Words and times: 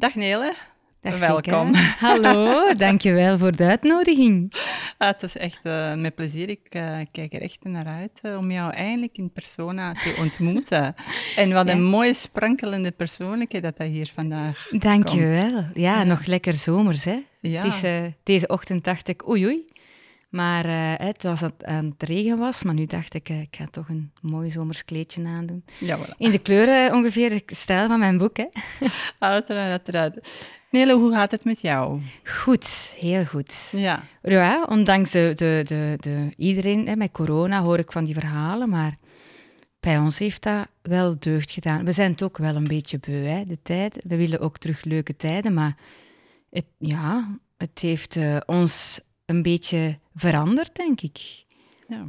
Dag 0.00 0.14
Nele. 0.14 0.52
Dag 1.02 1.18
Welkom. 1.18 1.74
Sika. 1.74 1.94
Hallo, 2.08 2.72
dankjewel 2.74 3.38
voor 3.38 3.56
de 3.56 3.64
uitnodiging. 3.64 4.52
Ah, 4.98 5.08
het 5.08 5.22
is 5.22 5.36
echt 5.36 5.60
uh, 5.62 5.94
met 5.94 6.14
plezier. 6.14 6.48
Ik 6.48 6.74
uh, 6.74 6.98
kijk 7.12 7.32
er 7.32 7.40
echt 7.42 7.58
naar 7.64 7.86
uit 7.86 8.20
uh, 8.22 8.36
om 8.36 8.50
jou 8.50 8.72
eindelijk 8.72 9.16
in 9.16 9.32
persona 9.32 9.92
te 9.92 10.16
ontmoeten. 10.22 10.94
en 11.36 11.52
wat 11.52 11.66
Ja. 11.68 11.74
een 11.74 11.84
mooie 11.84 12.14
sprankelende 12.14 12.90
persoonlijkheid 12.90 13.64
dat 13.64 13.76
dat 13.76 13.86
hier 13.88 14.10
vandaag 14.14 14.66
Dankjewel. 14.70 15.52
Ja, 15.54 15.64
Ja. 15.74 16.04
nog 16.04 16.24
lekker 16.26 16.52
zomers, 16.54 17.04
hè. 17.04 17.18
Ja, 17.40 17.62
Het 17.62 17.72
is, 17.72 17.82
eh, 17.82 18.02
deze 18.22 18.46
ochtend 18.46 18.84
dacht 18.84 19.08
ik, 19.08 19.28
oei 19.28 19.44
oei. 19.46 19.64
Maar 20.30 20.64
eh, 20.64 21.06
het 21.06 21.22
was 21.22 21.42
aan, 21.42 21.52
aan 21.58 21.84
het 21.84 22.08
regen 22.08 22.38
was, 22.38 22.62
maar 22.62 22.74
nu 22.74 22.86
dacht 22.86 23.14
ik, 23.14 23.28
eh, 23.28 23.40
ik 23.40 23.56
ga 23.56 23.66
toch 23.70 23.88
een 23.88 24.12
mooi 24.20 24.50
zomers 24.50 24.84
kleedje 24.84 25.26
aandoen. 25.26 25.64
ja 25.78 25.98
voilà. 25.98 26.16
In 26.16 26.30
de 26.30 26.38
kleuren 26.38 26.92
ongeveer 26.92 27.28
de 27.28 27.42
stijl 27.46 27.88
van 27.88 27.98
mijn 27.98 28.18
boek, 28.18 28.36
hè. 28.36 28.46
Uiteraard, 29.18 29.70
uiteraard. 29.70 30.28
Nele, 30.70 30.94
hoe 30.94 31.12
gaat 31.12 31.30
het 31.30 31.44
met 31.44 31.60
jou? 31.60 32.00
Goed, 32.24 32.94
heel 32.98 33.24
goed. 33.24 33.68
Ja, 33.72 34.02
Ja, 34.22 34.64
ondanks 34.68 35.10
de, 35.10 35.32
de, 35.34 35.62
de, 35.64 35.94
de, 35.96 36.28
iedereen 36.36 36.86
hè, 36.86 36.96
met 36.96 37.10
corona 37.10 37.62
hoor 37.62 37.78
ik 37.78 37.92
van 37.92 38.04
die 38.04 38.14
verhalen, 38.14 38.68
maar 38.68 38.98
bij 39.80 39.98
ons 39.98 40.18
heeft 40.18 40.42
dat 40.42 40.66
wel 40.82 41.16
deugd 41.18 41.50
gedaan. 41.50 41.84
We 41.84 41.92
zijn 41.92 42.10
het 42.10 42.22
ook 42.22 42.38
wel 42.38 42.56
een 42.56 42.68
beetje 42.68 42.98
beu, 42.98 43.24
hè, 43.24 43.44
de 43.44 43.62
tijd. 43.62 44.00
We 44.04 44.16
willen 44.16 44.40
ook 44.40 44.58
terug 44.58 44.84
leuke 44.84 45.16
tijden, 45.16 45.54
maar 45.54 45.76
het, 46.50 46.66
ja, 46.78 47.38
het 47.56 47.78
heeft 47.80 48.16
eh, 48.16 48.36
ons 48.46 49.00
een 49.26 49.42
beetje 49.42 49.98
veranderd, 50.14 50.76
denk 50.76 51.00
ik. 51.00 51.44
ja. 51.88 52.08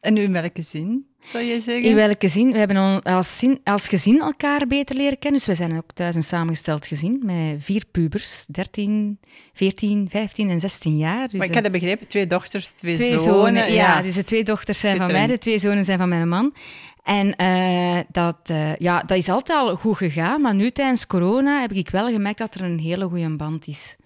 En 0.00 0.16
in 0.16 0.32
welke 0.32 0.62
zin, 0.62 1.06
zou 1.22 1.44
je 1.44 1.60
zeggen? 1.60 1.84
In 1.84 1.94
welke 1.94 2.28
zin? 2.28 2.52
We 2.52 2.58
hebben 2.58 3.02
als, 3.02 3.38
zin, 3.38 3.60
als 3.64 3.88
gezin 3.88 4.20
elkaar 4.20 4.66
beter 4.66 4.96
leren 4.96 5.18
kennen. 5.18 5.38
Dus 5.40 5.48
we 5.48 5.54
zijn 5.54 5.76
ook 5.76 5.92
thuis 5.94 6.14
een 6.14 6.22
samengesteld 6.22 6.86
gezin 6.86 7.22
met 7.24 7.56
vier 7.58 7.84
pubers, 7.90 8.46
13, 8.46 9.18
14, 9.52 10.08
15 10.10 10.50
en 10.50 10.60
16 10.60 10.96
jaar. 10.96 11.28
Dus, 11.28 11.38
maar 11.38 11.46
ik 11.46 11.54
had 11.54 11.62
het 11.62 11.72
begrepen, 11.72 12.08
twee 12.08 12.26
dochters, 12.26 12.70
twee, 12.70 12.94
Twee 12.94 13.16
zonen. 13.18 13.22
zonen, 13.22 13.72
ja. 13.72 14.02
Dus 14.02 14.14
de 14.14 14.24
twee 14.24 14.44
dochters 14.44 14.80
zijn 14.80 14.96
van 14.96 15.12
mij, 15.12 15.26
de 15.26 15.38
twee 15.38 15.58
zonen 15.58 15.84
zijn 15.84 15.98
van 15.98 16.08
mijn 16.08 16.28
man. 16.28 16.54
En 17.02 17.36
eh, 17.36 17.98
dat, 18.10 18.38
eh, 18.42 18.76
ja, 18.76 19.00
dat 19.00 19.18
is 19.18 19.28
altijd 19.28 19.58
al 19.58 19.76
goed 19.76 19.96
gegaan, 19.96 20.40
maar 20.40 20.54
nu 20.54 20.70
tijdens 20.70 21.06
corona 21.06 21.60
heb 21.60 21.72
ik 21.72 21.90
wel 21.90 22.08
gemerkt 22.08 22.38
dat 22.38 22.54
er 22.54 22.62
een 22.62 22.78
hele 22.78 23.08
goede 23.08 23.36
band 23.36 23.66
is 23.66 23.96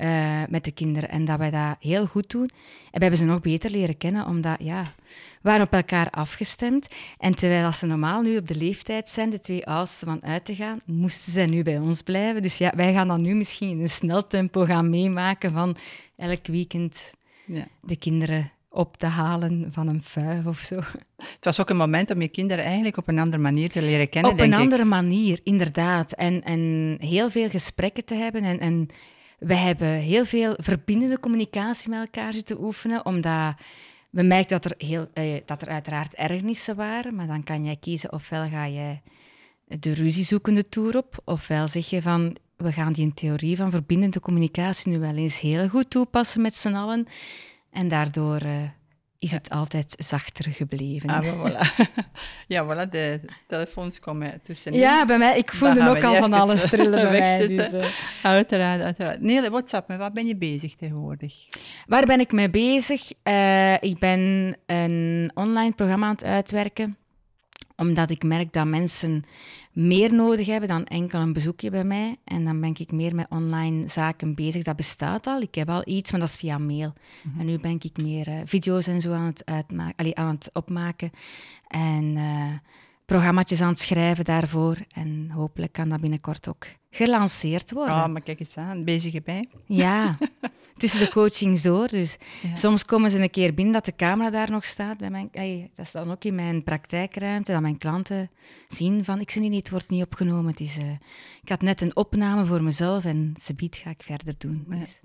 eh, 0.00 0.42
met 0.48 0.64
de 0.64 0.70
kinderen. 0.70 1.08
En 1.08 1.24
dat 1.24 1.38
wij 1.38 1.50
dat 1.50 1.76
heel 1.80 2.06
goed 2.06 2.30
doen. 2.30 2.48
En 2.50 2.50
we 2.92 2.98
hebben 3.00 3.18
ze 3.18 3.24
nog 3.24 3.40
beter 3.40 3.70
leren 3.70 3.96
kennen, 3.96 4.26
omdat 4.26 4.56
ja, 4.58 4.82
we 4.82 5.48
waren 5.48 5.66
op 5.66 5.72
elkaar 5.72 6.10
afgestemd. 6.10 6.88
En 7.18 7.34
terwijl 7.34 7.64
als 7.64 7.78
ze 7.78 7.86
normaal 7.86 8.22
nu 8.22 8.36
op 8.36 8.48
de 8.48 8.54
leeftijd 8.54 9.08
zijn, 9.08 9.30
de 9.30 9.40
twee 9.40 9.66
oudsten 9.66 10.06
van 10.08 10.22
uit 10.22 10.44
te 10.44 10.54
gaan, 10.54 10.78
moesten 10.86 11.32
ze 11.32 11.40
nu 11.40 11.62
bij 11.62 11.78
ons 11.78 12.02
blijven. 12.02 12.42
Dus 12.42 12.58
ja, 12.58 12.72
wij 12.76 12.92
gaan 12.92 13.08
dat 13.08 13.18
nu 13.18 13.34
misschien 13.34 13.70
in 13.70 13.80
een 13.80 13.88
snel 13.88 14.26
tempo 14.26 14.64
gaan 14.64 14.90
meemaken 14.90 15.50
van 15.50 15.76
elk 16.16 16.46
weekend 16.46 17.14
Ja. 17.46 17.66
de 17.82 17.96
kinderen 17.96 18.50
op 18.68 18.96
te 18.96 19.06
halen 19.06 19.68
van 19.72 19.88
een 19.88 20.02
fuif 20.02 20.46
of 20.46 20.58
zo. 20.58 20.76
Het 21.16 21.44
was 21.44 21.60
ook 21.60 21.70
een 21.70 21.76
moment 21.76 22.10
om 22.10 22.20
je 22.20 22.28
kinderen 22.28 22.64
eigenlijk 22.64 22.96
op 22.96 23.08
een 23.08 23.18
andere 23.18 23.42
manier 23.42 23.70
te 23.70 23.82
leren 23.82 24.08
kennen, 24.08 24.30
op 24.30 24.38
denk 24.38 24.50
een 24.52 24.56
ik. 24.58 24.62
andere 24.64 24.84
manier, 24.84 25.40
inderdaad. 25.42 26.12
En, 26.12 26.42
en 26.42 26.96
heel 27.00 27.30
veel 27.30 27.48
gesprekken 27.48 28.04
te 28.04 28.14
hebben. 28.14 28.42
En, 28.42 28.60
en 28.60 28.88
we 29.40 29.54
hebben 29.54 29.88
heel 29.88 30.24
veel 30.24 30.54
verbindende 30.56 31.20
communicatie 31.20 31.90
met 31.90 31.98
elkaar 31.98 32.32
zitten 32.32 32.62
oefenen, 32.62 33.06
omdat 33.06 33.54
we 34.10 34.22
merkten 34.22 34.60
dat 34.60 34.70
er, 34.70 34.86
heel, 34.86 35.06
eh, 35.12 35.40
dat 35.44 35.62
er 35.62 35.68
uiteraard 35.68 36.14
ergernissen 36.14 36.76
waren, 36.76 37.14
maar 37.14 37.26
dan 37.26 37.44
kan 37.44 37.64
jij 37.64 37.76
kiezen 37.76 38.12
ofwel 38.12 38.48
ga 38.48 38.68
jij 38.68 39.02
de 39.64 39.92
ruziezoekende 39.92 40.68
toer 40.68 40.96
op, 40.96 41.22
ofwel 41.24 41.68
zeg 41.68 41.90
je 41.90 42.02
van 42.02 42.36
we 42.56 42.72
gaan 42.72 42.92
die 42.92 43.14
theorie 43.14 43.56
van 43.56 43.70
verbindende 43.70 44.20
communicatie 44.20 44.92
nu 44.92 44.98
wel 44.98 45.16
eens 45.16 45.40
heel 45.40 45.68
goed 45.68 45.90
toepassen 45.90 46.42
met 46.42 46.56
z'n 46.56 46.74
allen. 46.74 47.06
En 47.70 47.88
daardoor 47.88 48.36
eh, 48.36 48.62
is 49.20 49.32
het 49.32 49.50
altijd 49.50 49.94
zachter 49.98 50.52
gebleven. 50.52 51.08
Ah, 51.08 51.24
voilà. 51.24 51.86
ja, 52.54 52.64
voilà, 52.64 52.90
de 52.90 53.20
telefoons 53.46 53.98
komen 53.98 54.40
tussenin. 54.42 54.78
Ja, 54.78 55.04
bij 55.06 55.18
mij, 55.18 55.38
ik 55.38 55.52
voelde 55.52 55.88
ook 55.88 56.02
al 56.02 56.16
van 56.16 56.32
alles 56.32 56.62
trillen 56.62 57.02
bij 57.10 57.20
mij. 57.20 57.46
Dus, 57.46 57.72
eh. 57.72 57.86
Uiteraard, 58.22 58.82
uiteraard. 58.82 59.20
Nele, 59.20 59.50
WhatsApp, 59.50 59.88
met 59.88 59.98
wat 59.98 60.12
ben 60.12 60.26
je 60.26 60.36
bezig 60.36 60.74
tegenwoordig? 60.74 61.34
Waar 61.86 62.06
ben 62.06 62.20
ik 62.20 62.32
mee 62.32 62.50
bezig? 62.50 63.12
Eh, 63.22 63.74
ik 63.74 63.98
ben 63.98 64.56
een 64.66 65.30
online 65.34 65.72
programma 65.72 66.06
aan 66.06 66.12
het 66.12 66.24
uitwerken, 66.24 66.96
omdat 67.76 68.10
ik 68.10 68.22
merk 68.22 68.52
dat 68.52 68.66
mensen 68.66 69.24
meer 69.72 70.14
nodig 70.14 70.46
hebben 70.46 70.68
dan 70.68 70.84
enkel 70.84 71.20
een 71.20 71.32
bezoekje 71.32 71.70
bij 71.70 71.84
mij. 71.84 72.16
En 72.24 72.44
dan 72.44 72.60
ben 72.60 72.74
ik 72.78 72.92
meer 72.92 73.14
met 73.14 73.26
online 73.28 73.88
zaken 73.88 74.34
bezig. 74.34 74.62
Dat 74.64 74.76
bestaat 74.76 75.26
al. 75.26 75.40
Ik 75.40 75.54
heb 75.54 75.68
al 75.68 75.82
iets, 75.84 76.10
maar 76.10 76.20
dat 76.20 76.28
is 76.28 76.36
via 76.36 76.58
mail. 76.58 76.92
En 77.38 77.46
nu 77.46 77.58
ben 77.58 77.78
ik 77.82 77.96
meer 78.02 78.28
eh, 78.28 78.34
video's 78.44 78.86
en 78.86 79.00
zo 79.00 79.12
aan 79.12 79.26
het, 79.26 79.44
uitma- 79.46 79.92
allee, 79.96 80.16
aan 80.16 80.34
het 80.34 80.50
opmaken. 80.52 81.10
En 81.68 82.16
eh 82.16 82.70
programma's 83.10 83.60
aan 83.60 83.68
het 83.68 83.78
schrijven 83.78 84.24
daarvoor. 84.24 84.76
En 84.94 85.30
hopelijk 85.30 85.72
kan 85.72 85.88
dat 85.88 86.00
binnenkort 86.00 86.48
ook 86.48 86.66
gelanceerd 86.90 87.70
worden. 87.72 87.94
Ah, 87.94 88.12
maar 88.12 88.20
kijk 88.22 88.40
eens 88.40 88.56
aan, 88.56 88.84
bezig 88.84 89.14
erbij. 89.14 89.48
Ja, 89.66 90.18
tussen 90.76 91.00
de 91.00 91.08
coachings 91.10 91.62
door. 91.62 91.88
Dus 91.88 92.16
Ja. 92.42 92.56
soms 92.56 92.84
komen 92.84 93.10
ze 93.10 93.18
een 93.22 93.30
keer 93.30 93.54
binnen 93.54 93.72
dat 93.74 93.84
de 93.84 93.96
camera 93.96 94.30
daar 94.30 94.50
nog 94.50 94.64
staat. 94.64 94.98
Bij 94.98 95.10
mijn, 95.10 95.28
dat 95.76 95.86
is 95.86 95.90
dan 95.90 96.10
ook 96.10 96.24
in 96.24 96.34
mijn 96.34 96.64
praktijkruimte, 96.64 97.52
dat 97.52 97.60
mijn 97.60 97.78
klanten 97.78 98.30
zien 98.68 99.04
van, 99.04 99.20
ik 99.20 99.30
zie 99.30 99.40
niet, 99.42 99.54
het 99.54 99.70
wordt 99.70 99.88
niet 99.90 100.04
opgenomen. 100.04 100.50
Het 100.50 100.60
is, 100.60 100.76
eh, 100.78 100.90
ik 101.42 101.48
had 101.48 101.60
net 101.62 101.80
een 101.80 101.96
opname 101.96 102.44
voor 102.44 102.62
mezelf 102.62 103.04
en 103.04 103.34
ze 103.40 103.54
biedt 103.54 103.76
ga 103.76 103.90
ik 103.90 104.02
verder 104.02 104.34
doen. 104.38 104.66
Ja. 104.70 104.76
Dus, 104.76 105.00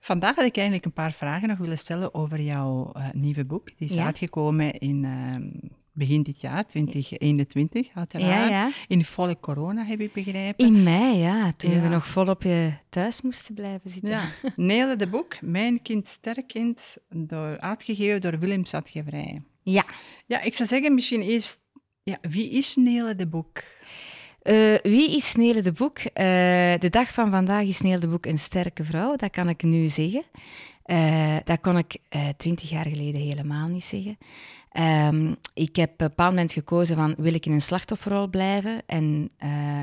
Vandaag 0.00 0.36
had 0.36 0.44
ik 0.44 0.56
eigenlijk 0.56 0.86
een 0.86 0.92
paar 0.92 1.12
vragen 1.12 1.48
nog 1.48 1.58
willen 1.58 1.78
stellen 1.78 2.14
over 2.14 2.40
jouw 2.40 2.92
eh, 2.92 3.08
nieuwe 3.12 3.44
boek. 3.44 3.66
Die 3.78 3.88
is 3.88 3.94
Ja. 3.94 4.04
uitgekomen 4.04 4.72
in 4.78 5.04
ehm, 5.04 5.70
begin 5.92 6.22
dit 6.22 6.40
jaar, 6.40 6.66
2021, 6.66 7.88
uiteraard. 7.94 8.32
ja, 8.32 8.48
ja. 8.48 8.70
In 8.88 9.04
volle 9.04 9.36
corona, 9.40 9.84
heb 9.84 10.00
ik 10.00 10.12
begrepen. 10.12 10.66
In 10.66 10.82
mei, 10.82 11.16
ja, 11.16 11.52
toen 11.56 11.70
Ja. 11.74 11.80
we 11.80 11.88
nog 11.88 12.06
volop 12.06 12.44
eh, 12.44 12.66
thuis 12.88 13.20
moesten 13.22 13.54
blijven 13.54 13.90
zitten. 13.90 14.10
Ja, 14.10 14.30
Nele 14.56 14.96
de 14.96 15.06
boek, 15.06 15.40
Mijn 15.40 15.82
kind, 15.82 16.08
sterk 16.08 16.46
kind, 16.48 16.96
door, 17.08 17.58
uitgegeven 17.60 18.20
door 18.20 18.38
Willems 18.38 18.74
Uitgeverij. 18.74 19.42
Ja. 19.62 19.84
Ja, 20.26 20.40
ik 20.40 20.54
zou 20.54 20.68
zeggen, 20.68 20.94
misschien 20.94 21.22
eerst, 21.22 21.60
ja, 22.02 22.18
wie 22.20 22.50
is 22.50 22.74
Nele 22.76 23.14
de 23.14 23.26
boek? 23.26 23.62
Eh, 24.42 24.74
wie 24.82 25.16
is 25.16 25.34
Nele 25.34 25.60
de 25.60 25.72
Boek? 25.72 25.98
Eh, 25.98 26.24
de 26.78 26.88
dag 26.90 27.12
van 27.12 27.30
vandaag 27.30 27.62
is 27.64 27.80
Nele 27.80 27.98
de 27.98 28.08
Boek 28.08 28.26
een 28.26 28.38
sterke 28.38 28.84
vrouw, 28.84 29.16
dat 29.16 29.30
kan 29.30 29.48
ik 29.48 29.62
nu 29.62 29.88
zeggen. 29.88 30.22
Eh, 30.92 31.36
dat 31.44 31.60
kon 31.60 31.78
ik 31.78 31.96
eh, 32.08 32.28
twintig 32.36 32.70
jaar 32.70 32.86
geleden 32.86 33.20
helemaal 33.20 33.68
niet 33.68 33.84
zeggen. 33.84 34.18
Ehm, 34.70 35.34
ik 35.54 35.76
heb 35.76 35.92
op 35.92 36.00
een 36.00 36.08
bepaald 36.08 36.30
moment 36.30 36.52
gekozen 36.52 36.96
van, 36.96 37.14
wil 37.18 37.34
ik 37.34 37.46
in 37.46 37.52
een 37.52 37.60
slachtofferrol 37.60 38.28
blijven 38.28 38.82
en 38.86 39.30
eh, 39.36 39.82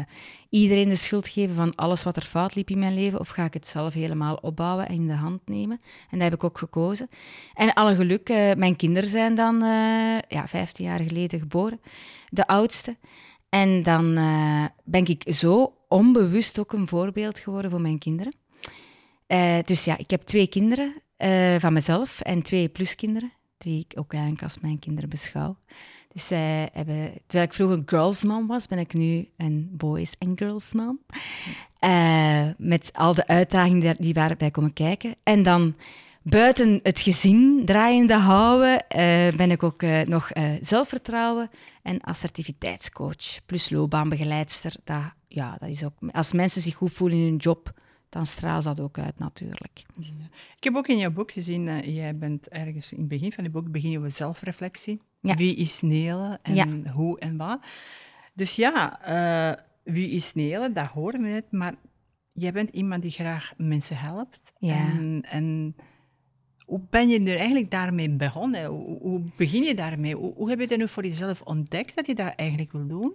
iedereen 0.50 0.90
de 0.90 0.96
schuld 0.96 1.28
geven 1.28 1.56
van 1.56 1.76
alles 1.76 2.04
wat 2.04 2.16
er 2.16 2.22
fout 2.22 2.56
liep 2.56 2.70
in 2.70 2.80
mijn 2.80 2.94
leven, 2.94 3.20
of 3.20 3.30
ga 3.30 3.44
ik 3.46 3.54
het 3.54 3.68
zelf 3.68 3.94
helemaal 3.94 4.36
opbouwen 4.36 4.88
en 4.88 4.94
in 4.94 5.08
de 5.08 5.14
hand 5.14 5.42
nemen? 5.46 5.80
En 6.10 6.20
dat 6.20 6.22
heb 6.22 6.34
ik 6.34 6.44
ook 6.44 6.58
gekozen. 6.58 7.10
En 7.54 7.74
alle 7.74 7.96
geluk, 7.96 8.28
mijn 8.58 8.76
kinderen 8.76 9.10
zijn 9.10 9.36
dan 9.36 9.60
ja, 10.28 10.48
15 10.48 10.86
jaar 10.86 11.00
geleden 11.00 11.40
geboren, 11.40 11.82
de 12.30 12.48
oudste. 12.48 12.98
En 13.50 13.84
dan 13.84 14.14
ben 14.84 15.06
ik 15.06 15.24
zo 15.34 15.74
onbewust 15.88 16.60
ook 16.60 16.74
een 16.74 16.88
voorbeeld 16.88 17.40
geworden 17.40 17.72
voor 17.72 17.82
mijn 17.82 18.00
kinderen. 18.00 18.39
Eh, 19.30 19.58
dus 19.66 19.86
ja, 19.86 19.98
ik 19.98 20.10
heb 20.10 20.22
twee 20.22 20.48
kinderen 20.48 21.02
eh, 21.18 21.56
van 21.60 21.74
mezelf 21.74 22.22
en 22.22 22.44
twee 22.44 22.70
pluskinderen, 22.70 23.32
die 23.58 23.86
ik 23.90 24.00
ook 24.00 24.14
eigenlijk 24.14 24.44
als 24.44 24.60
mijn 24.60 24.80
kinderen 24.80 25.10
beschouw. 25.10 25.58
Dus 26.14 26.28
zij 26.28 26.70
hebben, 26.74 27.12
terwijl 27.28 27.50
ik 27.50 27.54
vroeger 27.54 27.82
girls 27.86 28.24
mom 28.24 28.48
was, 28.48 28.68
ben 28.68 28.78
ik 28.80 28.94
nu 28.94 29.30
een 29.38 29.70
boys 29.72 30.16
en 30.20 30.32
girls 30.36 30.74
mom. 30.74 31.00
Eh, 31.80 32.48
met 32.58 32.90
al 32.94 33.14
de 33.14 33.28
uitdagingen 33.28 33.96
die- 34.00 34.14
daarbij 34.14 34.52
komen 34.52 34.74
kijken. 34.74 35.16
En 35.24 35.44
dan 35.44 35.76
buiten 36.22 36.80
het 36.84 37.00
gezin 37.00 37.62
draaiende 37.66 38.14
houden, 38.18 38.86
ben 39.38 39.52
ik 39.52 39.64
ook 39.64 39.82
nog 40.06 40.32
zelfvertrouwen 40.62 41.50
en 41.84 42.02
assertiviteitscoach. 42.02 43.46
Plus 43.46 43.70
loopbaanbegeleidster. 43.70 44.74
Dat, 44.84 45.02
ja, 45.28 45.58
dat 45.60 45.70
is 45.70 45.84
ook, 45.84 45.94
als 46.12 46.32
mensen 46.34 46.62
zich 46.62 46.76
goed 46.76 46.94
voelen 46.94 47.18
in 47.18 47.24
hun 47.26 47.36
job, 47.38 47.74
dan 48.10 48.26
straalt 48.26 48.64
dat 48.64 48.80
ook 48.80 48.98
uit 48.98 49.20
natuurlijk. 49.20 49.84
Ik 50.58 50.64
heb 50.64 50.76
ook 50.76 50.88
in 50.88 50.98
jouw 50.98 51.12
boek 51.12 51.32
gezien, 51.32 51.68
eh, 51.68 51.96
jij 51.96 52.18
bent 52.18 52.48
ergens 52.50 52.92
in 52.92 53.00
het 53.00 53.08
begin 53.08 53.32
van 53.32 53.44
het 53.44 53.54
boek, 53.54 53.72
begin 53.72 53.92
je 53.92 53.98
over 53.98 54.12
zelfreflectie. 54.12 55.02
Ja. 55.22 55.36
Wie 55.36 55.56
is 55.56 55.82
Nele 55.82 56.40
en 56.42 56.56
Ja. 56.56 56.68
hoe 56.92 57.20
en 57.20 57.38
wat. 57.38 57.60
Dus 58.34 58.56
ja, 58.56 59.02
eh, 59.02 59.64
wie 59.84 60.10
is 60.10 60.34
Nele, 60.34 60.72
dat 60.72 60.86
horen 60.88 61.22
we 61.22 61.28
net, 61.28 61.52
maar 61.52 61.76
jij 62.34 62.52
bent 62.52 62.70
iemand 62.70 63.02
die 63.02 63.12
graag 63.12 63.54
mensen 63.58 63.98
helpt. 63.98 64.40
Ja. 64.60 64.90
En, 64.92 65.22
en 65.30 65.76
hoe 66.66 66.82
ben 66.90 67.10
je 67.10 67.20
er 67.20 67.38
eigenlijk 67.38 67.72
daarmee 67.72 68.10
begonnen? 68.10 68.66
Hoe, 68.66 68.98
hoe 69.00 69.22
begin 69.38 69.64
je 69.64 69.76
daarmee? 69.76 70.16
Hoe, 70.16 70.34
hoe 70.34 70.50
heb 70.50 70.60
je 70.60 70.68
dat 70.68 70.78
nu 70.78 70.88
voor 70.88 71.04
jezelf 71.06 71.42
ontdekt 71.42 71.96
dat 71.96 72.06
je 72.06 72.16
dat 72.16 72.34
eigenlijk 72.36 72.72
wil 72.72 72.88
doen? 72.88 73.14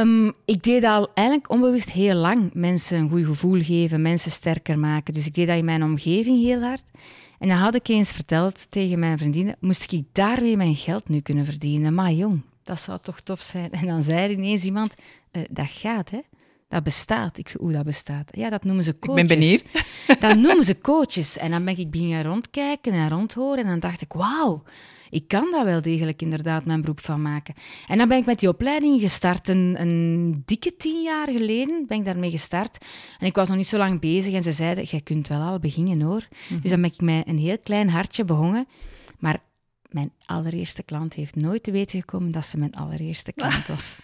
Ehm, 0.00 0.30
ik 0.44 0.62
deed 0.62 0.84
al 0.84 1.08
eigenlijk 1.14 1.50
onbewust 1.50 1.90
heel 1.90 2.14
lang 2.14 2.50
mensen 2.54 2.98
een 2.98 3.08
goed 3.08 3.24
gevoel 3.24 3.62
geven, 3.62 4.02
mensen 4.02 4.30
sterker 4.30 4.78
maken. 4.78 5.14
Dus 5.14 5.26
ik 5.26 5.34
deed 5.34 5.46
dat 5.46 5.56
in 5.56 5.64
mijn 5.64 5.82
omgeving 5.82 6.42
heel 6.42 6.60
hard. 6.60 6.82
En 7.38 7.48
dan 7.48 7.56
had 7.56 7.74
ik 7.74 7.88
eens 7.88 8.12
verteld 8.12 8.70
tegen 8.70 8.98
mijn 8.98 9.18
vriendinnen, 9.18 9.56
moest 9.60 9.92
ik 9.92 10.04
daarmee 10.12 10.56
mijn 10.56 10.74
geld 10.74 11.08
nu 11.08 11.20
kunnen 11.20 11.44
verdienen? 11.44 11.94
Maar 11.94 12.12
jong, 12.12 12.40
dat 12.62 12.80
zou 12.80 12.98
toch 13.02 13.20
tof 13.20 13.40
zijn. 13.40 13.72
En 13.72 13.86
dan 13.86 14.02
zei 14.02 14.18
er 14.18 14.30
ineens 14.30 14.64
iemand, 14.64 14.94
uh, 15.32 15.42
dat 15.50 15.68
gaat, 15.68 16.10
hè? 16.10 16.18
Dat 16.68 16.82
bestaat. 16.82 17.38
Ik 17.38 17.48
zei, 17.48 17.62
hoe 17.62 17.72
dat 17.72 17.84
bestaat? 17.84 18.28
Ja, 18.36 18.50
dat 18.50 18.64
noemen 18.64 18.84
ze 18.84 18.98
coaches. 18.98 19.22
Ik 19.22 19.28
ben 19.28 19.38
benieuwd. 19.38 19.64
Dat 20.20 20.36
noemen 20.36 20.64
ze 20.64 20.78
coaches. 20.80 21.38
En 21.38 21.50
dan 21.50 21.64
ben 21.64 21.78
ik 21.78 21.90
beginnen 21.90 22.22
rondkijken 22.22 22.92
en 22.92 23.08
rondhoren. 23.08 23.64
En 23.64 23.70
dan 23.70 23.80
dacht 23.80 24.02
ik, 24.02 24.12
wauw, 24.12 24.62
ik 25.10 25.28
kan 25.28 25.50
daar 25.50 25.64
wel 25.64 25.82
degelijk 25.82 26.22
inderdaad 26.22 26.64
mijn 26.64 26.80
beroep 26.80 27.00
van 27.00 27.22
maken. 27.22 27.54
En 27.86 27.98
dan 27.98 28.08
ben 28.08 28.18
ik 28.18 28.26
met 28.26 28.40
die 28.40 28.48
opleiding 28.48 29.00
gestart. 29.00 29.48
Een, 29.48 29.76
een 29.78 30.42
dikke 30.44 30.76
tien 30.76 31.02
jaar 31.02 31.28
geleden 31.28 31.84
ben 31.86 31.98
ik 31.98 32.04
daarmee 32.04 32.30
gestart. 32.30 32.84
En 33.18 33.26
ik 33.26 33.34
was 33.34 33.48
nog 33.48 33.56
niet 33.56 33.66
zo 33.66 33.78
lang 33.78 34.00
bezig. 34.00 34.34
En 34.34 34.42
ze 34.42 34.52
zeiden, 34.52 34.84
jij 34.84 35.00
kunt 35.00 35.28
wel 35.28 35.40
al 35.40 35.58
beginnen 35.58 36.00
hoor. 36.00 36.28
Mhm. 36.48 36.60
Dus 36.60 36.70
dan 36.70 36.80
ben 36.80 36.90
ik 36.92 37.00
met 37.00 37.26
een 37.26 37.38
heel 37.38 37.58
klein 37.58 37.88
hartje 37.88 38.24
begonnen. 38.24 38.66
Maar 39.18 39.38
mijn 39.88 40.12
allereerste 40.26 40.82
klant 40.82 41.14
heeft 41.14 41.36
nooit 41.36 41.62
te 41.62 41.70
weten 41.70 42.00
gekomen 42.00 42.30
dat 42.30 42.46
ze 42.46 42.58
mijn 42.58 42.74
allereerste 42.74 43.32
klant 43.32 43.66
was. 43.74 43.98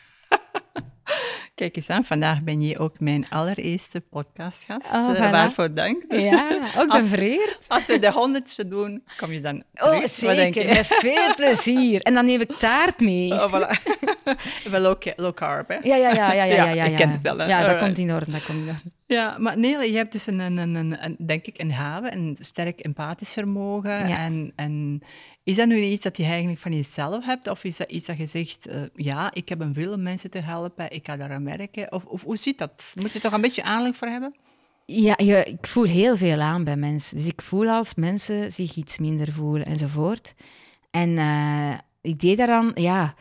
Kijk 1.55 1.77
eens 1.77 1.91
aan, 1.91 2.05
vandaag 2.05 2.43
ben 2.43 2.61
je 2.61 2.79
ook 2.79 3.01
mijn 3.01 3.29
allereerste 3.29 4.01
podcastgast. 4.01 4.93
Oh, 4.93 5.09
Uh, 5.11 5.17
voilà. 5.17 5.31
waarvoor 5.31 5.75
dank. 5.75 6.11
Dus 6.11 6.29
Ja, 6.29 6.59
ook 6.79 6.91
als- 6.91 7.01
bevreerd. 7.03 7.65
Als 7.69 7.87
we 7.87 7.99
de 7.99 8.13
honderdste 8.13 8.69
doen, 8.69 9.03
kom 9.17 9.33
je 9.33 9.41
dan 9.41 9.63
Oh, 9.75 9.89
terug? 9.91 10.11
Zeker. 10.11 10.67
Met 10.67 10.87
veel 10.87 11.35
plezier. 11.35 12.01
En 12.03 12.15
dan 12.15 12.27
neem 12.27 12.41
ik 12.41 12.53
taart 12.59 13.01
mee. 13.01 13.33
Oh, 13.33 13.49
voilà. 13.53 13.83
Wel 14.71 14.81
low, 14.81 15.03
low 15.17 15.35
carb, 15.35 15.69
hè? 15.69 15.75
Ja, 15.83 15.97
ja, 15.97 16.11
ja, 16.11 16.13
ja, 16.13 16.33
ja, 16.33 16.45
Ja, 16.45 16.55
ja, 16.65 16.71
ja. 16.71 16.85
ik 16.85 16.97
ken 16.97 17.11
het 17.11 17.23
wel, 17.23 17.39
hè. 17.39 17.47
Ja, 17.47 17.67
dat 17.67 17.79
komt 17.79 17.99
in 17.99 18.13
orde, 18.13 18.31
dat 18.31 18.45
komt 18.45 18.59
in 18.59 18.69
orde. 18.69 18.95
Ja, 19.07 19.37
maar 19.39 19.59
Nele, 19.59 19.91
je 19.91 19.97
hebt 19.97 20.13
dus 20.13 20.27
een, 20.27 20.39
een, 20.39 20.57
een, 20.57 21.05
een, 21.05 21.17
denk 21.27 21.47
ik, 21.47 21.59
een 21.61 21.73
haven, 21.73 22.17
een 22.17 22.37
sterk 22.41 22.81
empathisch 22.81 23.33
vermogen. 23.33 24.09
Ja. 24.09 24.19
En, 24.19 24.53
en 24.57 25.03
is 25.43 25.57
dat 25.57 25.69
nu 25.69 25.81
iets 25.81 26.03
dat 26.03 26.17
je 26.17 26.25
eigenlijk 26.25 26.59
van 26.59 26.73
jezelf 26.73 27.25
hebt? 27.25 27.51
Of 27.51 27.65
is 27.65 27.77
dat 27.77 27.91
iets 27.91 28.07
dat 28.07 28.19
je 28.19 28.27
zegt, 28.27 28.67
eh, 28.67 28.83
ja, 28.95 29.31
ik 29.33 29.49
heb 29.49 29.61
een 29.61 29.73
wil 29.73 29.93
om 29.93 30.03
mensen 30.03 30.31
te 30.31 30.39
helpen, 30.39 30.91
ik 30.91 31.07
ga 31.07 31.17
daaraan 31.17 31.45
werken? 31.45 31.93
Of, 31.93 32.05
of 32.05 32.23
hoe 32.23 32.37
zit 32.37 32.59
dat? 32.59 32.93
Moet 32.95 33.13
je 33.13 33.21
toch 33.21 33.33
een 33.33 33.41
beetje 33.41 33.63
aanleg 33.63 33.97
voor 33.97 34.09
hebben? 34.09 34.35
Ja, 34.85 35.15
je, 35.17 35.45
ik 35.45 35.67
voel 35.67 35.85
heel 35.85 36.17
veel 36.17 36.41
aan 36.41 36.65
bij 36.65 36.77
mensen. 36.77 37.17
Dus 37.17 37.27
ik 37.27 37.43
voel 37.43 37.69
als 37.69 37.95
mensen 37.95 38.53
zich 38.53 38.77
iets 38.77 38.99
minder 38.99 39.33
voelen 39.33 39.67
enzovoort. 39.67 40.35
En 40.91 41.19
eh, 41.19 41.75
ik 42.01 42.21
deed 42.21 42.37
daaraan, 42.37 42.71
ja, 42.75 43.15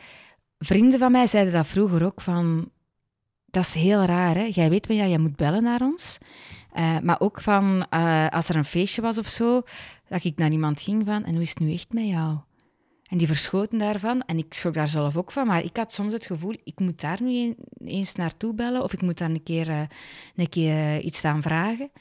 vrienden 0.59 0.99
van 0.99 1.11
mij 1.11 1.27
zeiden 1.27 1.53
dat 1.53 1.67
vroeger 1.67 2.05
ook 2.05 2.21
van, 2.21 2.69
dat 3.55 3.65
is 3.65 3.73
heel 3.73 4.03
raar, 4.05 4.35
hè? 4.35 4.49
Jij 4.53 4.69
weet 4.69 4.87
wanneer 4.87 5.07
je 5.07 5.19
moet 5.19 5.35
bellen 5.35 5.63
naar 5.63 5.81
ons. 5.81 6.17
Eh, 6.73 6.99
maar 6.99 7.19
ook 7.19 7.41
van, 7.41 7.85
eh, 7.89 8.27
als 8.29 8.49
er 8.49 8.55
een 8.55 8.65
feestje 8.65 9.01
was 9.01 9.17
of 9.17 9.27
zo, 9.27 9.61
dat 10.07 10.23
ik 10.23 10.37
naar 10.37 10.51
iemand 10.51 10.81
ging 10.81 11.05
van, 11.05 11.23
en 11.23 11.33
hoe 11.33 11.41
is 11.41 11.49
het 11.49 11.59
nu 11.59 11.73
echt 11.73 11.93
met 11.93 12.07
jou? 12.07 12.37
En 13.05 13.17
die 13.17 13.27
verschoten 13.27 13.79
daarvan. 13.79 14.21
En 14.21 14.37
ik 14.37 14.53
schrok 14.53 14.73
daar 14.73 14.87
zelf 14.87 15.17
ook 15.17 15.31
van. 15.31 15.47
Maar 15.47 15.63
ik 15.63 15.77
had 15.77 15.91
soms 15.93 16.13
het 16.13 16.25
gevoel, 16.25 16.55
ik 16.63 16.79
moet 16.79 17.01
daar 17.01 17.21
nu 17.21 17.37
een- 17.39 17.57
eens 17.85 18.15
naartoe 18.15 18.53
bellen. 18.53 18.83
Of 18.83 18.93
ik 18.93 19.01
moet 19.01 19.17
daar 19.17 19.29
een 19.29 19.43
keer, 19.43 19.69
eh, 19.69 19.81
een 20.35 20.49
keer 20.49 20.99
iets 20.99 21.25
aan 21.25 21.41
vragen. 21.41 21.91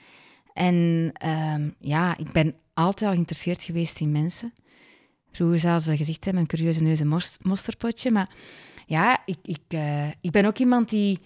En 0.52 1.10
ehm, 1.12 1.70
ja, 1.80 2.16
ik 2.16 2.32
ben 2.32 2.54
altijd 2.74 3.02
al 3.08 3.14
geïnteresseerd 3.14 3.62
geweest 3.62 4.00
in 4.00 4.12
mensen. 4.12 4.52
Vroeger 5.32 5.58
zelfs 5.58 5.86
eh, 5.86 5.96
gezegd 5.96 6.24
hebben, 6.24 6.42
een 6.42 6.48
curieuze 6.48 7.04
mos- 7.04 7.38
mosterpotje. 7.42 8.10
Maar 8.10 8.28
ja, 8.86 9.22
ik, 9.24 9.38
ik, 9.42 9.78
ik 10.20 10.30
ben 10.30 10.44
ook 10.44 10.58
iemand 10.58 10.88
die... 10.90 11.20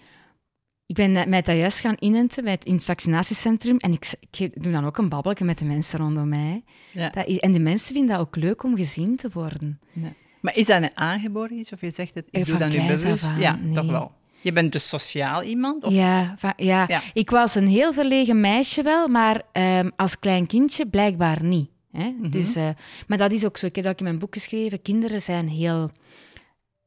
Ik 0.89 0.95
ben 0.95 1.15
eh, 1.15 1.25
mij 1.25 1.41
daar 1.41 1.55
juist 1.55 1.79
gaan 1.79 1.95
inenten 1.99 2.43
bij 2.43 2.53
het, 2.53 2.65
in 2.65 2.73
het 2.73 2.83
vaccinatiecentrum. 2.83 3.77
En 3.77 3.91
ik, 3.91 4.61
doe 4.61 4.71
dan 4.71 4.85
ook 4.85 4.97
een 4.97 5.09
babbelje 5.09 5.45
met 5.45 5.57
de 5.57 5.65
mensen 5.65 5.99
rondom 5.99 6.29
mij. 6.29 6.63
Ja. 6.91 7.09
Dat 7.09 7.25
en 7.27 7.53
de 7.53 7.59
mensen 7.59 7.93
vinden 7.93 8.11
dat 8.11 8.19
ook 8.27 8.35
leuk 8.35 8.63
om 8.63 8.75
gezien 8.75 9.15
te 9.15 9.29
worden. 9.33 9.79
Nee. 9.93 10.13
Maar 10.39 10.55
is 10.55 10.65
dat 10.65 10.81
een 10.81 10.97
aangeboren 10.97 11.57
iets? 11.57 11.73
Of 11.73 11.81
je 11.81 11.89
zegt 11.89 12.15
het, 12.15 12.25
ik 12.29 12.41
Eh, 12.41 12.45
doe 12.45 12.57
dat 12.57 12.71
nu 12.71 12.87
bewust? 12.87 13.23
aan, 13.23 13.39
ja, 13.39 13.57
nee. 13.61 13.73
toch 13.73 13.85
wel. 13.85 14.11
Je 14.41 14.53
bent 14.53 14.71
dus 14.71 14.87
sociaal 14.87 15.43
iemand? 15.43 15.83
Of? 15.83 15.93
Ja, 15.93 16.35
ja. 16.55 16.85
Ja. 16.87 17.01
ik 17.13 17.29
was 17.29 17.55
een 17.55 17.67
heel 17.67 17.93
verlegen 17.93 18.39
meisje 18.39 18.83
wel, 18.83 19.07
maar 19.07 19.41
ehm, 19.51 19.89
als 19.95 20.19
klein 20.19 20.47
kindje 20.47 20.87
blijkbaar 20.87 21.43
niet. 21.43 21.69
Hè? 21.91 22.09
Mhm. 22.09 22.29
dus, 22.29 22.55
eh, 22.55 22.69
maar 23.07 23.17
dat 23.17 23.31
is 23.31 23.45
ook 23.45 23.57
zo. 23.57 23.65
Ik 23.65 23.75
heb 23.75 23.83
dat 23.83 23.93
ook 23.93 23.99
in 23.99 24.05
mijn 24.05 24.19
boek 24.19 24.33
geschreven. 24.33 24.81
Kinderen 24.81 25.21
zijn 25.21 25.49
heel... 25.49 25.91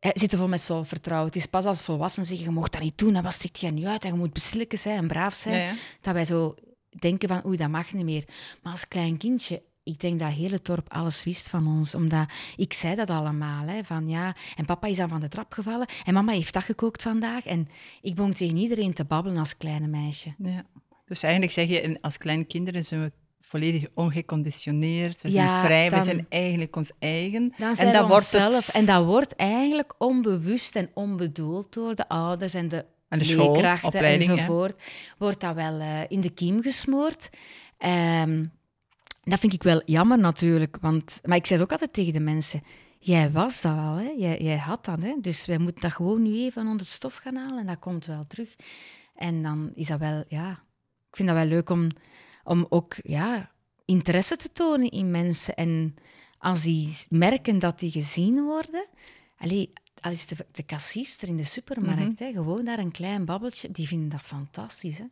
eh, 0.03 0.11
zitten 0.15 0.39
vol 0.39 0.49
met 0.49 0.61
zelfvertrouwen. 0.61 1.27
Het 1.27 1.37
is 1.37 1.47
pas 1.47 1.65
als 1.65 1.83
volwassenen 1.83 2.29
zeggen, 2.29 2.47
je 2.47 2.53
mocht 2.53 2.73
dat 2.73 2.83
niet 2.83 2.99
doen, 2.99 3.15
en 3.15 3.23
wat 3.23 3.33
stikt 3.33 3.61
jij 3.61 3.71
nu 3.71 3.87
uit, 3.87 4.05
en 4.05 4.13
je 4.13 4.19
moet 4.19 4.33
beslikken 4.33 4.79
zijn 4.79 4.97
en 4.97 5.07
braaf 5.07 5.35
zijn, 5.35 5.57
Ja, 5.59 5.65
ja. 5.65 5.73
dat 6.01 6.15
wij 6.15 6.25
zo 6.25 6.55
denken 6.89 7.29
van, 7.29 7.47
oei, 7.47 7.57
dat 7.57 7.69
mag 7.69 7.93
niet 7.93 8.05
meer. 8.05 8.25
Maar 8.63 8.73
als 8.73 8.89
klein 8.89 9.17
kindje, 9.17 9.63
ik 9.83 10.01
denk 10.01 10.19
dat 10.19 10.31
heel 10.31 10.51
het 10.51 10.65
dorp 10.65 10.93
alles 10.93 11.25
wist 11.25 11.49
van 11.49 11.67
ons, 11.67 11.95
omdat 11.95 12.33
ik 12.57 12.73
zei 12.73 12.95
dat 12.95 13.11
allemaal, 13.11 13.67
hè, 13.67 13.85
van 13.85 14.09
ja, 14.09 14.37
en 14.57 14.65
papa 14.65 14.87
is 14.87 14.97
dan 14.97 15.09
van 15.09 15.21
de 15.21 15.29
trap 15.29 15.53
gevallen, 15.53 15.87
en 16.05 16.15
mama 16.15 16.33
heeft 16.33 16.53
dat 16.53 16.65
gekookt 16.65 17.03
vandaag, 17.03 17.47
en 17.47 17.67
ik 18.01 18.15
begon 18.15 18.33
tegen 18.33 18.57
iedereen 18.57 18.95
te 18.95 19.05
babbelen 19.05 19.39
als 19.39 19.57
kleine 19.57 19.87
meisje. 19.87 20.35
Ja. 20.39 20.65
Dus 21.05 21.23
eigenlijk 21.23 21.53
zeg 21.53 21.69
je, 21.69 21.99
als 22.01 22.19
kleine 22.19 22.45
kinderen 22.45 22.85
zijn 22.85 23.01
we 23.03 23.13
volledig 23.53 23.87
ongeconditioneerd, 23.95 25.23
we 25.23 25.31
zijn 25.31 25.65
vrij, 25.65 25.89
dan- 25.89 25.99
we 25.99 26.05
zijn 26.05 26.27
eigenlijk 26.29 26.77
ons 26.77 26.91
eigen. 26.99 27.53
Dan 27.59 27.75
zijn 27.75 27.87
en 27.89 27.93
dat 27.95 28.09
wordt 28.09 28.33
het-. 28.33 28.69
En 28.69 28.85
dat 28.85 29.05
wordt 29.05 29.37
eigenlijk 29.37 29.95
onbewust 29.99 30.77
en 30.77 30.91
onbedoeld 30.95 31.73
door 31.73 31.95
de 31.95 32.09
ouders 32.09 32.55
en 32.55 32.69
de, 32.69 32.85
En 33.09 33.19
de 33.19 33.25
leerkrachten 33.53 34.01
enzovoort. 34.31 34.83
Wordt 35.19 35.41
dat 35.41 35.55
wel 35.55 35.81
eh, 35.81 36.01
in 36.09 36.21
de 36.21 36.31
kiem 36.31 36.63
gesmoord. 36.63 37.31
Ehm, 37.79 38.45
dat 39.23 39.39
vind 39.39 39.53
ik 39.53 39.63
wel 39.63 39.83
jammer 39.85 40.19
natuurlijk. 40.19 40.79
Want, 40.81 41.21
maar 41.25 41.37
ik 41.37 41.47
het 41.47 41.61
ook 41.61 41.73
altijd 41.73 41.93
tegen 41.93 42.13
de 42.13 42.21
mensen. 42.21 42.63
Jij 42.99 43.31
was 43.31 43.61
dat 43.61 43.77
al, 43.79 43.95
hè? 43.97 44.13
Jij, 44.19 44.41
jij 44.43 44.57
had 44.57 44.85
dat. 44.85 45.03
Hè? 45.03 45.15
Dus 45.21 45.47
wij 45.47 45.59
moeten 45.59 45.83
dat 45.83 45.93
gewoon 45.93 46.23
nu 46.23 46.35
even 46.45 46.63
onder 46.63 46.81
het 46.81 46.89
stof 46.95 47.15
gaan 47.17 47.37
halen 47.37 47.59
en 47.59 47.67
dat 47.67 47.79
komt 47.79 48.07
wel 48.07 48.25
terug. 48.27 48.49
En 49.15 49.43
dan 49.43 49.71
is 49.75 49.87
dat 49.87 49.99
wel, 49.99 50.25
ja, 50.29 50.51
ik 51.11 51.17
vind 51.17 51.29
dat 51.29 51.37
wel 51.37 51.47
leuk 51.47 51.71
om, 51.71 51.89
om 52.45 52.67
ook 52.69 52.95
ja, 53.03 53.51
interesse 53.85 54.37
te 54.37 54.53
tonen 54.53 54.91
in 54.91 55.11
mensen. 55.11 55.55
En 55.55 55.95
als 56.39 56.63
die 56.63 56.97
merken 57.09 57.59
dat 57.59 57.79
die 57.79 57.91
gezien 57.91 58.43
worden, 58.43 58.87
allee, 59.37 59.73
al 60.01 60.11
is 60.11 60.27
de, 60.27 60.37
de 60.53 60.63
kassierster 60.63 61.29
in 61.29 61.37
de 61.37 61.45
supermarkt, 61.45 62.19
hè, 62.19 62.33
gewoon 62.33 62.65
daar 62.65 62.79
een 62.79 62.91
klein 62.91 63.25
babbeltje, 63.25 63.71
die 63.71 63.87
vinden 63.87 64.09
dat 64.09 64.23
fantastisch. 64.23 64.99
Hè? 64.99 65.05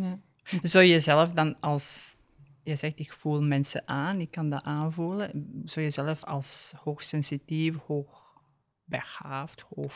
Ja. 0.00 0.18
Zou 0.62 0.84
je 0.84 1.00
zelf 1.00 1.32
dan 1.32 1.60
als... 1.60 2.16
Je 2.62 2.76
zegt, 2.76 2.98
ik 2.98 3.12
voel 3.12 3.42
mensen 3.42 3.82
aan, 3.88 4.20
ik 4.20 4.30
kan 4.30 4.50
dat 4.50 4.62
aanvoelen. 4.62 5.62
Zou 5.64 5.84
je 5.86 5.92
zelf 5.92 6.24
als 6.24 6.72
hoogsensitief, 6.82 7.76
hoogbegaafd, 8.90 9.64
hoog... 9.74 9.92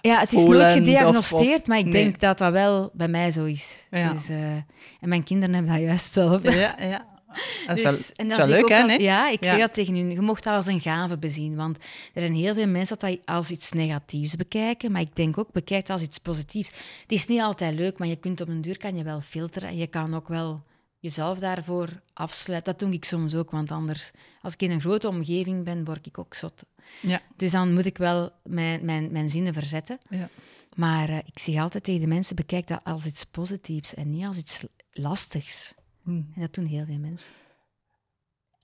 Ja, 0.00 0.18
het 0.20 0.32
is 0.32 0.44
nooit 0.44 0.70
gediagnosteerd, 0.70 1.60
of- 1.60 1.66
maar 1.66 1.78
ik 1.78 1.84
nee. 1.84 1.92
denk 1.92 2.20
dat 2.20 2.38
dat 2.38 2.52
wel 2.52 2.90
bij 2.92 3.08
mij 3.08 3.30
zo 3.30 3.44
is. 3.44 3.86
Ja. 3.90 4.12
Dus, 4.12 4.28
eh, 4.28 4.54
en 4.54 4.64
mijn 5.08 5.24
kinderen 5.24 5.54
hebben 5.54 5.72
dat 5.72 5.82
juist 5.82 6.12
zelf. 6.12 6.42
Ja, 6.42 6.76
ja. 6.82 7.10
Dat 7.66 7.76
is 7.76 7.82
Dus- 7.82 7.82
wel, 7.82 7.92
en 8.14 8.28
dat 8.28 8.30
is 8.30 8.36
dan 8.36 8.36
wel 8.36 8.46
zie 8.46 8.56
ik 8.56 8.68
leuk, 8.68 8.78
hè? 8.78 8.84
nee? 8.86 9.00
Ja, 9.00 9.28
ik 9.30 9.44
Ja. 9.44 9.50
zeg 9.50 9.58
dat 9.60 9.74
tegen 9.74 9.96
u. 9.96 10.10
Je 10.10 10.20
mocht 10.20 10.44
dat 10.44 10.54
als 10.54 10.66
een 10.66 10.80
gave 10.80 11.18
bezien. 11.18 11.56
Want 11.56 11.76
er 12.14 12.20
zijn 12.20 12.34
heel 12.34 12.54
veel 12.54 12.66
mensen 12.66 12.98
dat 12.98 13.10
dat 13.10 13.18
als 13.24 13.50
iets 13.50 13.72
negatiefs 13.72 14.36
bekijken. 14.36 14.92
Maar 14.92 15.00
ik 15.00 15.16
denk 15.16 15.38
ook, 15.38 15.52
bekijk 15.52 15.80
het 15.80 15.90
als 15.90 16.02
iets 16.02 16.18
positiefs. 16.18 16.68
Het 17.02 17.12
is 17.12 17.26
niet 17.26 17.40
altijd 17.40 17.74
leuk, 17.74 17.98
maar 17.98 18.08
je 18.08 18.16
kunt 18.16 18.40
op 18.40 18.48
een 18.48 18.60
duur 18.60 18.78
kan 18.78 18.96
je 18.96 19.02
wel 19.04 19.20
filteren. 19.20 19.68
En 19.68 19.76
je 19.76 19.86
kan 19.86 20.14
ook 20.14 20.28
wel 20.28 20.62
jezelf 20.98 21.38
daarvoor 21.38 21.88
afsluiten. 22.12 22.72
Dat 22.72 22.80
doe 22.80 22.92
ik 22.96 23.04
soms 23.04 23.34
ook, 23.34 23.50
want 23.50 23.70
anders... 23.70 24.10
Als 24.42 24.52
ik 24.52 24.62
in 24.62 24.70
een 24.70 24.80
grote 24.80 25.08
omgeving 25.08 25.64
ben, 25.64 25.84
word 25.84 26.06
ik 26.06 26.18
ook 26.18 26.34
zot. 26.34 26.64
Ja. 27.00 27.20
Dus 27.36 27.50
dan 27.50 27.74
moet 27.74 27.86
ik 27.86 27.98
wel 27.98 28.30
mijn, 28.44 28.84
mijn, 28.84 29.12
mijn 29.12 29.30
zinnen 29.30 29.54
verzetten. 29.54 29.98
Ja. 30.08 30.28
Maar 30.76 31.08
eh, 31.08 31.16
ik 31.16 31.38
zeg 31.38 31.60
altijd 31.60 31.84
tegen 31.84 32.00
de 32.00 32.06
mensen, 32.06 32.36
bekijk 32.36 32.66
dat 32.66 32.80
als 32.84 33.06
iets 33.06 33.24
positiefs 33.24 33.94
en 33.94 34.10
niet 34.10 34.26
als 34.26 34.36
iets 34.36 34.64
lastigs. 34.92 35.74
Hm. 36.02 36.10
En 36.10 36.40
dat 36.40 36.54
doen 36.54 36.66
heel 36.66 36.84
veel 36.84 36.98
mensen. 36.98 37.32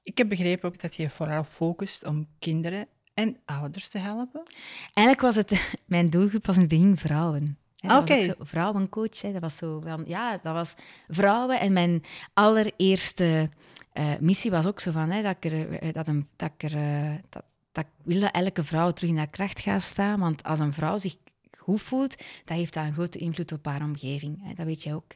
Ik 0.03 0.19
heb 0.19 0.29
begrepen 0.29 0.69
ook 0.69 0.81
dat 0.81 0.97
je 0.97 1.11
vooral 1.11 1.45
focust 1.45 2.05
om 2.05 2.27
kinderen 2.39 2.87
en 3.15 3.37
ouders 3.45 3.89
te 3.89 3.99
helpen. 3.99 4.43
Eigenlijk 4.95 5.21
was 5.21 5.37
het 5.37 5.73
mijn 5.87 6.11
doelgroep 6.11 6.47
was 6.47 6.55
in 6.55 6.61
het 6.61 6.71
begin 6.71 6.97
vrouwen. 6.97 7.59
Oké. 7.81 8.35
vrouwencoach, 8.39 9.23
hè, 9.23 9.33
dat 9.33 9.41
was 9.41 9.57
zo 9.57 9.81
van, 9.81 10.05
ja, 10.07 10.39
dat 10.43 10.53
was 10.53 10.75
vrouwen. 11.09 11.61
En 11.61 11.73
mijn 11.73 12.03
allereerste 12.35 13.51
eh, 13.93 14.19
missie 14.21 14.51
was 14.51 14.67
ook 14.67 14.81
zo 14.81 14.91
van, 14.91 15.11
hè, 15.11 15.23
dat 15.23 15.37
ik 15.41 15.53
er, 15.53 15.73
eh, 15.73 15.93
dat 15.93 16.09
een, 16.09 16.29
dat 16.37 16.51
ik 16.57 16.73
er, 16.73 17.21
dat, 17.29 17.45
dat 17.79 17.87
ik 17.87 18.05
wil 18.13 18.21
dat 18.21 18.33
elke 18.33 18.65
vrouw 18.65 18.93
terug 18.93 19.11
in 19.11 19.17
haar 19.17 19.29
kracht 19.29 19.61
gaat 19.61 19.83
staan. 19.83 20.21
Want 20.21 20.43
als 20.43 20.59
een 20.59 20.73
vrouw 20.73 20.99
zich 20.99 21.17
goed 21.59 21.83
voelt, 21.83 22.17
dat 22.45 22.57
heeft 22.57 22.75
dan 22.75 22.85
een 22.85 22.93
grote 22.93 23.19
invloed 23.19 23.53
op 23.53 23.65
haar 23.65 23.83
omgeving. 23.83 24.39
Hè. 24.43 24.55
Dat 24.55 24.67
weet 24.67 24.83
je 24.83 24.95
ook. 24.95 25.15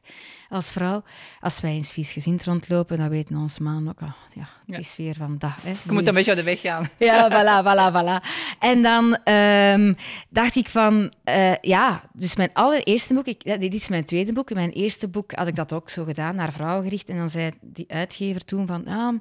Als 0.49 0.73
vrouw, 0.73 1.03
als 1.41 1.61
wij 1.61 1.73
eens 1.73 1.93
vies 1.93 2.13
gezind 2.13 2.45
rondlopen, 2.45 2.97
dan 2.97 3.09
weten 3.09 3.37
onze 3.37 3.63
man 3.63 3.89
ook, 3.89 4.01
oh, 4.01 4.13
ja, 4.35 4.49
het 4.67 4.79
is 4.79 4.97
weer 4.97 5.15
van 5.15 5.39
dat. 5.39 5.51
Hè. 5.63 5.71
Je 5.71 5.93
moet 5.93 6.07
een 6.07 6.15
beetje 6.15 6.31
uit 6.31 6.39
de 6.39 6.45
weg 6.45 6.61
gaan. 6.61 6.89
Ja, 6.99 7.31
voilà, 7.31 7.65
voilà, 7.67 7.93
voilà. 7.97 8.29
En 8.59 8.83
dan 8.83 9.19
ehm, 9.25 9.95
dacht 10.29 10.57
ik 10.57 10.69
van, 10.69 11.13
uh, 11.25 11.55
ja, 11.61 12.03
dus 12.13 12.37
mijn 12.37 12.51
allereerste 12.53 13.15
boek, 13.15 13.27
ik, 13.27 13.61
dit 13.61 13.75
is 13.75 13.89
mijn 13.89 14.05
tweede 14.05 14.33
boek, 14.33 14.51
in 14.51 14.57
mijn 14.57 14.71
eerste 14.71 15.09
boek 15.09 15.33
had 15.33 15.47
ik 15.47 15.55
dat 15.55 15.73
ook 15.73 15.91
zo 15.91 16.05
gedaan, 16.05 16.37
naar 16.37 16.53
vrouwen 16.53 16.85
gericht. 16.85 17.09
En 17.09 17.17
dan 17.17 17.31
zei 17.31 17.51
die 17.61 17.91
uitgever 17.93 18.45
toen 18.45 18.67
van, 18.67 18.87
ah, 18.87 19.15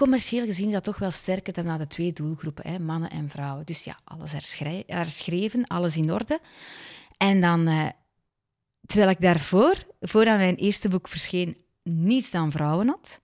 commercieel 0.00 0.44
gezien 0.44 0.66
is 0.66 0.72
dat 0.72 0.84
toch 0.84 0.98
wel 0.98 1.10
sterker 1.10 1.52
dan 1.52 1.64
naar 1.64 1.78
de 1.78 1.86
twee 1.86 2.12
doelgroepen, 2.12 2.70
hè, 2.70 2.78
mannen 2.78 3.10
en 3.10 3.28
vrouwen. 3.28 3.66
Dus 3.66 3.84
ja, 3.84 3.98
alles 4.04 4.32
herschreven, 4.86 5.66
alles 5.66 5.96
in 5.96 6.12
orde. 6.12 6.40
En 7.16 7.40
dan, 7.40 7.68
uh, 7.68 7.86
terwijl 8.86 9.10
ik 9.10 9.20
daarvoor, 9.20 9.74
voordat 10.00 10.36
mijn 10.36 10.54
eerste 10.54 10.88
boek 10.88 11.08
verscheen, 11.08 11.56
niets 11.82 12.30
dan 12.30 12.50
vrouwen 12.50 12.88
had, 12.88 13.20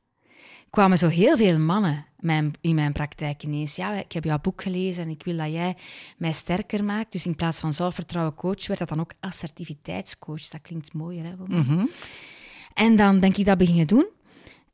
kwamen 0.71 0.99
zo 0.99 1.09
heel 1.09 1.37
veel 1.37 1.59
mannen 1.59 2.06
mijn, 2.16 2.52
in 2.61 2.75
mijn 2.75 2.92
praktijk 2.92 3.42
ineens. 3.42 3.76
Ja, 3.76 3.92
ik 3.92 4.12
heb 4.12 4.25
jouw 4.25 4.38
boek 4.38 4.62
gelezen 4.62 5.04
en 5.04 5.11
ik 5.11 5.23
wil 5.25 5.37
dat 5.37 5.52
jij 5.52 5.76
mij 6.16 6.33
sterker 6.33 6.85
maakt. 6.85 7.12
Dus 7.12 7.26
in 7.26 7.35
plaats 7.35 7.61
van 7.61 7.73
zelfvertrouwen 7.73 8.35
coach, 8.35 8.66
werd 8.66 8.78
dat 8.78 8.88
dan 8.88 9.00
ook 9.00 9.12
assertiviteitscoach. 9.21 10.49
Dat 10.49 10.62
klinkt 10.62 10.92
mooier, 10.92 11.25
hè? 11.25 11.35
Mm 11.47 11.88
En 12.75 12.97
dan 12.97 13.21
ben 13.21 13.35
ik 13.37 13.45
dat 13.45 13.59
beginnen 13.59 13.87
doen. 13.87 14.14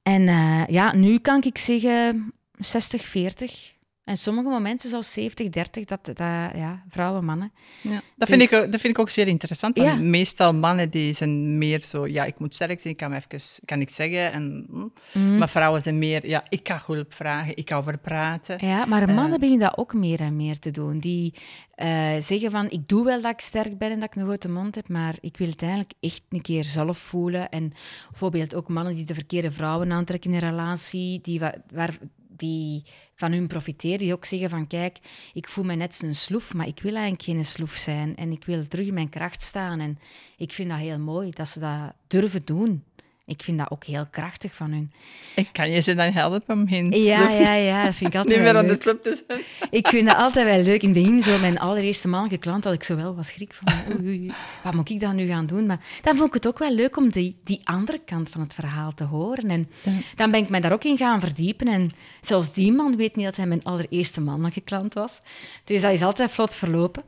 En 0.03 0.23
uh, 0.23 0.67
ja, 0.67 0.95
nu 0.97 1.19
kan 1.19 1.43
ik 1.43 1.59
zeggen 1.59 2.33
60, 2.59 3.05
40. 3.07 3.72
En 4.05 4.17
sommige 4.17 4.49
momenten 4.49 4.91
zelfs 4.91 5.13
70, 5.13 5.49
30, 5.49 5.85
dat, 5.85 6.05
dat, 6.05 6.19
ja, 6.19 6.83
vrouwen, 6.89 7.25
mannen. 7.25 7.53
Ja, 7.81 8.01
dat, 8.17 8.29
vind 8.29 8.43
ik, 8.43 8.51
dat 8.51 8.81
vind 8.81 8.85
ik 8.85 8.99
ook 8.99 9.09
zeer 9.09 9.29
interessant. 9.29 9.77
Want 9.77 10.01
Meestal 10.01 10.55
mannen 10.55 10.91
die 10.91 11.13
zijn 11.13 11.59
meer 11.59 11.81
zo, 11.81 12.07
ja, 12.07 12.25
ik 12.25 12.39
moet 12.39 12.55
sterk 12.55 12.81
zijn, 12.81 12.93
ik 12.93 12.99
kan 12.99 13.13
even 13.13 13.41
kan 13.65 13.81
ik 13.81 13.91
zeggen. 13.91 14.33
En, 14.33 14.67
mm. 15.13 15.39
Maar 15.39 15.49
vrouwen 15.49 15.83
zijn 15.83 15.99
meer, 15.99 16.29
ja, 16.29 16.45
ik 16.49 16.63
kan 16.63 16.79
hulp 16.87 17.15
vragen, 17.15 17.57
ik 17.57 17.65
kan 17.65 17.79
over 17.79 17.99
praten. 17.99 18.67
Ja, 18.67 18.87
maar 18.87 19.07
mannen 19.07 19.33
uh, 19.33 19.39
beginnen 19.39 19.69
dat 19.69 19.79
ook 19.79 19.95
meer 19.95 20.21
en 20.21 20.37
meer 20.37 20.59
te 20.59 20.71
doen. 20.71 20.99
Die 20.99 21.35
uh, 21.77 22.17
zeggen 22.19 22.51
van, 22.51 22.71
ik 22.71 22.89
doe 22.89 23.05
wel 23.05 23.21
dat 23.21 23.33
ik 23.33 23.41
sterk 23.41 23.79
ben 23.79 23.91
en 23.91 24.01
dat 24.01 24.09
ik 24.09 24.15
een 24.15 24.27
grote 24.27 24.49
mond 24.49 24.75
heb, 24.75 24.89
maar 24.89 25.17
ik 25.21 25.37
wil 25.37 25.49
het 25.49 25.63
eigenlijk 25.63 25.93
echt 26.01 26.23
een 26.29 26.43
keer 26.43 26.65
zelf 26.65 26.99
voelen. 26.99 27.49
En 27.49 27.73
bijvoorbeeld 28.11 28.55
ook 28.55 28.69
mannen 28.69 28.95
die 28.95 29.05
de 29.05 29.15
verkeerde 29.15 29.51
vrouwen 29.51 29.93
aantrekken 29.93 30.31
in 30.31 30.37
een 30.37 30.51
relatie, 30.51 31.21
die 31.21 31.41
waar 31.73 31.99
die 32.43 32.83
van 33.15 33.33
hun 33.33 33.47
profiteren, 33.47 33.99
die 33.99 34.13
ook 34.13 34.25
zeggen 34.25 34.51
van 34.51 34.67
kijk, 34.67 34.99
ik 35.33 35.49
voel 35.49 35.65
me 35.65 35.75
net 35.75 36.03
een 36.03 36.15
sloef, 36.15 36.55
maar 36.55 36.67
ik 36.67 36.81
wil 36.83 36.93
eigenlijk 36.93 37.23
geen 37.23 37.45
sloef 37.45 37.75
zijn 37.75 38.17
en 38.17 38.33
ik 38.33 38.45
wil 38.45 38.69
terug 38.69 38.87
in 38.87 38.95
mijn 38.95 39.09
kracht 39.09 39.43
staan. 39.43 39.81
En 39.81 39.99
ik 40.37 40.53
vind 40.53 40.69
dat 40.69 40.79
heel 40.79 40.99
mooi 40.99 41.31
dat 41.31 41.49
ze 41.49 41.61
dat 41.61 41.93
durven 42.07 42.45
doen. 42.45 42.85
Ik 43.27 43.43
vind 43.43 43.59
dat 43.59 43.71
ook 43.71 43.85
heel 43.85 44.07
krachtig 44.11 44.55
van 44.55 44.71
hun. 44.71 44.93
Ik 45.35 45.49
kan 45.53 45.71
je 45.71 45.81
ze 45.81 45.95
dan 45.95 46.13
helpen 46.13 46.55
om 46.55 46.69
geen 46.69 46.91
Ja, 46.91 47.31
ja, 47.31 47.55
ja, 47.55 47.85
dat 47.85 47.95
vind 47.95 48.11
ik 48.11 48.17
altijd 48.17 48.37
Niet 48.37 48.45
meer 48.45 48.57
aan 48.57 48.67
de 48.67 48.79
club 48.79 49.03
te 49.03 49.23
zijn. 49.27 49.41
Ik 49.71 49.89
vind 49.89 50.07
dat 50.07 50.17
altijd 50.17 50.47
wel 50.47 50.63
leuk. 50.63 50.83
In 50.83 50.89
het 50.89 51.03
begin, 51.03 51.23
zo 51.23 51.39
mijn 51.39 51.59
allereerste 51.59 52.09
mannelijke 52.09 52.45
klant, 52.45 52.65
had 52.65 52.73
ik 52.73 52.83
zo 52.83 52.97
wel 52.97 53.15
wat 53.15 53.27
schrik 53.27 53.55
van, 53.55 53.73
oei, 53.97 54.07
oei, 54.07 54.33
wat 54.63 54.75
moet 54.75 54.91
ik 54.91 55.01
dan 55.01 55.17
nu 55.17 55.27
gaan 55.27 55.47
doen? 55.47 55.67
Maar 55.67 55.81
dan 56.03 56.17
vond 56.17 56.29
ik 56.29 56.35
het 56.35 56.47
ook 56.47 56.59
wel 56.59 56.75
leuk 56.75 56.97
om 56.97 57.11
die, 57.11 57.37
die 57.45 57.61
andere 57.65 58.01
kant 58.05 58.31
van 58.31 58.41
het 58.41 58.55
verhaal 58.55 58.95
te 58.95 59.05
horen. 59.05 59.51
En 59.51 59.71
dan 60.15 60.31
ben 60.31 60.41
ik 60.41 60.49
mij 60.49 60.61
daar 60.61 60.73
ook 60.73 60.85
in 60.85 60.97
gaan 60.97 61.21
verdiepen. 61.21 61.69
En 61.69 61.91
zelfs 62.21 62.53
die 62.53 62.73
man 62.73 62.97
weet 62.97 63.17
niet 63.17 63.25
dat 63.25 63.37
hij 63.37 63.47
mijn 63.47 63.65
allereerste 63.65 64.21
mannelijke 64.21 64.61
klant 64.61 64.95
was. 64.95 65.21
Dus 65.65 65.81
dat 65.81 65.93
is 65.93 66.03
altijd 66.03 66.31
vlot 66.31 66.55
verlopen. 66.55 67.03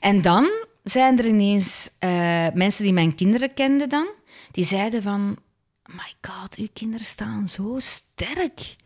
En 0.00 0.22
dan 0.22 0.50
zijn 0.82 1.18
er 1.18 1.26
ineens 1.26 1.90
uh, 2.00 2.10
mensen 2.54 2.84
die 2.84 2.92
mijn 2.92 3.14
kinderen 3.14 3.54
kenden 3.54 3.88
dan, 3.88 4.06
die 4.50 4.64
zeiden 4.64 5.02
van 5.02 5.36
my 5.86 6.14
god, 6.20 6.54
uw 6.54 6.68
kinderen 6.72 7.06
staan 7.06 7.48
zo 7.48 7.74
sterk. 7.78 8.76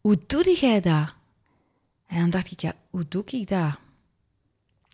Hoe 0.00 0.18
doe 0.26 0.56
jij 0.60 0.80
dat? 0.80 1.14
En 2.06 2.20
dan 2.20 2.30
dacht 2.30 2.50
ik, 2.50 2.60
ja, 2.60 2.72
hoe 2.90 3.06
doe 3.08 3.24
ik 3.24 3.48
dat? 3.48 3.78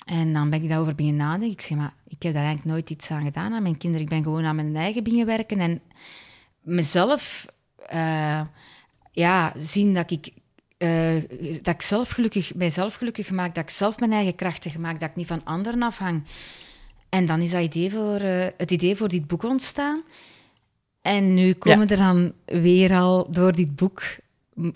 En 0.04 0.32
dan 0.32 0.50
ben 0.50 0.62
ik 0.62 0.68
daarover 0.68 0.94
beginnen 0.94 1.26
nadenken. 1.26 1.50
Ik 1.50 1.60
zeg, 1.60 1.78
maar 1.78 1.94
ik 2.06 2.22
heb 2.22 2.32
daar 2.32 2.44
eigenlijk 2.44 2.74
nooit 2.74 2.90
iets 2.90 3.10
aan 3.10 3.24
gedaan 3.24 3.52
aan 3.52 3.62
mijn 3.62 3.76
kinderen. 3.76 4.04
Ik 4.04 4.12
ben 4.12 4.22
gewoon 4.22 4.44
aan 4.44 4.56
mijn 4.56 4.76
eigen 4.76 5.04
dingen 5.04 5.26
werken 5.26 5.58
en 5.58 5.80
mezelf 6.60 7.46
uh, 7.92 8.40
ja, 9.12 9.52
zien 9.56 9.94
dat 9.94 10.10
ik, 10.10 10.32
uh, 10.78 11.22
dat 11.62 11.74
ik 11.74 11.82
zelf 11.82 12.10
gelukkig, 12.10 12.54
mijzelf 12.54 12.94
gelukkig 12.94 13.30
maak, 13.30 13.54
dat 13.54 13.64
ik 13.64 13.70
zelf 13.70 13.98
mijn 13.98 14.12
eigen 14.12 14.34
krachten 14.34 14.80
maak, 14.80 15.00
dat 15.00 15.10
ik 15.10 15.16
niet 15.16 15.26
van 15.26 15.44
anderen 15.44 15.82
afhang. 15.82 16.24
En 17.08 17.26
dan 17.26 17.40
is 17.40 17.50
dat 17.50 17.62
idee 17.62 17.90
voor, 17.90 18.20
uh, 18.20 18.46
het 18.56 18.70
idee 18.70 18.96
voor 18.96 19.08
dit 19.08 19.26
boek 19.26 19.42
ontstaan. 19.42 20.02
En 21.04 21.34
nu 21.34 21.52
komen 21.52 21.88
er 21.88 21.96
dan 21.96 22.32
weer 22.44 22.94
al 22.94 23.26
door 23.30 23.52
dit 23.52 23.76
boek 23.76 24.02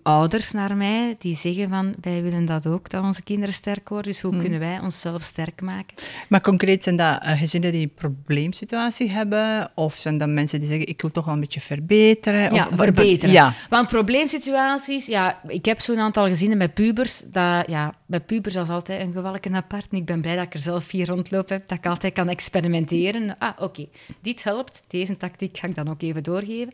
ouders 0.02 0.52
naar 0.52 0.76
mij 0.76 1.16
die 1.18 1.36
zeggen 1.36 1.68
van 1.68 1.94
wij 2.00 2.22
willen 2.22 2.44
dat 2.44 2.66
ook, 2.66 2.90
dat 2.90 3.02
onze 3.02 3.22
kinderen 3.22 3.54
sterk 3.54 3.88
worden. 3.88 4.12
Dus 4.12 4.20
hoe 4.20 4.30
hmm. 4.32 4.40
kunnen 4.40 4.58
wij 4.58 4.78
onszelf 4.80 5.22
sterk 5.22 5.60
maken? 5.60 5.96
Maar 6.28 6.40
concreet 6.40 6.82
zijn 6.82 6.96
dat 6.96 7.24
uh, 7.24 7.38
gezinnen 7.38 7.72
die 7.72 7.82
een 7.82 7.94
probleemsituatie 7.94 9.10
hebben? 9.10 9.70
Of 9.74 9.94
zijn 9.94 10.18
dat 10.18 10.28
mensen 10.28 10.58
die 10.58 10.68
zeggen 10.68 10.88
ik 10.88 11.00
wil 11.00 11.10
toch 11.10 11.24
wel 11.24 11.34
een 11.34 11.40
beetje 11.40 11.60
verbeteren? 11.60 12.54
Ja, 12.54 12.68
verbeteren. 12.72 13.34
Ja. 13.34 13.54
Want 13.68 13.88
probleemsituaties, 13.88 15.06
ja, 15.06 15.40
ik 15.46 15.64
heb 15.64 15.80
zo'n 15.80 15.98
aantal 15.98 16.26
gezinnen 16.26 16.58
met 16.58 16.74
pubers. 16.74 17.20
Dat, 17.20 17.68
ja, 17.68 17.94
bij 18.06 18.20
pubers 18.20 18.54
is 18.54 18.68
altijd 18.68 19.00
een 19.00 19.12
gevalken 19.12 19.54
apart. 19.54 19.86
ik 19.90 20.04
ben 20.04 20.20
blij 20.20 20.36
dat 20.36 20.44
ik 20.44 20.54
er 20.54 20.60
zelf 20.60 20.84
vier 20.84 21.06
rondloop 21.06 21.48
heb, 21.48 21.68
dat 21.68 21.78
ik 21.78 21.86
altijd 21.86 22.12
kan 22.12 22.28
experimenteren. 22.28 23.36
Ah, 23.38 23.50
oké, 23.58 23.86
dit 24.20 24.42
helpt. 24.42 24.82
Deze 24.88 25.16
tactiek 25.16 25.58
ga 25.58 25.66
ik 25.66 25.74
dan 25.74 25.90
ook 25.90 26.02
even 26.02 26.22
doorgeven. 26.22 26.72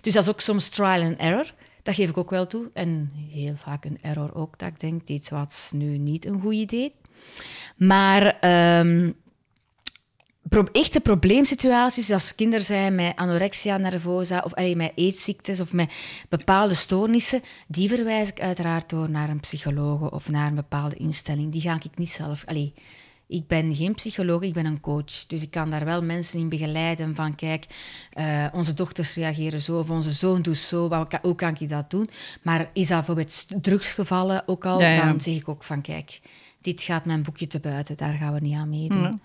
Dus 0.00 0.12
dat 0.12 0.22
is 0.22 0.28
ook 0.28 0.40
soms 0.40 0.68
trial 0.68 1.02
and 1.02 1.16
error. 1.16 1.52
Dat 1.88 1.96
geef 1.96 2.08
ik 2.08 2.16
ook 2.16 2.30
wel 2.30 2.46
toe. 2.46 2.70
En 2.72 3.12
heel 3.14 3.54
vaak 3.54 3.84
een 3.84 3.98
error 4.02 4.34
ook, 4.34 4.58
dat 4.58 4.68
ik 4.68 4.80
denk, 4.80 5.06
dit 5.06 5.28
was 5.28 5.70
nu 5.74 5.98
niet 5.98 6.24
een 6.24 6.40
goed 6.40 6.54
idee. 6.54 6.92
Maar 7.76 8.24
um, 8.90 9.14
echte 10.72 11.00
probleemsituaties, 11.00 12.10
als 12.10 12.34
kinderen 12.34 12.64
zijn 12.64 12.94
met 12.94 13.16
anorexia 13.16 13.76
nervosa 13.76 14.42
of 14.44 14.54
allee, 14.54 14.76
met 14.76 14.92
eetziektes 14.94 15.60
of 15.60 15.72
met 15.72 15.92
bepaalde 16.28 16.74
stoornissen, 16.74 17.42
die 17.66 17.88
verwijs 17.88 18.28
ik 18.28 18.40
uiteraard 18.40 18.90
door 18.90 19.10
naar 19.10 19.28
een 19.28 19.40
psycholoog 19.40 20.10
of 20.10 20.28
naar 20.28 20.48
een 20.48 20.54
bepaalde 20.54 20.96
instelling. 20.96 21.52
Die 21.52 21.60
ga 21.60 21.74
ik 21.74 21.98
niet 21.98 22.10
zelf... 22.10 22.44
Allee, 22.46 22.74
ik 23.28 23.46
ben 23.46 23.74
geen 23.74 23.94
psycholoog, 23.94 24.42
ik 24.42 24.52
ben 24.52 24.66
een 24.66 24.80
coach. 24.80 25.26
Dus 25.26 25.42
ik 25.42 25.50
kan 25.50 25.70
daar 25.70 25.84
wel 25.84 26.02
mensen 26.02 26.38
in 26.38 26.48
begeleiden 26.48 27.14
van 27.14 27.34
kijk, 27.34 27.66
uh, 28.18 28.46
onze 28.52 28.74
dochters 28.74 29.14
reageren 29.14 29.60
zo 29.60 29.78
of 29.78 29.90
onze 29.90 30.10
zoon 30.10 30.42
doet 30.42 30.58
zo, 30.58 30.88
wat, 30.88 31.18
hoe 31.22 31.34
kan 31.34 31.56
ik 31.58 31.68
dat 31.68 31.90
doen? 31.90 32.08
Maar 32.42 32.70
is 32.72 32.88
dat 32.88 32.96
bijvoorbeeld 32.96 33.46
drugsgevallen 33.62 34.48
ook 34.48 34.66
al, 34.66 34.78
dan 34.78 35.20
zeg 35.20 35.34
ik 35.34 35.48
ook 35.48 35.62
van 35.62 35.82
kijk, 35.82 36.20
dit 36.60 36.82
gaat 36.82 37.04
mijn 37.04 37.22
boekje 37.22 37.46
te 37.46 37.60
buiten, 37.60 37.96
daar 37.96 38.12
gaan 38.12 38.32
we 38.32 38.40
niet 38.40 38.54
aan 38.54 38.68
meedoen. 38.68 39.20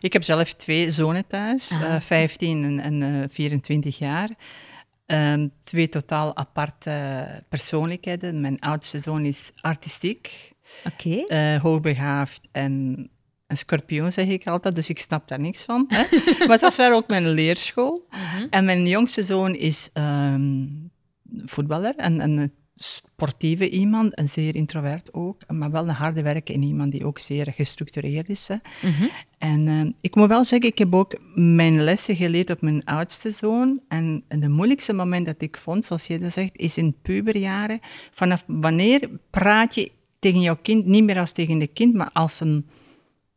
Ik 0.00 0.12
heb 0.12 0.22
zelf 0.22 0.52
twee 0.52 0.90
zonen 0.90 1.26
thuis, 1.26 1.70
uh, 1.70 1.94
ah. 1.94 2.00
15 2.00 2.64
en, 2.64 2.80
en 2.80 3.00
uh, 3.00 3.22
eh, 3.22 3.30
24 3.30 3.98
jaar. 3.98 4.30
Ehm, 5.06 5.48
twee 5.64 5.88
totaal 5.88 6.36
aparte 6.36 7.44
persoonlijkheden. 7.48 8.40
Mijn 8.40 8.60
oudste 8.60 8.98
zoon 8.98 9.24
is 9.24 9.50
artistiek, 9.60 10.52
okay. 10.84 11.58
hoogbegaafd 11.58 12.48
en 12.52 13.10
een 13.50 13.58
scorpioen, 13.58 14.12
zeg 14.12 14.26
ik 14.26 14.46
altijd, 14.46 14.74
dus 14.74 14.88
ik 14.88 14.98
snap 14.98 15.28
daar 15.28 15.40
niks 15.40 15.64
van. 15.64 15.84
Hè? 15.88 16.04
maar 16.38 16.48
het 16.48 16.60
was 16.60 16.76
wel 16.76 16.92
ook 16.92 17.08
mijn 17.08 17.28
leerschool. 17.28 18.06
Mhm. 18.10 18.46
En 18.50 18.64
mijn 18.64 18.86
jongste 18.86 19.22
zoon 19.22 19.54
is 19.54 19.90
um, 19.94 20.90
voetballer 21.44 21.94
en 21.96 22.20
een 22.20 22.52
sportieve 22.74 23.70
iemand, 23.70 24.18
een 24.18 24.28
zeer 24.28 24.54
introvert 24.54 25.14
ook, 25.14 25.42
maar 25.48 25.70
wel 25.70 25.82
een 25.82 25.94
harde 25.94 26.22
werker 26.22 26.54
en 26.54 26.62
iemand 26.62 26.92
die 26.92 27.06
ook 27.06 27.18
zeer 27.18 27.52
gestructureerd 27.56 28.28
is. 28.28 28.48
Hè. 28.48 28.56
Mhm. 28.82 29.08
En 29.38 29.66
uh, 29.66 29.92
ik 30.00 30.14
moet 30.14 30.28
wel 30.28 30.44
zeggen, 30.44 30.68
ik 30.68 30.78
heb 30.78 30.94
ook 30.94 31.18
mijn 31.34 31.84
lessen 31.84 32.16
geleerd 32.16 32.50
op 32.50 32.60
mijn 32.60 32.84
oudste 32.84 33.30
zoon. 33.30 33.80
En 33.88 34.24
de 34.28 34.48
moeilijkste 34.48 34.92
moment 34.92 35.26
dat 35.26 35.42
ik 35.42 35.56
vond, 35.56 35.84
zoals 35.84 36.06
je 36.06 36.18
dat 36.18 36.32
zegt, 36.32 36.56
is 36.56 36.76
in 36.76 36.96
puberjaren. 37.02 37.80
Vanaf 38.12 38.44
wanneer 38.46 39.10
praat 39.30 39.74
je 39.74 39.90
tegen 40.18 40.40
jouw 40.40 40.58
kind 40.62 40.86
niet 40.86 41.04
meer 41.04 41.18
als 41.18 41.32
tegen 41.32 41.60
een 41.60 41.72
kind, 41.72 41.94
maar 41.94 42.10
als 42.12 42.40
een 42.40 42.66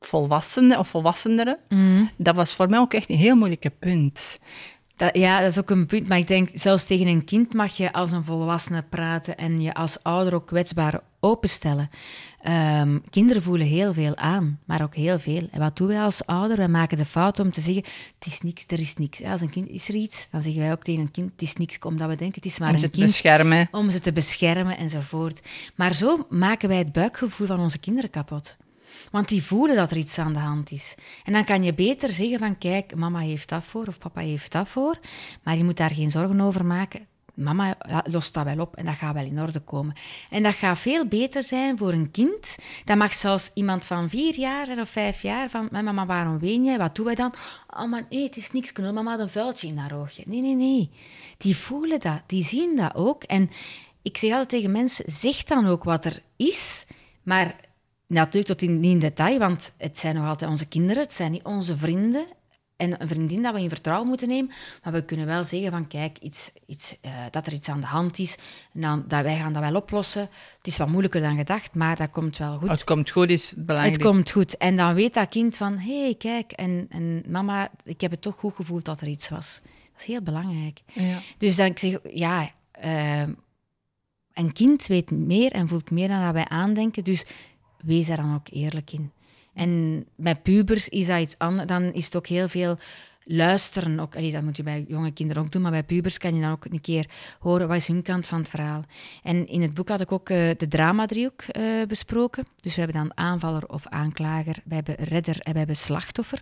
volwassenen 0.06 0.80
of 0.80 0.88
volwasseneren. 0.88 1.58
Mm. 1.70 2.10
Dat 2.16 2.36
was 2.36 2.54
voor 2.54 2.70
mij 2.70 2.80
ook 2.80 2.94
echt 2.94 3.10
een 3.10 3.18
heel 3.18 3.36
moeilijke 3.36 3.70
punt. 3.70 4.40
Dat, 4.96 5.18
ja, 5.18 5.42
dat 5.42 5.52
is 5.52 5.60
ook 5.60 5.70
een 5.70 5.86
punt. 5.86 6.08
Maar 6.08 6.18
ik 6.18 6.28
denk, 6.28 6.50
zelfs 6.54 6.84
tegen 6.84 7.08
een 7.08 7.26
kind 7.26 7.54
mag 7.54 7.78
je 7.78 7.94
als 7.94 8.12
een 8.12 8.24
volwassene 8.24 8.84
praten 8.90 9.38
en 9.38 9.62
je 9.62 9.74
als 9.74 10.04
ouder 10.04 10.34
ook 10.34 10.48
kwetsbaar 10.48 11.02
openstellen. 11.20 11.90
Um, 12.48 13.04
kinderen 13.10 13.44
voelen 13.44 13.68
heel 13.68 13.94
veel 13.94 14.16
aan, 14.16 14.60
maar 14.66 14.82
ook 14.82 14.96
heel 14.96 15.20
veel. 15.20 15.48
En 15.52 15.60
wat 15.60 15.78
doen 15.78 15.88
wij 15.88 16.02
als 16.02 16.26
ouder? 16.26 16.58
Wij 16.58 16.68
maken 16.68 16.98
de 16.98 17.06
fout 17.06 17.40
om 17.40 17.52
te 17.52 17.62
zeggen, 17.62 17.84
het 18.20 18.26
is 18.26 18.42
niks, 18.42 18.64
er 18.68 18.80
is 18.80 18.94
niks. 18.96 19.24
Als 19.24 19.42
een 19.42 19.50
kind 19.50 19.70
is 19.70 19.88
er 19.88 19.96
iets, 19.96 20.28
dan 20.32 20.42
zeggen 20.42 20.62
wij 20.62 20.72
ook 20.72 20.84
tegen 20.84 21.02
een 21.02 21.12
kind, 21.12 21.32
het 21.32 21.42
is 21.42 21.56
niks, 21.56 21.80
omdat 21.80 22.10
we 22.10 22.16
denken, 22.16 22.36
het 22.36 22.52
is 22.52 22.60
maar 22.60 22.70
om 22.70 22.76
een 22.76 22.82
kind. 22.82 22.94
Om 22.94 23.00
ze 23.00 23.08
te 23.08 23.22
beschermen. 23.22 23.68
Om 23.72 23.92
ze 23.92 24.00
te 24.00 24.12
beschermen 24.12 24.78
enzovoort. 24.78 25.42
Maar 25.76 25.94
zo 25.94 26.26
maken 26.30 26.70
wij 26.70 26.78
het 26.78 26.92
buikgevoel 26.92 27.48
van 27.48 27.60
onze 27.60 27.80
kinderen 27.80 28.10
kapot. 28.10 28.58
Want 29.14 29.28
die 29.28 29.44
voelen 29.44 29.76
dat 29.76 29.92
er 29.92 29.98
iets 29.98 30.20
aan 30.20 30.34
de 30.34 30.40
hand 30.40 30.72
is. 30.72 30.96
En 31.24 31.34
dan 31.34 31.46
kan 31.46 31.64
je 31.64 31.74
beter 31.74 32.14
zeggen 32.14 32.40
van, 32.40 32.58
kijk, 32.58 32.96
mama 32.96 33.20
heeft 33.20 33.50
dat 33.50 33.64
voor 33.64 33.88
of 33.88 33.98
papa 33.98 34.22
heeft 34.22 34.52
dat 34.52 34.68
voor, 34.68 35.00
maar 35.44 35.58
je 35.58 35.64
moet 35.64 35.78
daar 35.78 35.92
geen 35.92 36.12
zorgen 36.12 36.42
over 36.42 36.66
maken. 36.66 37.08
Mama 37.34 37.78
lost 38.04 38.34
dat 38.34 38.44
wel 38.44 38.60
op 38.60 38.76
en 38.76 38.86
dat 38.86 38.96
gaat 38.96 39.14
wel 39.14 39.26
in 39.26 39.42
orde 39.42 39.60
komen. 39.60 39.96
En 40.30 40.44
dat 40.44 40.54
gaat 40.54 40.80
veel 40.80 41.06
beter 41.06 41.44
zijn 41.44 41.78
voor 41.78 41.94
een 41.94 42.12
kind. 42.12 42.56
Dat 42.86 42.98
mag 42.98 43.14
zelfs 43.14 43.52
iemand 43.54 43.86
van 43.86 44.10
vier 44.10 44.40
jaar 44.40 44.80
of 44.80 44.90
vijf 44.90 45.22
jaar 45.22 45.50
van... 45.50 45.68
Mama, 45.72 46.06
waarom 46.06 46.40
ween 46.40 46.64
jij? 46.64 46.78
Wat 46.78 46.96
doen 46.96 47.06
wij 47.06 47.16
dan? 47.16 47.34
Oh, 47.70 47.92
nee, 48.10 48.24
het 48.24 48.36
is 48.36 48.52
niks. 48.52 48.72
Kunnen 48.72 48.94
mama 48.94 49.20
een 49.20 49.30
vuiltje 49.30 49.68
in 49.68 49.78
haar 49.78 49.96
oogje? 49.96 50.24
Nee, 50.26 50.42
nee, 50.42 50.56
nee. 50.56 50.90
Die 51.38 51.56
voelen 51.56 52.00
dat. 52.00 52.22
Die 52.26 52.44
zien 52.44 52.76
dat 52.76 52.96
ook. 52.96 53.24
En 53.24 53.50
ik 54.02 54.18
zeg 54.18 54.32
altijd 54.32 54.50
tegen 54.50 54.72
mensen, 54.72 55.12
zeg 55.12 55.44
dan 55.44 55.68
ook 55.68 55.84
wat 55.84 56.06
er 56.06 56.22
is. 56.36 56.86
Maar 57.24 57.56
natuurlijk 58.14 58.46
tot 58.46 58.62
in, 58.62 58.80
niet 58.80 58.92
in 58.92 59.00
detail, 59.00 59.40
want 59.40 59.72
het 59.78 59.98
zijn 59.98 60.16
nog 60.16 60.28
altijd 60.28 60.50
onze 60.50 60.68
kinderen. 60.68 61.04
Het 61.04 61.14
zijn 61.14 61.32
niet 61.32 61.44
onze 61.44 61.78
vrienden 61.78 62.26
en 62.76 63.02
een 63.02 63.08
vriendin 63.08 63.42
dat 63.42 63.54
we 63.54 63.62
in 63.62 63.70
vertrouwen 63.70 64.08
moeten 64.08 64.28
nemen. 64.28 64.52
Maar 64.84 64.94
we 64.94 65.04
kunnen 65.04 65.26
wel 65.26 65.44
zeggen 65.44 65.72
van 65.72 65.88
kijk, 65.88 66.18
iets, 66.18 66.52
iets, 66.66 66.98
uh, 67.06 67.12
dat 67.32 67.48
er 67.48 67.54
iets 67.54 67.70
aan 67.70 67.80
de 67.80 67.86
hand 67.86 68.20
is. 68.20 68.38
En 68.74 68.82
dan, 68.82 69.04
dat 69.08 69.24
wij 69.24 69.38
gaan 69.38 69.54
dat 69.54 69.62
wel 69.62 69.76
oplossen. 69.76 70.22
Het 70.58 70.68
is 70.68 70.78
wat 70.78 70.88
moeilijker 70.88 71.22
dan 71.22 71.38
gedacht, 71.38 71.76
maar 71.76 71.96
dat 71.96 72.10
komt 72.10 72.38
wel 72.38 72.58
goed. 72.58 72.70
Als 72.70 72.80
het 72.80 72.88
komt 72.88 73.10
goed 73.10 73.30
is 73.30 73.50
het 73.50 73.66
belangrijk. 73.66 73.96
Het 73.96 74.06
komt 74.06 74.32
goed. 74.32 74.58
En 74.58 74.76
dan 74.76 74.94
weet 74.94 75.14
dat 75.14 75.30
kind 75.30 75.58
van 75.58 75.78
hé, 75.78 76.02
hey, 76.02 76.16
kijk, 76.16 76.52
en, 76.52 76.86
en 76.90 77.24
mama, 77.28 77.72
ik 77.84 78.02
heb 78.02 78.12
het 78.12 78.22
toch 78.22 78.36
goed 78.36 78.56
gevoeld 78.56 78.86
dat 78.86 79.02
er 79.02 79.08
iets 79.08 79.30
was. 79.30 79.62
Dat 79.64 80.02
is 80.02 80.06
heel 80.06 80.22
belangrijk. 80.22 80.82
Ja. 80.94 81.20
Dus 81.38 81.56
dan 81.56 81.66
ik 81.66 81.80
zeg 81.80 82.00
ja, 82.14 82.52
uh, 82.86 83.22
een 84.34 84.54
kind 84.54 84.88
weet 84.88 85.12
meer 85.12 85.52
en 85.52 85.68
voelt 85.68 85.92
meer 85.92 86.08
dan 86.08 86.24
dat 86.24 86.34
wij 86.34 86.48
aandenken. 86.48 87.04
Dus 87.04 87.26
wees 87.84 88.08
daar 88.08 88.18
dan 88.18 88.36
ook 88.36 88.48
eerlijk 88.52 88.92
in. 88.92 89.12
En 89.54 90.06
bij 90.16 90.36
pubers 90.36 90.90
is 90.90 91.08
dat 91.08 91.22
iets 91.22 91.38
anders. 91.38 91.68
Dan 91.68 91.82
is 91.82 92.06
het 92.06 92.16
ook 92.16 92.28
heel 92.28 92.48
veel 92.48 92.78
luisteren. 93.26 94.00
Ook, 94.00 94.32
dat 94.32 94.44
moet 94.44 94.58
je 94.58 94.64
bij 94.64 94.86
jonge 94.88 95.12
kinderen 95.12 95.44
ook 95.44 95.52
doen, 95.52 95.62
maar 95.62 95.72
bij 95.72 95.84
pubers 95.84 96.18
kan 96.18 96.36
je 96.36 96.42
dan 96.42 96.52
ook 96.52 96.66
een 96.66 96.82
keer 96.82 97.10
horen 97.40 97.68
wat 97.68 97.78
is 97.78 97.88
hun 97.88 98.02
kant 98.02 98.28
van 98.28 98.40
het 98.40 98.50
verhaal. 98.50 98.84
En 99.24 99.48
in 99.48 99.62
het 99.62 99.74
boek 99.74 99.90
had 99.90 100.02
ik 100.02 100.12
ook 100.12 100.30
uh, 100.30 100.38
de 100.58 100.68
dramadriehoek 100.68 101.44
uh, 101.52 101.86
besproken. 101.88 102.46
Dus 102.62 102.76
we 102.76 102.82
hebben 102.82 103.02
dan 103.02 103.18
aanvaller 103.18 103.68
of 103.68 103.88
aanklager, 103.88 104.56
we 104.66 104.76
hebben 104.76 104.96
redder 104.96 105.40
en 105.40 105.52
we 105.52 105.58
hebben 105.58 105.76
slachtoffer. 105.76 106.42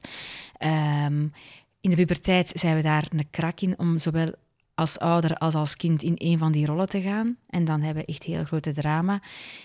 Um, 0.59 1.33
in 1.81 1.89
de 1.89 1.95
puberteit 1.95 2.51
zijn 2.55 2.75
we 2.75 2.81
daar 2.81 3.07
een 3.09 3.27
krak 3.31 3.61
in 3.61 3.79
om 3.79 3.99
zowel 3.99 4.33
als 4.81 4.99
ouder 4.99 5.35
als 5.35 5.55
als 5.55 5.75
kind 5.75 6.03
in 6.03 6.15
een 6.17 6.37
van 6.37 6.51
die 6.51 6.65
rollen 6.65 6.89
te 6.89 7.01
gaan. 7.01 7.37
En 7.49 7.65
dan 7.65 7.81
hebben 7.81 8.03
we 8.03 8.11
echt 8.11 8.23
heel 8.23 8.43
grote 8.43 8.73
drama. 8.73 9.21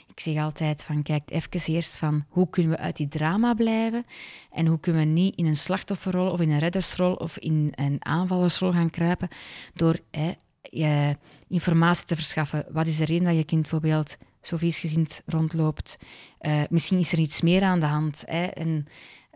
Ik 0.06 0.20
zeg 0.20 0.42
altijd 0.42 0.84
van, 0.84 1.02
kijk 1.02 1.30
even 1.30 1.74
eerst 1.74 1.96
van, 1.96 2.24
hoe 2.28 2.50
kunnen 2.50 2.72
we 2.72 2.78
uit 2.78 2.96
die 2.96 3.08
drama 3.08 3.54
blijven? 3.54 4.06
En 4.50 4.66
hoe 4.66 4.80
kunnen 4.80 5.02
we 5.02 5.08
niet 5.08 5.36
in 5.36 5.46
een 5.46 5.56
slachtofferrol 5.56 6.30
of 6.30 6.40
in 6.40 6.50
een 6.50 6.58
reddersrol 6.58 7.14
of 7.14 7.38
in 7.38 7.72
een 7.74 7.96
aanvallersrol 7.98 8.72
gaan 8.72 8.90
kruipen 8.90 9.28
door 9.74 9.98
hè, 10.10 10.32
je 10.62 11.16
informatie 11.48 12.06
te 12.06 12.14
verschaffen. 12.14 12.66
Wat 12.70 12.86
is 12.86 12.96
de 12.96 13.04
reden 13.04 13.24
dat 13.24 13.36
je 13.36 13.44
kind 13.44 13.60
bijvoorbeeld 13.60 14.16
zo 14.40 14.56
viesgezind 14.56 15.22
rondloopt? 15.26 15.98
Uh, 16.40 16.62
misschien 16.68 16.98
is 16.98 17.12
er 17.12 17.18
iets 17.18 17.40
meer 17.40 17.62
aan 17.62 17.80
de 17.80 17.86
hand. 17.86 18.22
Hè? 18.26 18.44
En 18.44 18.86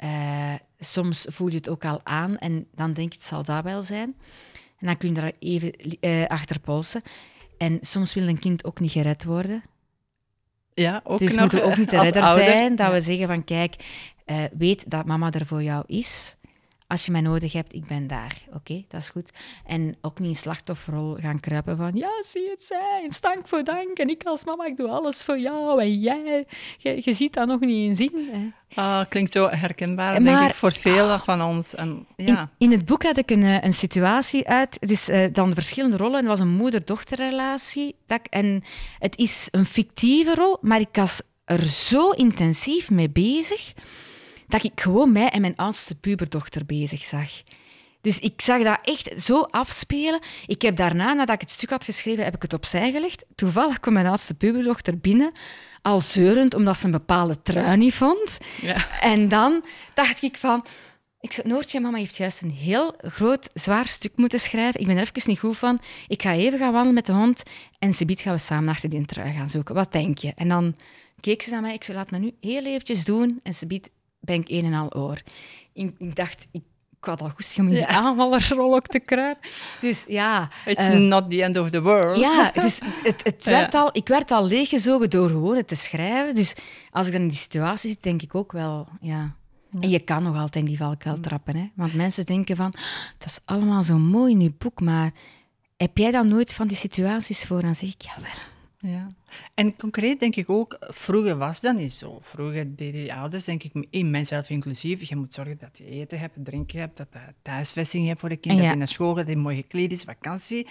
uh, 0.02 0.54
soms 0.78 1.26
voel 1.28 1.49
je 1.49 1.56
het 1.56 1.68
ook 1.68 1.84
al 1.84 2.00
aan 2.02 2.38
en 2.38 2.66
dan 2.75 2.92
denk 2.92 3.12
je, 3.12 3.18
het 3.18 3.28
zal 3.28 3.42
dat 3.42 3.64
wel 3.64 3.82
zijn. 3.82 4.16
En 4.80 4.87
dan 4.87 4.96
kun 4.96 5.08
je 5.08 5.14
daar 5.14 5.32
even 5.38 5.72
uh, 6.00 6.26
achter 6.26 6.60
polsen. 6.60 7.02
En 7.58 7.78
soms 7.80 8.14
wil 8.14 8.28
een 8.28 8.38
kind 8.38 8.64
ook 8.64 8.80
niet 8.80 8.90
gered 8.90 9.25
worden. 9.25 9.62
Ja, 10.75 11.00
ook 11.04 11.18
dus 11.18 11.37
moeten 11.37 11.58
we 11.58 11.64
ook 11.64 11.76
niet 11.76 11.90
de 11.90 12.00
redder 12.00 12.26
zijn, 12.26 12.76
dat 12.76 12.92
we 12.92 13.00
zeggen 13.00 13.26
van 13.26 13.44
kijk, 13.44 13.75
uh, 14.26 14.44
weet 14.58 14.90
dat 14.90 15.06
mama 15.06 15.32
er 15.32 15.46
voor 15.46 15.62
jou 15.62 15.84
is 15.87 16.37
als 16.90 17.06
je 17.06 17.12
mij 17.12 17.20
nodig 17.20 17.52
hebt, 17.52 17.75
ik 17.75 17.87
ben 17.87 18.06
daar. 18.06 18.37
Oké, 18.52 18.85
dat 18.88 19.00
is 19.00 19.09
goed. 19.09 19.30
En 19.66 19.97
ook 20.00 20.18
niet 20.18 20.28
in 20.28 20.35
slachtofferrol 20.35 21.16
gaan 21.20 21.40
kruipen 21.40 21.76
van, 21.76 21.90
ja, 21.94 22.23
zie 22.23 22.50
het 22.50 22.64
zijn, 22.64 23.11
stank 23.11 23.49
voor 23.49 23.64
dank. 23.64 23.99
En 23.99 24.09
ik 24.09 24.25
als 24.25 24.44
mama, 24.44 24.66
ik 24.66 24.76
doe 24.76 24.88
alles 24.88 25.23
voor 25.23 25.38
jou. 25.38 25.80
En 25.80 26.00
jij, 26.00 26.47
je, 26.78 27.00
je 27.04 27.12
ziet 27.12 27.32
dat 27.32 27.47
nog 27.47 27.61
niet 27.61 27.88
in 27.88 27.97
zin. 27.97 28.28
Hè. 28.32 28.49
Ah, 28.82 29.09
klinkt 29.09 29.32
zo 29.32 29.49
herkenbaar, 29.49 30.23
maar, 30.23 30.38
denk 30.38 30.50
ik, 30.50 30.54
voor 30.54 30.73
velen 30.73 31.11
ah, 31.11 31.23
van 31.23 31.42
ons. 31.42 31.74
En, 31.74 32.07
ja. 32.16 32.50
in, 32.59 32.70
in, 32.70 32.76
het 32.76 32.85
boek 32.85 33.03
had 33.03 33.16
ik 33.16 33.31
een, 33.31 33.42
eh, 33.42 33.62
een 33.62 33.74
situatie 33.74 34.48
uit, 34.48 34.76
dus 34.81 35.09
uh, 35.09 35.33
dan 35.33 35.55
verschillende 35.55 35.96
rollen. 35.96 36.16
Het 36.16 36.26
was 36.26 36.40
een 36.40 36.57
moeder-dochterrelatie. 36.57 37.96
En 38.31 38.62
het 38.98 39.18
is 39.18 39.48
een 39.50 39.64
fictieve 39.64 40.35
rol, 40.35 40.59
maar 40.61 40.81
ik 40.81 40.88
was 40.92 41.20
er 41.44 41.68
zo 41.68 42.11
intensief 42.11 42.90
mee 42.90 43.11
bezig 43.11 43.72
dat 44.50 44.64
ik 44.64 44.80
gewoon 44.80 45.12
mij 45.12 45.28
en 45.28 45.40
mijn 45.40 45.56
oudste 45.56 45.94
puberdochter 45.94 46.66
bezig 46.66 47.04
zag. 47.04 47.30
Dus 48.00 48.18
ik 48.18 48.40
zag 48.40 48.62
dat 48.62 48.78
echt 48.82 49.22
zo 49.22 49.40
afspelen. 49.40 50.20
Ik 50.46 50.62
heb 50.62 50.76
daarna, 50.76 51.12
nadat 51.12 51.34
ik 51.34 51.40
het 51.40 51.50
stuk 51.50 51.70
had 51.70 51.84
geschreven, 51.84 52.24
heb 52.24 52.34
ik 52.34 52.42
het 52.42 52.52
opzij 52.52 52.92
gelegd. 52.92 53.24
Toevallig 53.34 53.80
kwam 53.80 53.94
mijn 53.94 54.06
oudste 54.06 54.34
puberdochter 54.34 54.98
binnen, 54.98 55.32
al 55.82 56.00
zeurend, 56.00 56.54
omdat 56.54 56.76
ze 56.76 56.84
een 56.84 56.90
bepaalde 56.90 57.42
trui 57.42 57.76
niet 57.76 57.94
vond. 57.94 58.38
Ja. 58.60 59.00
En 59.00 59.28
dan 59.28 59.64
dacht 59.94 60.22
ik 60.22 60.36
van... 60.36 60.66
Ik 61.20 61.32
zei, 61.32 61.48
Noortje, 61.48 61.80
mama 61.80 61.98
heeft 61.98 62.16
juist 62.16 62.42
een 62.42 62.50
heel 62.50 62.94
groot, 62.98 63.50
zwaar 63.54 63.88
stuk 63.88 64.12
moeten 64.16 64.40
schrijven. 64.40 64.80
Ik 64.80 64.86
ben 64.86 64.96
er 64.96 65.02
even 65.02 65.30
niet 65.30 65.38
goed 65.38 65.58
van. 65.58 65.80
Ik 66.08 66.22
ga 66.22 66.34
even 66.34 66.58
gaan 66.58 66.72
wandelen 66.72 66.94
met 66.94 67.06
de 67.06 67.12
hond 67.12 67.42
en 67.78 67.94
biedt 68.06 68.20
gaan 68.20 68.34
we 68.34 68.40
samen 68.40 68.68
achter 68.68 68.88
die 68.88 69.06
trui 69.06 69.32
gaan 69.32 69.48
zoeken. 69.48 69.74
Wat 69.74 69.92
denk 69.92 70.18
je? 70.18 70.32
En 70.36 70.48
dan 70.48 70.76
keek 71.20 71.42
ze 71.42 71.50
naar 71.50 71.60
mij. 71.60 71.74
Ik 71.74 71.84
zei, 71.84 71.96
laat 71.96 72.10
me 72.10 72.18
nu 72.18 72.34
heel 72.40 72.64
eventjes 72.64 73.04
doen. 73.04 73.40
En 73.42 73.54
biedt 73.66 73.90
ben 74.20 74.40
ik 74.40 74.48
een 74.48 74.64
en 74.64 74.74
al 74.74 74.94
oor. 74.94 75.20
Ik, 75.72 75.94
ik 75.98 76.14
dacht, 76.14 76.46
ik, 76.50 76.62
ik 77.00 77.04
had 77.06 77.22
al 77.22 77.30
goed 77.30 77.54
om 77.59 77.64
in 77.64 77.70
die 77.70 77.78
ja. 77.78 77.87
aanvallersrol 78.04 78.74
ook 78.74 78.87
te 78.87 78.98
kruipen. 78.98 79.50
Dus 79.80 80.04
ja... 80.09 80.48
It's 80.66 80.88
uh, 80.88 80.96
not 80.96 81.30
the 81.30 81.42
end 81.42 81.56
of 81.56 81.70
the 81.70 81.83
world. 81.83 82.18
Ja, 82.18 82.50
dus 82.54 82.80
het, 83.02 83.24
het 83.24 83.44
werd 83.56 83.74
al, 83.74 83.88
ik 83.92 84.09
werd 84.09 84.30
al 84.30 84.46
leeggezogen 84.46 85.11
door 85.11 85.28
gewoon 85.28 85.56
het 85.56 85.68
te 85.68 85.76
schrijven. 85.76 86.35
Dus 86.35 86.54
als 86.90 87.06
ik 87.06 87.12
dan 87.12 87.22
in 87.22 87.28
die 87.28 87.37
situatie 87.37 87.90
zit, 87.90 88.02
denk 88.02 88.22
ik 88.22 88.35
ook 88.35 88.52
wel... 88.52 88.88
Ja. 89.00 89.35
En 89.80 89.90
je 89.90 89.98
kan 89.98 90.22
nog 90.22 90.37
altijd 90.37 90.56
in 90.56 90.64
die 90.64 90.76
valkuil 90.76 91.20
trappen. 91.20 91.56
Hè? 91.56 91.70
Want 91.74 91.94
mensen 91.94 92.26
denken 92.26 92.56
van, 92.56 92.74
dat 93.18 93.28
is 93.28 93.38
allemaal 93.44 93.83
zo 93.83 93.98
mooi 93.98 94.33
in 94.33 94.40
je 94.40 94.54
boek, 94.59 94.80
maar 94.80 95.12
heb 95.76 95.98
jij 95.98 96.11
dan 96.11 96.28
nooit 96.28 96.54
van 96.54 96.66
die 96.66 96.76
situaties 96.76 97.44
voor? 97.44 97.62
Dan 97.62 97.74
zeg 97.74 97.88
ik, 97.88 98.02
jawel. 98.02 98.49
Ja. 98.83 99.07
En 99.55 99.77
concreet 99.77 100.21
denk 100.21 100.37
ik 100.37 100.51
ook, 100.51 100.77
vroeger 100.81 101.37
was 101.38 101.61
dat 101.61 101.77
niet 101.77 101.93
zo. 101.93 102.19
Vroeger 102.23 102.77
deden 102.77 103.01
die 103.01 103.14
ouders, 103.14 103.45
denk 103.45 103.62
ik, 103.62 103.87
in 103.90 104.11
mijzelf 104.11 104.51
inclusief, 104.51 105.09
je 105.09 105.16
moet 105.16 105.35
zorgen 105.35 105.59
dat 105.59 105.79
je 105.79 105.85
eten 105.85 106.19
hebt, 106.19 106.37
drinken 106.45 106.79
hebt, 106.79 106.97
dat 106.97 107.07
je 107.12 107.19
thuisvesting 107.43 108.07
hebt 108.07 108.21
voor 108.21 108.29
de 108.29 108.37
kinderen, 108.37 108.66
ja. 108.66 108.71
dat 108.71 108.81
je 108.81 108.85
naar 108.85 108.95
school 108.95 109.14
gaat, 109.14 109.27
dat 109.27 109.35
je 109.35 109.40
mooi 109.40 109.57
gekleed 109.57 109.93
is, 109.93 110.03
vakantie. 110.03 110.66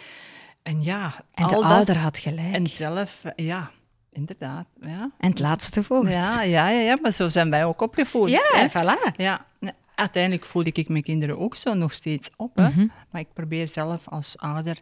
En 0.63 0.84
ja, 0.84 1.26
en 1.34 1.48
de 1.48 1.56
ouder 1.56 1.98
had 1.98 2.17
gelijk. 2.17 2.54
En 2.54 2.67
zelf, 2.67 3.24
ja, 3.36 3.72
inderdaad. 4.12 4.67
Ja. 4.82 5.12
En 5.17 5.30
het 5.30 5.39
laatste 5.39 5.84
woord. 5.88 6.08
Ja, 6.08 6.41
ja, 6.41 6.69
ja, 6.69 6.82
ja, 6.82 6.98
maar 7.02 7.12
zo 7.12 7.30
zijn 7.30 7.50
wij 7.50 7.65
ook 7.65 7.82
opgevoed. 7.82 8.30
Ja, 8.30 8.43
hè? 8.52 8.69
voilà. 8.69 9.15
Ja, 9.15 9.45
uiteindelijk 9.95 10.45
voel 10.45 10.65
ik 10.65 10.89
mijn 10.89 11.04
kinderen 11.04 11.39
ook 11.39 11.56
zo 11.56 11.74
nog 11.74 11.93
steeds 11.93 12.30
op. 12.36 12.56
Hè? 12.56 12.67
Mm 12.67 12.74
-hmm. 12.74 12.91
Maar 13.12 13.22
ik 13.22 13.34
probeer 13.34 13.69
zelf 13.69 14.08
als 14.08 14.38
ouder 14.38 14.82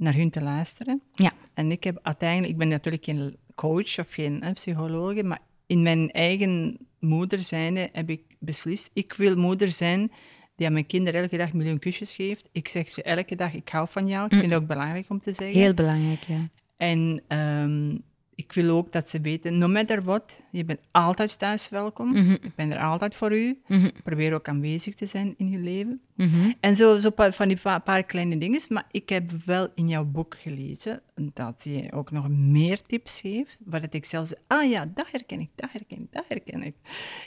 naar 0.00 0.14
hun 0.14 0.30
te 0.30 0.42
luisteren. 0.42 1.02
Ja. 1.14 1.32
En 1.54 1.70
ik 1.70 1.84
heb 1.84 1.98
uiteindelijk, 2.02 2.52
ik 2.52 2.58
ben 2.58 2.68
natuurlijk 2.68 3.04
geen 3.04 3.36
coach 3.54 3.98
of 3.98 4.10
geen 4.10 4.42
hè, 4.42 4.52
psycholoog, 4.52 5.22
maar 5.22 5.40
in 5.66 5.82
mijn 5.82 6.10
eigen 6.10 6.78
moeder 6.98 7.42
zijn 7.42 7.76
heb 7.92 8.10
ik 8.10 8.22
beslist, 8.38 8.90
ik 8.92 9.12
wil 9.12 9.36
moeder 9.36 9.72
zijn 9.72 10.10
die 10.56 10.66
aan 10.66 10.72
mijn 10.72 10.86
kinderen 10.86 11.22
elke 11.22 11.36
dag 11.36 11.50
een 11.50 11.56
miljoen 11.56 11.78
kusjes 11.78 12.14
geeft. 12.14 12.48
Ik 12.52 12.68
zeg 12.68 12.88
ze 12.88 13.02
elke 13.02 13.36
dag, 13.36 13.54
ik 13.54 13.68
hou 13.68 13.86
van 13.90 14.06
jou. 14.06 14.24
Ik 14.24 14.30
vind 14.30 14.52
het 14.52 14.62
ook 14.62 14.66
belangrijk 14.66 15.06
om 15.08 15.20
te 15.20 15.32
zeggen. 15.32 15.60
Heel 15.60 15.74
belangrijk, 15.74 16.22
ja. 16.22 16.48
En 16.76 17.22
um, 17.28 18.02
ik 18.40 18.52
wil 18.52 18.76
ook 18.76 18.92
dat 18.92 19.10
ze 19.10 19.20
weten, 19.20 19.58
no 19.58 19.68
matter 19.68 20.02
what, 20.02 20.40
je 20.50 20.64
bent 20.64 20.80
altijd 20.90 21.38
thuis 21.38 21.68
welkom. 21.68 22.06
Mm 22.06 22.14
-hmm. 22.14 22.38
Ik 22.40 22.54
ben 22.54 22.72
er 22.72 22.78
altijd 22.78 23.14
voor 23.14 23.32
u. 23.36 23.58
Mm 23.66 23.80
-hmm. 23.80 23.90
Probeer 24.04 24.34
ook 24.34 24.48
aanwezig 24.48 24.94
te 24.94 25.06
zijn 25.06 25.34
in 25.36 25.50
je 25.50 25.58
leven. 25.58 26.00
Mm 26.14 26.28
-hmm. 26.28 26.54
En 26.60 26.76
zo, 26.76 26.98
zo 26.98 27.10
van 27.16 27.48
die 27.48 27.56
paar, 27.56 27.80
paar 27.80 28.02
kleine 28.02 28.38
dingen. 28.38 28.60
Maar 28.68 28.86
ik 28.90 29.08
heb 29.08 29.30
wel 29.44 29.68
in 29.74 29.88
jouw 29.88 30.04
boek 30.04 30.36
gelezen 30.38 31.02
dat 31.14 31.60
je 31.64 31.92
ook 31.92 32.10
nog 32.10 32.28
meer 32.28 32.82
tips 32.86 33.20
geeft. 33.20 33.58
Waar 33.64 33.84
ik 33.90 34.04
zelf 34.04 34.28
zeg, 34.28 34.38
ah 34.46 34.70
ja, 34.70 34.90
dat 34.94 35.10
herken 35.10 35.40
ik, 35.40 35.50
dat 35.54 35.70
herken 35.72 35.98
ik, 35.98 36.12
dat 36.12 36.24
herken 36.28 36.62
ik. 36.62 36.74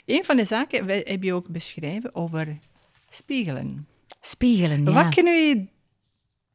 Een 0.06 0.24
van 0.24 0.36
de 0.36 0.44
zaken 0.44 0.88
heb 0.88 1.22
je 1.22 1.32
ook 1.32 1.48
beschreven 1.48 2.14
over 2.14 2.58
spiegelen. 3.08 3.86
Spiegelen, 4.20 4.84
ja. 4.84 4.92
Wat 4.92 5.14
kun 5.14 5.24
je 5.24 5.66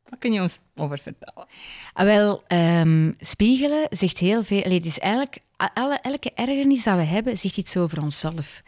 wat 0.10 0.20
kun 0.20 0.34
je 0.34 0.42
ons 0.42 0.60
over 0.76 1.00
vertellen? 1.00 1.48
Ah, 1.94 2.06
wel, 2.06 2.44
um, 2.48 3.16
spiegelen 3.20 3.88
zegt 3.90 4.18
heel 4.18 4.44
veel. 4.44 4.64
Allee, 4.64 4.80
is 4.80 5.00
eigenlijk, 5.00 5.38
alle, 5.74 5.96
elke 5.96 6.32
ergernis 6.34 6.84
dat 6.84 6.96
we 6.98 7.04
hebben, 7.04 7.38
zegt 7.38 7.58
iets 7.58 7.78
over 7.78 8.02
onszelf. 8.02 8.62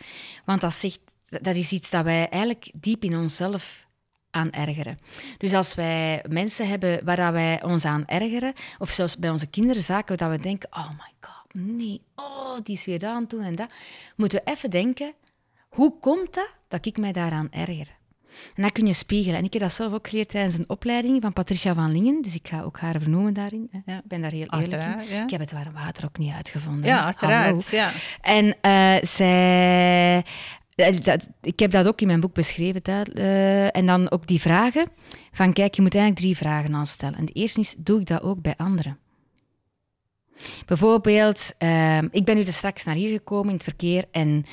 Want 0.45 0.62
dat, 0.62 0.73
zegt, 0.73 0.99
dat 1.30 1.56
is 1.56 1.71
iets 1.71 1.89
dat 1.89 2.04
wij 2.04 2.30
eigenlijk 2.30 2.71
diep 2.73 3.04
in 3.04 3.17
onszelf 3.17 3.88
aan 4.32 4.51
ergeren. 4.51 4.99
Dus 5.38 5.54
als 5.54 5.75
wij 5.75 6.23
mensen 6.30 6.67
hebben 6.67 7.06
waar 7.06 7.34
wij 7.34 7.63
ons 7.63 7.86
aan 7.86 8.06
ergeren, 8.06 8.54
of 8.80 8.91
zelfs 8.91 9.17
bij 9.17 9.30
onze 9.30 9.47
kinderen 9.47 9.84
zaken 9.84 10.17
dat 10.17 10.30
we 10.30 10.38
denken, 10.38 10.69
oh 10.71 10.89
my 10.89 11.13
god, 11.21 11.54
nee, 11.54 12.01
oh, 12.15 12.58
die 12.63 12.75
is 12.75 12.86
weer 12.86 13.06
aan 13.06 13.27
toe 13.27 13.43
en 13.43 13.56
dat. 13.56 13.71
Moeten 14.15 14.41
we 14.43 14.51
even 14.51 14.69
denken, 14.69 15.13
hoe 15.69 15.99
komt 15.99 16.34
dat 16.34 16.56
dat 16.67 16.86
ik 16.86 16.97
mij 16.97 17.12
daaraan 17.12 17.51
erger? 17.51 17.99
En 18.56 18.63
dat 18.63 18.72
kun 18.72 18.86
je 18.86 18.94
spiegelen. 18.94 19.38
En 19.38 19.44
ik 19.44 19.54
heb 19.54 19.62
dat 19.62 19.74
zelf 19.74 19.94
ook 19.94 20.08
geleerd 20.08 20.30
tijdens 20.30 20.58
een 20.58 20.70
opleiding 20.70 21.22
van 21.22 21.34
Patricia 21.34 21.74
van 21.74 21.91
Lingen. 21.91 22.22
Dus 22.22 22.36
ik 22.36 22.48
ga 22.48 22.62
ook 22.62 22.80
haar 22.80 23.00
vernoemen 23.00 23.34
daarin. 23.34 23.70
Ja. 23.86 23.98
Ik 23.98 24.08
ben 24.08 24.22
daar 24.22 24.32
heel 24.32 24.48
eerlijk 24.50 24.84
in. 25.10 25.24
Ik 25.24 25.30
heb 25.30 25.39
het 25.39 25.52
warm 25.52 25.74
water 25.74 26.06
ook 26.06 26.17
niet 26.17 26.34
uitgevonden. 26.34 26.86
Ja, 26.86 27.06
uiteraard. 27.06 27.67
Ja. 27.67 27.91
En 28.22 28.46
uh, 28.46 28.96
zij... 29.02 30.24
Eh, 30.76 31.02
dat, 31.04 31.28
ik 31.41 31.60
heb 31.60 31.72
dat 31.72 31.88
ook 31.88 32.02
in 32.02 32.08
mijn 32.08 32.20
boek 32.20 32.34
beschreven. 32.34 32.84
Dat, 32.84 33.15
uh, 33.15 33.76
en 33.76 33.86
dan 33.86 34.12
ook 34.12 34.28
die 34.28 34.41
vragen. 34.41 34.86
Van 35.32 35.54
kijk, 35.54 35.76
je 35.76 35.82
moet 35.82 35.96
eigenlijk 35.96 36.24
drie 36.24 36.38
vragen 36.38 36.76
aanstellen. 36.76 37.17
En 37.17 37.26
de 37.26 37.34
eerste 37.34 37.60
is, 37.60 37.76
doe 37.78 38.00
ik 38.00 38.08
dat 38.08 38.22
ook 38.22 38.41
bij 38.41 38.54
anderen? 38.58 39.00
Bijvoorbeeld, 40.65 41.54
uh, 41.60 41.98
ik 41.98 42.26
ben 42.26 42.36
nu 42.36 42.44
dus 42.44 42.56
straks 42.56 42.84
naar 42.84 42.96
hier 42.96 43.10
gekomen 43.10 43.48
in 43.48 43.54
het 43.54 43.63
verkeer 43.63 44.06
en 44.12 44.46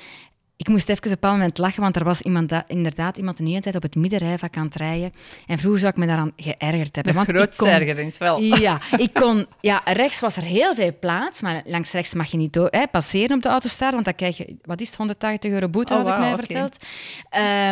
ik 0.59 0.69
moest 0.69 0.89
even 0.89 0.99
op 0.99 1.05
een 1.05 1.11
bepaald 1.11 1.37
moment 1.37 1.59
lachen, 1.59 1.83
want 1.83 1.97
er 1.97 2.05
was 2.05 2.21
iemand 2.21 2.49
dat, 2.49 2.65
inderdaad 2.67 3.17
iemand 3.17 3.37
de 3.37 3.45
hele 3.45 3.61
tijd 3.61 3.75
op 3.75 3.83
het 3.83 3.95
middenrijvak 3.95 4.57
aan 4.57 4.65
het 4.65 4.75
rijden. 4.75 5.13
En 5.47 5.59
vroeger 5.59 5.81
zou 5.81 5.93
ik 5.93 5.99
me 5.99 6.07
daaraan 6.07 6.33
geërgerd 6.37 6.95
hebben. 6.95 7.13
De 7.13 7.19
want 7.19 7.29
grootste 7.29 7.63
kon, 7.63 7.73
ergernis 7.73 8.19
wel. 8.19 8.41
Ja, 8.41 8.79
ik 8.97 9.13
kon, 9.13 9.47
ja, 9.61 9.81
rechts 9.85 10.21
was 10.21 10.37
er 10.37 10.43
heel 10.43 10.75
veel 10.75 10.93
plaats, 11.01 11.41
maar 11.41 11.63
langs 11.65 11.93
rechts 11.93 12.15
mag 12.15 12.31
je 12.31 12.37
niet 12.37 12.53
door, 12.53 12.69
hè, 12.71 12.87
passeren 12.87 13.37
op 13.37 13.43
de 13.43 13.49
autostraat, 13.49 13.93
want 13.93 14.05
dan 14.05 14.15
krijg 14.15 14.37
je, 14.37 14.57
wat 14.63 14.81
is 14.81 14.87
het, 14.87 14.97
180 14.97 15.51
euro 15.51 15.69
boete, 15.69 15.95
oh, 15.95 15.99
had 15.99 16.09
ik 16.09 16.19
mij 16.19 16.35
verteld. 16.35 16.77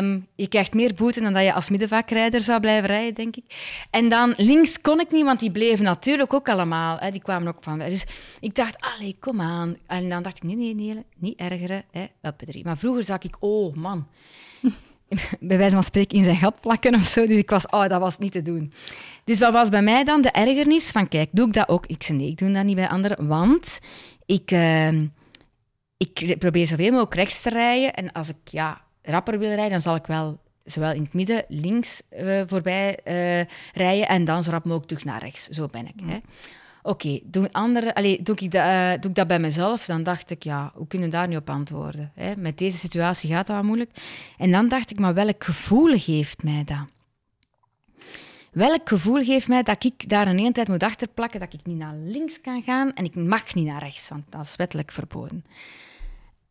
Um, 0.05 0.27
je 0.35 0.49
krijgt 0.49 0.75
meer 0.75 0.94
boete 0.94 1.20
dan 1.20 1.33
dat 1.33 1.42
je 1.42 1.53
als 1.53 1.70
middenvakrijder 1.70 2.40
zou 2.40 2.61
blijven 2.61 2.88
rijden, 2.88 3.14
denk 3.14 3.37
ik. 3.37 3.44
En 3.90 4.09
dan 4.09 4.35
links 4.37 4.81
kon 4.81 5.01
ik 5.01 5.11
niet, 5.11 5.25
want 5.25 5.40
die 5.40 5.51
bleven 5.51 5.85
natuurlijk 5.85 6.35
ook 6.35 6.49
allemaal, 6.49 6.96
hè, 6.99 7.11
die 7.11 7.22
kwamen 7.22 7.49
ook 7.49 7.62
van... 7.62 7.79
Dus 7.79 8.05
ik 8.40 8.55
dacht, 8.55 8.77
allee, 8.94 9.16
kom 9.20 9.40
aan. 9.40 9.77
En 9.87 10.09
dan 10.09 10.22
dacht 10.22 10.37
ik, 10.37 10.42
nee, 10.42 10.57
nee, 10.57 10.75
nee, 10.75 11.05
niet 11.16 11.38
ergeren, 11.38 11.85
hè, 11.90 12.07
up 12.22 12.38
drie. 12.38 12.64
Maar 12.64 12.76
vroeger 12.77 13.05
zag 13.05 13.19
ik, 13.19 13.37
oh 13.41 13.75
man, 13.75 14.07
bij 15.41 15.59
wijze 15.59 15.75
van 15.75 15.83
spreken 15.83 16.19
in 16.19 16.25
zijn 16.25 16.37
gat 16.37 16.61
plakken 16.61 16.95
of 16.95 17.07
zo. 17.07 17.27
Dus 17.27 17.39
ik 17.39 17.51
was, 17.51 17.67
oh, 17.67 17.89
dat 17.89 18.01
was 18.01 18.19
niet 18.19 18.33
te 18.33 18.43
doen. 18.43 18.73
Dus 19.25 19.39
wat 19.39 19.53
was 19.53 19.69
bij 19.69 19.83
mij 19.83 20.05
dan 20.05 20.23
de 20.23 20.31
ergernis? 20.31 20.91
Van 20.91 21.09
kijk, 21.09 21.29
doe 21.33 21.47
ik 21.47 21.53
dat 21.53 21.69
ook? 21.69 21.87
Ik 21.87 22.03
zei 22.03 22.19
nee, 22.19 22.29
ik 22.29 22.39
doe 22.39 22.53
dat 22.53 22.65
niet 22.65 22.77
bij 22.77 22.89
anderen, 22.89 23.27
want 23.27 23.79
ik, 24.27 24.51
uh, 24.51 25.01
ik 25.97 26.37
probeer 26.39 26.67
zoveel 26.67 26.91
mogelijk 26.91 27.15
rechts 27.15 27.43
te 27.43 27.51
rijden. 27.51 27.95
En 27.95 28.12
als 28.12 28.29
ik 28.29 28.37
ja, 28.45 28.81
rapper 29.03 29.39
wil 29.39 29.49
rijden, 29.49 29.71
dan 29.71 29.81
zal 29.81 29.95
ik 29.95 30.07
wel 30.07 30.39
zowel 30.67 30.93
in 30.93 31.03
het 31.03 31.15
midden 31.15 31.45
links 31.49 32.03
uh, 32.11 32.43
voorbij 32.47 32.99
uh, 33.05 33.45
rijden 33.73 34.09
en 34.09 34.25
dan 34.25 34.43
zo 34.43 34.51
rap 34.51 34.65
mogelijk 34.65 34.89
terug 34.89 35.05
naar 35.05 35.21
rechts. 35.21 35.49
Zo 35.49 35.67
ben 35.67 35.87
ik. 35.87 35.95
Hè. 36.05 36.19
Oké, 36.87 37.20
doe, 37.25 37.44
ik 37.44 38.51
dat, 38.51 38.64
uh, 38.66 38.90
doe 38.90 39.11
ik 39.11 39.14
dat 39.14 39.27
bij 39.27 39.38
mezelf? 39.38 39.85
Dan 39.85 40.03
dacht 40.03 40.31
ik, 40.31 40.42
ja, 40.42 40.72
hoe 40.75 40.87
kunnen 40.87 41.11
daar 41.11 41.29
niet 41.29 41.38
op 41.38 41.51
antwoorden? 41.51 42.12
Hè? 42.14 42.37
Met 42.37 42.59
deze 42.59 42.77
situatie 42.77 43.31
gaat 43.31 43.46
dat 43.46 43.57
wel 43.57 43.64
moeilijk. 43.64 43.90
En 44.38 44.51
dan 44.51 44.68
dacht 44.68 44.90
ik, 44.90 44.99
maar 44.99 45.14
welk 45.14 45.44
gevoel 45.44 45.99
geeft 45.99 46.42
mij 46.42 46.64
dat? 46.64 46.92
Welk 48.51 48.88
gevoel 48.88 49.22
geeft 49.22 49.49
mij 49.49 49.62
dat 49.62 49.85
ik 49.85 50.09
daar 50.09 50.27
een 50.29 50.38
hele 50.38 50.53
tijd 50.53 50.68
moet 50.68 50.83
achterplakken, 50.83 51.40
dat 51.40 51.53
ik 51.53 51.66
niet 51.66 51.79
naar 51.79 51.94
links 51.94 52.40
kan 52.40 52.62
gaan 52.62 52.92
en 52.92 53.05
ik 53.05 53.14
mag 53.14 53.55
niet 53.55 53.66
naar 53.66 53.83
rechts, 53.83 54.09
want 54.09 54.25
dat 54.29 54.44
is 54.44 54.57
wettelijk 54.57 54.92
verboden. 54.92 55.44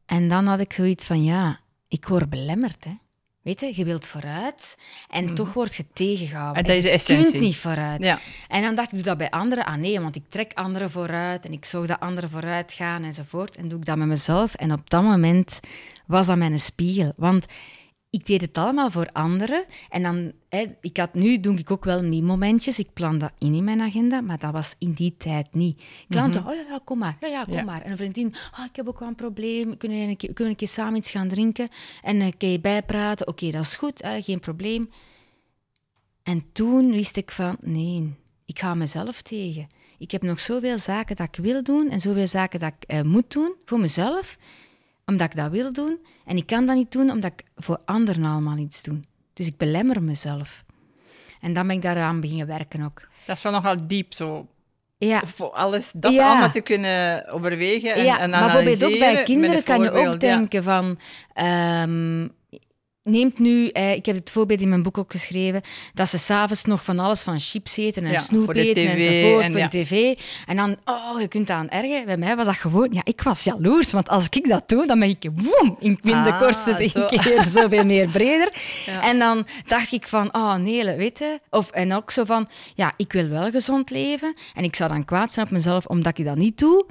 En 0.06 0.30
dan 0.30 0.46
had 0.48 0.60
ik 0.60 0.74
zoiets 0.74 1.06
van, 1.06 1.24
ja, 1.24 1.60
ik 1.88 2.08
word 2.08 2.30
belemmerd. 2.30 2.84
Hè. 2.84 2.98
Weet 3.46 3.60
je, 3.60 3.72
je 3.76 3.86
wilt 3.86 4.08
vooruit 4.08 4.78
en 5.10 5.26
mhm. 5.26 5.34
toch 5.34 5.54
word 5.54 5.76
je 5.76 5.86
tegengehouden. 5.94 6.64
En 6.64 6.68
dat 6.68 6.76
is 6.78 6.84
de 6.84 6.90
essentie. 6.90 7.26
Je 7.26 7.32
kunt 7.32 7.44
niet 7.44 7.56
vooruit. 7.56 8.04
Ja. 8.04 8.20
En 8.48 8.62
dan 8.62 8.76
dacht 8.76 8.88
ik, 8.92 8.96
doe 8.96 9.04
dat 9.04 9.18
bij 9.18 9.30
anderen. 9.30 9.66
Ah 9.66 9.76
nee, 9.76 10.00
want 10.00 10.16
ik 10.16 10.24
trek 10.30 10.52
anderen 10.54 10.92
vooruit 10.92 11.46
en 11.46 11.52
ik 11.52 11.66
zorg 11.66 11.88
dat 11.88 12.00
anderen 12.00 12.30
vooruit 12.30 12.74
gaan 12.74 13.04
enzovoort. 13.04 13.56
En 13.56 13.68
doe 13.68 13.80
ik 13.80 13.86
dat 13.86 13.98
met 13.98 14.08
mezelf. 14.08 14.54
En 14.54 14.72
op 14.72 14.90
dat 14.90 15.04
moment 15.04 15.60
was 16.06 16.28
dat 16.28 16.38
mijn 16.38 16.60
spiegel. 16.60 17.12
Want 17.16 17.46
ik 18.16 18.26
deed 18.26 18.42
het 18.42 18.58
allemaal 18.58 18.92
voor 18.92 19.10
anderen. 19.12 19.66
En 19.90 20.04
dan, 20.04 20.32
hè, 20.50 20.66
ik 20.82 20.98
had, 20.98 21.14
nu 21.14 21.40
doe 21.40 21.58
ik 21.58 21.72
ook 21.72 21.86
wel 21.86 22.04
momentjes. 22.22 22.80
Ik 22.80 22.94
plan 22.94 23.18
dat 23.18 23.32
in 23.40 23.54
in 23.54 23.64
mijn 23.64 23.82
agenda, 23.82 24.22
maar 24.22 24.40
dat 24.40 24.52
was 24.52 24.76
in 24.80 24.92
die 24.92 25.16
tijd 25.18 25.54
niet. 25.54 25.84
Klanten, 26.10 26.42
mm 26.42 26.48
oh 26.48 26.54
ja, 26.54 26.62
ja, 26.70 26.80
kom 26.84 26.98
maar. 26.98 27.18
Ja, 27.20 27.28
ja, 27.28 27.44
kom 27.44 27.66
maar. 27.66 27.82
En 27.82 27.92
een 27.92 27.98
vriendin, 27.98 28.34
oh, 28.60 28.66
ik 28.66 28.76
heb 28.76 28.88
ook 28.88 29.00
wel 29.00 29.08
een 29.08 29.16
probleem. 29.16 29.78
Kunnen 29.78 29.98
we 29.98 30.04
een 30.04 30.18
keer, 30.18 30.34
kunnen 30.34 30.44
we 30.44 30.50
een 30.50 30.56
keer 30.56 30.68
samen 30.68 30.96
iets 30.96 31.12
gaan 31.12 31.28
drinken? 31.28 31.70
En 32.02 32.22
een 32.22 32.38
keer 32.38 32.62
bijpraten. 32.62 33.28
Oké, 33.28 33.52
dat 33.52 33.62
is 33.62 33.76
goed, 33.76 34.02
hè, 34.02 34.22
geen 34.22 34.40
probleem. 34.40 34.90
En 36.24 36.44
toen 36.52 36.92
wist 36.92 37.18
ik 37.18 37.32
van, 37.32 37.58
nee, 37.62 38.14
ik 38.46 38.60
ga 38.60 38.74
mezelf 38.74 39.22
tegen. 39.22 39.68
Ik 39.98 40.12
heb 40.12 40.22
nog 40.22 40.40
zoveel 40.40 40.78
zaken 40.78 41.16
dat 41.16 41.28
ik 41.28 41.44
wil 41.44 41.64
doen 41.64 41.90
en 41.90 42.00
zoveel 42.00 42.28
zaken 42.28 42.60
dat 42.60 42.74
ik 42.80 42.94
uh, 42.94 43.02
moet 43.02 43.32
doen 43.32 43.56
voor 43.66 43.80
mezelf 43.80 44.38
omdat 45.06 45.28
ik 45.28 45.36
dat 45.36 45.52
wil 45.52 45.74
doen. 45.74 46.00
En 46.26 46.38
ik 46.38 46.46
kan 46.46 46.66
dat 46.66 46.76
niet 46.76 46.92
doen 46.92 47.12
omdat 47.12 47.32
ik 47.32 47.44
voor 47.56 47.80
anderen 47.86 48.24
allemaal 48.24 48.58
iets 48.58 48.84
doe. 48.84 49.00
Dus 49.34 49.48
ik 49.48 49.58
belemmer 49.58 50.04
mezelf. 50.04 50.64
En 51.42 51.54
dan 51.54 51.68
ben 51.68 51.76
ik 51.76 51.82
daaraan 51.82 52.22
beginnen 52.22 52.48
werken 52.48 52.84
ook. 52.84 53.08
Dat 53.26 53.38
is 53.38 53.44
wel 53.44 53.52
nogal 53.52 53.88
diep 53.88 54.14
zo. 54.14 54.48
Ja. 54.98 55.22
Voor 55.26 55.50
alles 55.50 55.92
dat 55.94 56.18
allemaal 56.18 56.52
te 56.52 56.62
kunnen 56.62 57.28
overwegen 57.28 57.94
en, 57.94 58.04
ja, 58.04 58.20
en 58.20 58.30
Maar 58.30 58.42
bijvoorbeeld 58.42 58.84
ook 58.84 59.00
bij 59.00 59.24
kinderen 59.24 59.64
kan 59.64 59.82
je 59.82 59.92
ook 59.92 60.20
denken 60.20 60.64
van... 60.64 61.00
Um, 61.84 62.35
neemt 63.06 63.40
nu, 63.40 63.68
eh, 63.68 63.94
ik 63.94 64.06
heb 64.06 64.16
het 64.16 64.30
voorbeeld 64.30 64.62
in 64.62 64.70
mijn 64.70 64.84
boek 64.84 64.98
ook 64.98 65.12
geschreven, 65.12 65.62
dat 65.94 66.10
ze 66.10 66.18
s'avonds 66.18 66.66
nog 66.66 66.84
van 66.84 67.00
alles 67.00 67.22
van 67.22 67.40
chips 67.40 67.78
eten 67.78 68.06
en 68.06 68.20
snoep 68.20 68.56
eten 68.56 68.88
enzovoort 68.88 69.44
en, 69.44 69.52
voor 69.52 69.62
de 69.62 69.68
tv. 69.70 70.20
En 70.46 70.56
dan, 70.56 70.76
oh, 70.86 71.22
je 71.22 71.28
kunt 71.28 71.50
aan 71.50 71.70
ergen. 71.70 72.06
Bij 72.06 72.18
mij 72.18 72.36
was 72.36 72.46
dat 72.46 72.56
gewoon, 72.56 72.90
ja, 72.92 73.02
ik 73.04 73.22
was 73.22 73.44
jaloers, 73.44 73.92
want 73.92 74.10
als 74.10 74.28
ik 74.30 74.50
dat 74.50 74.70
doe, 74.70 74.88
dan 74.88 75.00
ben 75.00 75.10
ik, 75.10 75.30
woem, 75.36 75.78
in 75.80 76.00
minder 76.02 76.32
ah, 76.32 76.40
kortste 76.40 76.72
een 76.72 77.20
keer 77.20 77.44
zoveel 77.48 77.86
meer 77.86 78.10
breder. 78.10 78.54
En 79.02 79.20
dan 79.20 79.48
dacht 79.68 79.92
ik 79.92 80.08
van, 80.08 80.36
oh 80.36 80.56
nee, 80.56 80.96
weet 80.96 81.20
je. 81.20 81.40
Of, 81.50 81.72
en 81.72 81.94
ook 81.94 82.12
zo 82.12 82.24
van, 82.24 82.48
ja, 82.76 82.94
ik 82.98 83.14
wil 83.14 83.28
wel 83.28 83.52
gezond 83.52 83.90
leven 83.90 84.34
en 84.54 84.64
ik 84.64 84.76
zou 84.76 84.90
dan 84.90 85.06
kwaad 85.06 85.32
zijn 85.32 85.46
op 85.46 85.52
mezelf 85.52 85.86
omdat 85.86 86.18
ik 86.18 86.26
dat 86.26 86.36
niet 86.36 86.58
doe. 86.58 86.86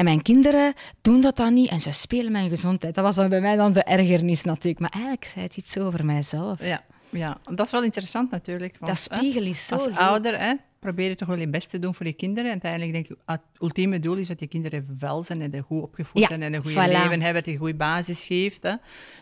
En 0.00 0.06
mijn 0.06 0.22
kinderen 0.22 0.74
doen 1.02 1.20
dat 1.20 1.36
dan 1.36 1.54
niet 1.54 1.70
en 1.70 1.80
ze 1.80 1.92
spelen 1.92 2.32
mijn 2.32 2.48
gezondheid. 2.48 2.94
Dat 2.94 3.04
was 3.04 3.14
dan 3.14 3.28
bij 3.28 3.40
mij 3.40 3.56
dan 3.56 3.72
de 3.72 3.82
ergernis 3.82 4.42
natuurlijk. 4.42 4.80
Maar 4.80 4.90
eigenlijk 4.90 5.24
zei 5.24 5.44
het 5.44 5.56
iets 5.56 5.78
over 5.78 6.04
mijzelf. 6.04 6.64
Ja, 6.64 6.84
ja. 7.10 7.38
dat 7.44 7.66
is 7.66 7.72
wel 7.72 7.82
interessant 7.82 8.30
natuurlijk. 8.30 8.76
Want, 8.78 8.92
dat 8.92 9.18
spiegel 9.18 9.42
is 9.42 9.66
zo... 9.66 9.74
Als 9.74 9.90
ouder 9.90 10.38
hè, 10.38 10.54
probeer 10.78 11.08
je 11.08 11.14
toch 11.14 11.28
wel 11.28 11.38
je 11.38 11.48
best 11.48 11.70
te 11.70 11.78
doen 11.78 11.94
voor 11.94 12.06
je 12.06 12.12
kinderen. 12.12 12.44
En 12.44 12.50
uiteindelijk 12.50 12.92
denk 12.92 13.08
ik, 13.08 13.16
het 13.26 13.40
ultieme 13.58 13.98
doel 13.98 14.16
is 14.16 14.28
dat 14.28 14.40
je 14.40 14.46
kinderen 14.46 14.96
wel 14.98 15.22
zijn 15.22 15.52
en 15.52 15.62
goed 15.62 15.82
opgevoed 15.82 16.26
zijn 16.26 16.42
en 16.42 16.54
een 16.54 16.62
goed 16.62 16.74
leven 16.74 17.20
hebben, 17.20 17.32
dat 17.32 17.44
je 17.44 17.50
een 17.50 17.58
goede 17.58 17.74
basis 17.74 18.26
geeft. 18.26 18.62
Hè. 18.62 18.74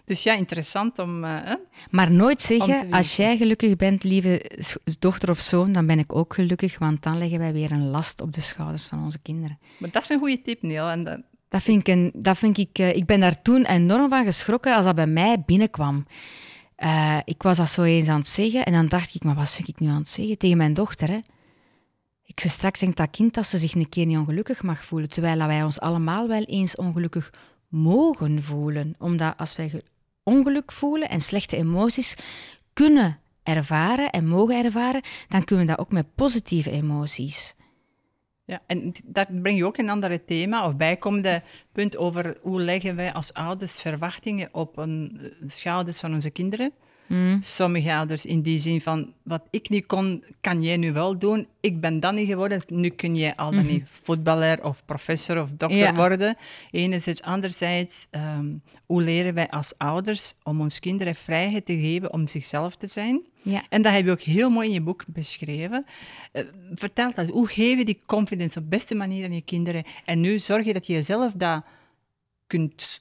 Dus 0.05 0.23
ja, 0.23 0.35
interessant 0.35 0.99
om... 0.99 1.25
Uh, 1.25 1.53
maar 1.91 2.11
nooit 2.11 2.43
zeggen, 2.43 2.91
als 2.91 3.17
jij 3.17 3.37
gelukkig 3.37 3.77
bent, 3.77 4.05
lieve 4.05 4.51
dochter 4.99 5.31
of 5.31 5.41
zoon, 5.41 5.73
dan 5.73 5.87
ben 5.87 5.99
ik 5.99 6.15
ook 6.15 6.35
gelukkig, 6.35 6.79
want 6.79 7.03
dan 7.03 7.19
leggen 7.19 7.39
wij 7.39 7.53
weer 7.53 7.73
een 7.73 7.89
last 7.89 8.21
op 8.21 8.33
de 8.33 8.41
schouders 8.41 8.87
van 8.87 9.03
onze 9.05 9.19
kinderen. 9.23 9.59
Maar 9.79 9.91
dat 9.91 10.03
is 10.03 10.09
een 10.09 10.19
goede 10.19 10.43
tip, 10.43 10.63
Neil. 10.63 10.89
En 10.89 11.05
dat... 11.05 11.21
Dat 11.49 11.63
vind 11.63 11.81
ik, 11.81 11.95
een, 11.95 12.11
dat 12.15 12.39
vind 12.39 12.59
ik, 12.59 12.79
uh, 12.79 12.95
ik 12.95 13.07
ben 13.07 13.21
daar 13.21 13.43
toen 13.43 13.65
enorm 13.65 14.09
van 14.09 14.25
geschrokken 14.25 14.75
als 14.75 14.85
dat 14.85 14.95
bij 14.95 15.07
mij 15.07 15.43
binnenkwam. 15.47 16.07
Uh, 16.83 17.19
ik 17.25 17.43
was 17.43 17.57
dat 17.57 17.69
zo 17.69 17.83
eens 17.83 18.09
aan 18.09 18.19
het 18.19 18.29
zeggen 18.29 18.65
en 18.65 18.73
dan 18.73 18.87
dacht 18.87 19.15
ik, 19.15 19.25
maar 19.25 19.35
wat 19.35 19.49
zeg 19.49 19.67
ik 19.69 19.81
nu 19.81 19.89
aan 19.89 19.99
het 19.99 20.09
zeggen 20.09 20.39
tegen 20.39 20.57
mijn 20.57 20.75
dochter? 20.75 21.09
Hè? 21.09 21.21
Ik 22.23 22.41
zei 22.41 22.53
straks 22.53 22.81
denkt 22.81 22.97
dat 22.97 23.11
kind 23.11 23.35
dat 23.35 23.47
ze 23.47 23.59
zich 23.59 23.75
een 23.75 23.89
keer 23.89 24.07
niet 24.07 24.19
ongelukkig 24.19 24.63
mag 24.63 24.85
voelen, 24.85 25.09
terwijl 25.09 25.39
wij 25.39 25.63
ons 25.63 25.81
allemaal 25.81 26.29
wel 26.29 26.43
eens 26.43 26.77
ongelukkig 26.77 27.31
mogen 27.69 28.43
voelen. 28.43 28.95
Omdat 28.99 29.35
als 29.37 29.57
wij 29.57 29.83
ongeluk 30.23 30.73
voelen 30.73 31.09
en 31.09 31.21
slechte 31.21 31.57
emoties 31.57 32.15
kunnen 32.73 33.19
ervaren 33.43 34.11
en 34.11 34.27
mogen 34.29 34.65
ervaren, 34.65 35.03
dan 35.29 35.45
kunnen 35.45 35.67
we 35.67 35.71
dat 35.71 35.81
ook 35.81 35.93
met 35.93 36.15
positieve 36.15 36.71
emoties. 36.71 37.55
Ja, 38.49 38.61
en 38.67 38.93
dat 39.05 39.43
breng 39.43 39.57
je 39.57 39.67
ook 39.67 39.77
een 39.77 39.89
ander 39.89 40.25
thema, 40.25 40.67
of 40.67 40.77
bijkomende 40.77 41.43
punt 41.73 41.97
over 41.97 42.37
hoe 42.43 42.61
leggen 42.61 42.97
wij 42.97 43.13
als 43.13 43.33
ouders 43.33 43.81
verwachtingen 43.81 44.49
op 44.53 44.77
een 44.77 45.21
schouders 45.47 46.01
van 46.01 46.15
onze 46.15 46.31
kinderen. 46.31 46.73
Mm. 47.09 47.39
Sommige 47.43 47.95
ouders 47.95 48.27
in 48.27 48.43
die 48.43 48.59
zin 48.59 48.81
van, 48.81 49.13
wat 49.23 49.43
ik 49.51 49.69
niet 49.69 49.87
kon, 49.87 50.25
kan 50.41 50.63
jij 50.63 50.77
nu 50.77 50.93
wel 50.93 51.19
doen. 51.19 51.47
Ik 51.61 51.81
ben 51.81 52.01
dan 52.01 52.15
niet 52.15 52.29
geworden, 52.29 52.63
nu 52.67 52.89
kun 52.89 53.17
jij 53.17 53.37
al 53.37 53.51
dan 53.51 53.65
mhm. 53.65 53.73
niet 53.73 53.85
voetballer 54.03 54.65
of 54.65 54.83
professor 54.85 55.43
of 55.43 55.51
dokter 55.51 55.95
worden. 55.95 56.37
Enerzijds, 56.71 57.23
anderzijds, 57.23 58.07
ehm, 58.11 58.47
hoe 58.87 59.03
leren 59.03 59.35
wij 59.35 59.51
als 59.51 59.73
ouders 59.77 60.35
om 60.43 60.61
ons 60.61 60.79
kinderen 60.79 61.15
vrijheid 61.15 61.67
te 61.67 61.77
geven 61.77 62.13
om 62.13 62.27
zichzelf 62.27 62.77
te 62.77 62.87
zijn? 62.87 63.21
Ja. 63.43 63.63
En 63.69 63.83
dat 63.83 63.93
heb 63.93 64.05
je 64.05 64.11
ook 64.11 64.21
heel 64.21 64.51
mooi 64.51 64.67
in 64.67 64.73
je 64.73 64.81
boek 64.81 65.05
beschreven. 65.07 65.85
Uh, 66.33 66.43
vertel 66.75 67.15
dat, 67.15 67.29
hoe 67.29 67.49
geef 67.49 67.79
je 67.79 67.85
die 67.85 68.01
confidence 68.07 68.59
op 68.59 68.65
de 68.65 68.77
beste 68.77 68.95
manier 68.95 69.25
aan 69.25 69.33
je 69.33 69.41
kinderen? 69.41 69.85
En 70.05 70.21
nu 70.21 70.39
zorg 70.39 70.65
je 70.65 70.73
dat 70.73 70.87
je 70.87 70.93
jezelf 70.93 71.33
dat 71.33 71.65
kunt 72.47 73.01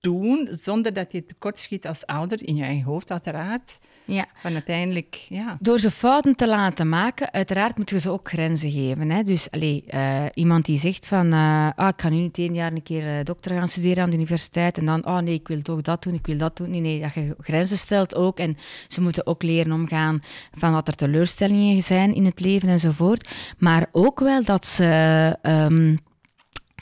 doen 0.00 0.48
zonder 0.60 0.92
dat 0.92 1.12
je 1.12 1.26
tekortschiet 1.26 1.86
als 1.86 2.06
ouder, 2.06 2.46
in 2.46 2.56
je 2.56 2.64
eigen 2.64 2.84
hoofd 2.84 3.10
uiteraard. 3.10 3.78
Ja. 4.04 4.26
Van 4.34 4.52
uiteindelijk, 4.52 5.26
ja. 5.28 5.56
Door 5.60 5.78
ze 5.78 5.90
fouten 5.90 6.34
te 6.34 6.48
laten 6.48 6.88
maken, 6.88 7.32
uiteraard 7.32 7.76
moeten 7.76 7.96
je 7.96 8.02
ze 8.02 8.10
ook 8.10 8.28
grenzen 8.28 8.70
geven. 8.70 9.10
Hè? 9.10 9.22
Dus 9.22 9.50
allee, 9.50 9.84
uh, 9.94 10.24
iemand 10.34 10.64
die 10.64 10.78
zegt 10.78 11.06
van, 11.06 11.26
uh, 11.32 11.70
ah, 11.74 11.88
ik 11.88 12.00
ga 12.00 12.08
nu 12.08 12.16
niet 12.16 12.38
één 12.38 12.54
jaar 12.54 12.72
een 12.72 12.82
keer 12.82 13.06
uh, 13.06 13.24
dokter 13.24 13.56
gaan 13.56 13.68
studeren 13.68 14.02
aan 14.02 14.10
de 14.10 14.16
universiteit 14.16 14.78
en 14.78 14.86
dan, 14.86 15.06
oh 15.06 15.18
nee, 15.18 15.34
ik 15.34 15.48
wil 15.48 15.62
toch 15.62 15.82
dat 15.82 16.02
doen, 16.02 16.14
ik 16.14 16.26
wil 16.26 16.38
dat 16.38 16.56
doen. 16.56 16.70
Nee, 16.70 16.80
nee, 16.80 17.00
dat 17.00 17.14
je 17.14 17.34
grenzen 17.38 17.78
stelt 17.78 18.14
ook. 18.14 18.38
En 18.38 18.56
ze 18.88 19.00
moeten 19.00 19.26
ook 19.26 19.42
leren 19.42 19.72
omgaan 19.72 20.20
van 20.52 20.72
wat 20.72 20.88
er 20.88 20.94
teleurstellingen 20.94 21.82
zijn 21.82 22.14
in 22.14 22.24
het 22.24 22.40
leven 22.40 22.68
enzovoort. 22.68 23.28
Maar 23.58 23.86
ook 23.92 24.20
wel 24.20 24.44
dat 24.44 24.66
ze... 24.66 25.38
Um, 25.42 25.98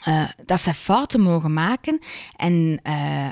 uh, 0.07 0.29
dat 0.45 0.59
ze 0.59 0.73
fouten 0.73 1.21
mogen 1.21 1.53
maken 1.53 1.99
en 2.35 2.79
uh, 2.83 3.27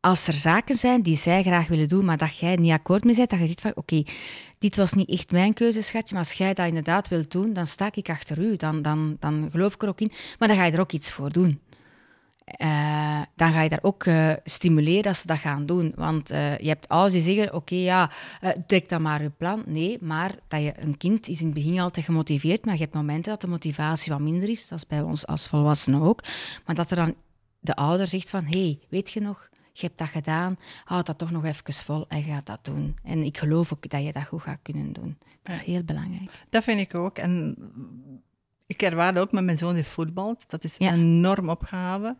als 0.00 0.26
er 0.26 0.34
zaken 0.34 0.74
zijn 0.74 1.02
die 1.02 1.16
zij 1.16 1.42
graag 1.42 1.68
willen 1.68 1.88
doen, 1.88 2.04
maar 2.04 2.16
dat 2.16 2.38
jij 2.38 2.56
niet 2.56 2.72
akkoord 2.72 3.04
mee 3.04 3.14
bent, 3.14 3.30
dat 3.30 3.38
je 3.38 3.46
ziet 3.46 3.60
van 3.60 3.72
oké, 3.74 4.02
dit 4.58 4.76
was 4.76 4.92
niet 4.92 5.08
echt 5.08 5.32
mijn 5.32 5.52
keuze, 5.52 5.82
schatje, 5.82 6.14
maar 6.14 6.24
als 6.24 6.32
jij 6.32 6.54
dat 6.54 6.66
inderdaad 6.66 7.08
wilt 7.08 7.30
doen, 7.30 7.52
dan 7.52 7.66
sta 7.66 7.90
ik 7.94 8.08
achter 8.08 8.38
u, 8.38 8.56
dan, 8.56 8.82
dan, 8.82 9.16
dan 9.20 9.48
geloof 9.50 9.74
ik 9.74 9.82
er 9.82 9.88
ook 9.88 10.00
in, 10.00 10.12
maar 10.38 10.48
dan 10.48 10.56
ga 10.56 10.64
je 10.64 10.72
er 10.72 10.80
ook 10.80 10.92
iets 10.92 11.12
voor 11.12 11.32
doen. 11.32 11.60
Uh, 12.58 13.20
dan 13.34 13.52
ga 13.52 13.62
je 13.62 13.68
daar 13.68 13.82
ook 13.82 14.04
uh, 14.04 14.32
stimuleren 14.44 15.04
als 15.04 15.20
ze 15.20 15.26
dat 15.26 15.38
gaan 15.38 15.66
doen. 15.66 15.92
Want 15.96 16.32
uh, 16.32 16.58
je 16.58 16.68
hebt 16.68 16.88
ouders 16.88 17.14
die 17.14 17.34
zeggen, 17.34 17.54
oké, 17.54 17.56
okay, 17.56 17.78
ja, 17.78 18.10
trek 18.66 18.88
dan 18.88 19.02
maar 19.02 19.22
je 19.22 19.30
plan. 19.30 19.62
Nee, 19.66 19.98
maar 20.00 20.34
dat 20.48 20.62
je 20.62 20.72
een 20.76 20.96
kind 20.96 21.28
is 21.28 21.40
in 21.40 21.46
het 21.46 21.54
begin 21.54 21.80
altijd 21.80 22.04
gemotiveerd, 22.04 22.64
maar 22.64 22.74
je 22.74 22.80
hebt 22.80 22.94
momenten 22.94 23.32
dat 23.32 23.40
de 23.40 23.46
motivatie 23.46 24.12
wat 24.12 24.20
minder 24.20 24.48
is. 24.48 24.68
Dat 24.68 24.78
is 24.78 24.86
bij 24.86 25.00
ons 25.00 25.26
als 25.26 25.48
volwassenen 25.48 26.02
ook. 26.02 26.22
Maar 26.66 26.74
dat 26.74 26.90
er 26.90 26.96
dan 26.96 27.14
de 27.60 27.74
ouder 27.74 28.06
zegt 28.06 28.30
van, 28.30 28.44
hé, 28.44 28.62
hey, 28.62 28.78
weet 28.88 29.10
je 29.10 29.20
nog, 29.20 29.48
je 29.72 29.86
hebt 29.86 29.98
dat 29.98 30.08
gedaan, 30.08 30.58
houd 30.84 31.06
dat 31.06 31.18
toch 31.18 31.30
nog 31.30 31.44
even 31.44 31.72
vol 31.72 32.04
en 32.08 32.22
ga 32.22 32.40
dat 32.44 32.64
doen. 32.64 32.96
En 33.02 33.24
ik 33.24 33.38
geloof 33.38 33.72
ook 33.72 33.90
dat 33.90 34.04
je 34.04 34.12
dat 34.12 34.26
goed 34.26 34.42
gaat 34.42 34.58
kunnen 34.62 34.92
doen. 34.92 35.18
Dat 35.42 35.54
is 35.54 35.64
heel 35.64 35.84
belangrijk. 35.84 36.30
Dat 36.48 36.64
vind 36.64 36.80
ik 36.80 36.94
ook. 36.94 37.18
En 37.18 37.56
ik 38.66 38.82
ervaar 38.82 39.16
ook 39.18 39.32
met 39.32 39.44
mijn 39.44 39.58
zoon 39.58 39.74
die 39.74 39.84
voetbalt. 39.84 40.50
Dat 40.50 40.64
is 40.64 40.76
een 40.78 40.92
enorm 40.92 41.48
opgave. 41.48 42.16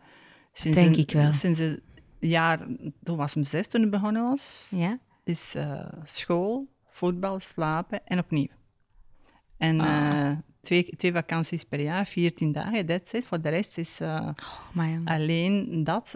Sinds 0.53 0.77
Denk 0.77 0.95
ik 0.95 1.11
wel. 1.11 1.31
Sinds 1.31 1.59
een 1.59 1.81
jaar, 2.19 2.59
toen 3.03 3.17
was 3.17 3.33
hem 3.33 3.43
zes 3.43 3.67
toen 3.67 3.81
hij 3.81 3.89
begonnen 3.89 4.23
was. 4.23 4.67
Ja. 4.75 4.99
Is 5.23 5.55
uh, 5.55 5.87
school, 6.03 6.67
voetbal, 6.89 7.39
slapen 7.39 8.05
en 8.05 8.19
opnieuw. 8.19 8.47
En 9.57 9.79
ah. 9.79 9.87
uh, 9.87 10.37
twee, 10.61 10.93
twee 10.97 11.13
vakanties 11.13 11.63
per 11.63 11.79
jaar, 11.79 12.05
14 12.05 12.51
dagen, 12.51 12.85
that's 12.85 13.13
it. 13.13 13.25
Voor 13.25 13.41
de 13.41 13.49
rest 13.49 13.77
is 13.77 14.01
uh, 14.01 14.29
oh, 14.75 14.97
alleen 15.05 15.83
dat. 15.83 16.15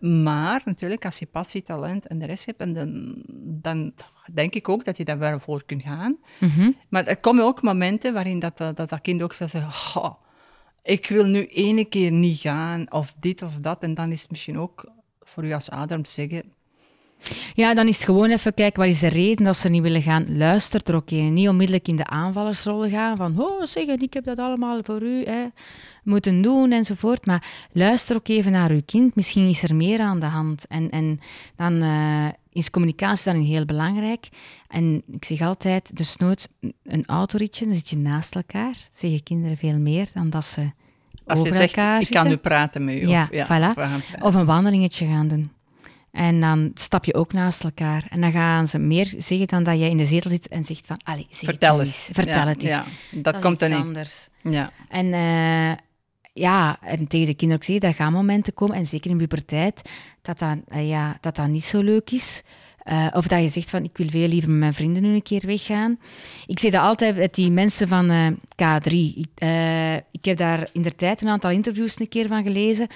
maar 0.00 0.62
natuurlijk, 0.64 1.04
als 1.04 1.18
je 1.18 1.26
passie, 1.26 1.62
talent 1.62 2.06
en 2.06 2.18
de 2.18 2.26
rest 2.26 2.46
hebt, 2.46 2.60
en 2.60 2.72
dan, 2.72 3.22
dan 3.62 3.92
denk 4.32 4.54
ik 4.54 4.68
ook 4.68 4.84
dat 4.84 4.96
je 4.96 5.04
daar 5.04 5.18
wel 5.18 5.40
voor 5.40 5.64
kunt 5.64 5.82
gaan. 5.82 6.16
Mm 6.40 6.48
-hmm. 6.48 6.76
Maar 6.88 7.06
er 7.06 7.16
komen 7.16 7.44
ook 7.44 7.62
momenten 7.62 8.12
waarin 8.12 8.38
dat, 8.38 8.58
dat, 8.58 8.76
dat 8.76 9.00
kind 9.00 9.22
ook 9.22 9.32
zal 9.32 9.48
zeggen... 9.48 10.00
Oh, 10.02 10.14
ik 10.88 11.08
wil 11.08 11.24
nu 11.24 11.46
ene 11.46 11.84
keer 11.84 12.12
niet 12.12 12.38
gaan, 12.38 12.92
of 12.92 13.14
dit 13.20 13.42
of 13.42 13.54
dat. 13.58 13.82
En 13.82 13.94
dan 13.94 14.12
is 14.12 14.20
het 14.20 14.30
misschien 14.30 14.58
ook 14.58 14.90
voor 15.20 15.44
u 15.44 15.52
als 15.52 15.70
ouder 15.70 16.02
te 16.02 16.10
zeggen... 16.10 16.42
Ja, 17.54 17.74
dan 17.74 17.86
is 17.86 17.96
het 17.96 18.04
gewoon 18.04 18.30
even 18.30 18.54
kijken, 18.54 18.82
wat 18.82 18.90
is 18.90 19.00
de 19.00 19.08
reden 19.08 19.44
dat 19.44 19.56
ze 19.56 19.68
niet 19.68 19.82
willen 19.82 20.02
gaan? 20.02 20.36
Luister 20.36 20.80
er 20.84 20.94
ook 20.94 21.10
in. 21.10 21.32
Niet 21.32 21.48
onmiddellijk 21.48 21.88
in 21.88 21.96
de 21.96 22.06
aanvallersrol 22.06 22.88
gaan, 22.88 23.16
van, 23.16 23.40
oh, 23.40 23.64
zeg, 23.64 23.86
ik 23.86 24.14
heb 24.14 24.24
dat 24.24 24.38
allemaal 24.38 24.80
voor 24.82 25.02
u 25.02 25.24
hè, 25.24 25.46
moeten 26.04 26.42
doen, 26.42 26.72
enzovoort. 26.72 27.26
Maar 27.26 27.68
luister 27.72 28.16
ook 28.16 28.28
even 28.28 28.52
naar 28.52 28.70
uw 28.70 28.82
kind. 28.86 29.14
Misschien 29.14 29.48
is 29.48 29.62
er 29.62 29.74
meer 29.74 30.00
aan 30.00 30.20
de 30.20 30.26
hand. 30.26 30.66
En, 30.66 30.90
en 30.90 31.18
dan 31.56 31.72
uh, 31.72 32.28
is 32.58 32.70
communicatie 32.70 33.32
dan 33.32 33.42
heel 33.42 33.64
belangrijk. 33.64 34.28
En 34.68 35.02
ik 35.12 35.24
zeg 35.24 35.40
altijd, 35.40 35.96
desnoods 35.96 36.48
een 36.82 37.06
autoritje, 37.06 37.64
dan 37.64 37.74
zit 37.74 37.88
je 37.88 37.96
naast 37.96 38.34
elkaar. 38.34 38.76
Zeggen 38.94 39.22
kinderen 39.22 39.56
veel 39.56 39.78
meer 39.78 40.10
dan 40.14 40.30
dat 40.30 40.44
ze 40.44 40.70
Als 41.26 41.38
over 41.38 41.52
je 41.52 41.58
zegt, 41.58 41.74
elkaar 41.76 42.00
ik 42.00 42.10
kan 42.10 42.28
nu 42.28 42.36
praten 42.36 42.84
met 42.84 42.94
u. 42.94 43.08
Ja, 43.08 43.22
of, 43.22 43.30
ja, 43.30 43.46
voilà. 43.46 44.20
of 44.20 44.34
een 44.34 44.46
wandelingetje 44.46 45.06
gaan 45.06 45.28
doen. 45.28 45.50
En 46.10 46.40
dan 46.40 46.70
stap 46.74 47.04
je 47.04 47.14
ook 47.14 47.32
naast 47.32 47.64
elkaar. 47.64 48.06
En 48.08 48.20
dan 48.20 48.32
gaan 48.32 48.68
ze 48.68 48.78
meer 48.78 49.14
zeggen 49.18 49.46
dan 49.46 49.62
dat 49.62 49.78
jij 49.78 49.88
in 49.88 49.96
de 49.96 50.04
zetel 50.04 50.30
zit 50.30 50.48
en 50.48 50.64
zegt 50.64 50.86
van, 50.86 51.00
allee, 51.04 51.26
zeg 51.30 51.50
Vertel 51.50 51.78
het 51.78 51.86
eens. 51.86 52.08
Vertel 52.12 52.34
ja, 52.34 52.46
het 52.46 52.62
eens. 52.62 52.70
Ja, 52.70 52.84
dat, 53.10 53.24
dat 53.24 53.42
komt 53.42 53.62
iets 53.62 53.68
niet. 53.68 53.78
anders. 53.78 54.28
Ja. 54.42 54.70
En 54.88 55.06
uh, 55.06 55.72
ja, 56.38 56.78
en 56.80 57.08
tegen 57.08 57.26
de 57.26 57.34
kinderen 57.34 57.54
ook 57.54 57.64
zeggen, 57.64 57.88
er 57.88 57.94
gaan 57.94 58.12
momenten 58.12 58.54
komen, 58.54 58.76
en 58.76 58.86
zeker 58.86 59.10
in 59.10 59.16
puberteit, 59.16 59.82
dat 60.22 60.38
dat, 60.38 60.58
uh, 60.68 60.88
ja, 60.88 61.18
dat, 61.20 61.36
dat 61.36 61.48
niet 61.48 61.64
zo 61.64 61.80
leuk 61.80 62.10
is. 62.10 62.42
Uh, 62.90 63.06
of 63.12 63.26
dat 63.26 63.42
je 63.42 63.48
zegt 63.48 63.70
van 63.70 63.84
ik 63.84 63.96
wil 63.96 64.06
veel 64.08 64.28
liever 64.28 64.50
met 64.50 64.58
mijn 64.58 64.74
vrienden 64.74 65.02
nu 65.02 65.14
een 65.14 65.22
keer 65.22 65.42
weggaan. 65.46 65.98
Ik 66.46 66.58
zeg 66.58 66.70
dat 66.70 66.80
altijd 66.80 67.16
met 67.16 67.34
die 67.34 67.50
mensen 67.50 67.88
van 67.88 68.10
uh, 68.10 68.26
K3. 68.30 68.92
Ik, 68.92 69.26
uh, 69.42 69.94
ik, 69.94 70.24
heb 70.24 70.36
daar 70.36 70.68
in 70.72 70.82
de 70.82 70.94
tijd 70.94 71.22
een 71.22 71.28
aantal 71.28 71.50
interviews 71.50 72.00
een 72.00 72.08
keer 72.08 72.28
van 72.28 72.42
gelezen. 72.42 72.86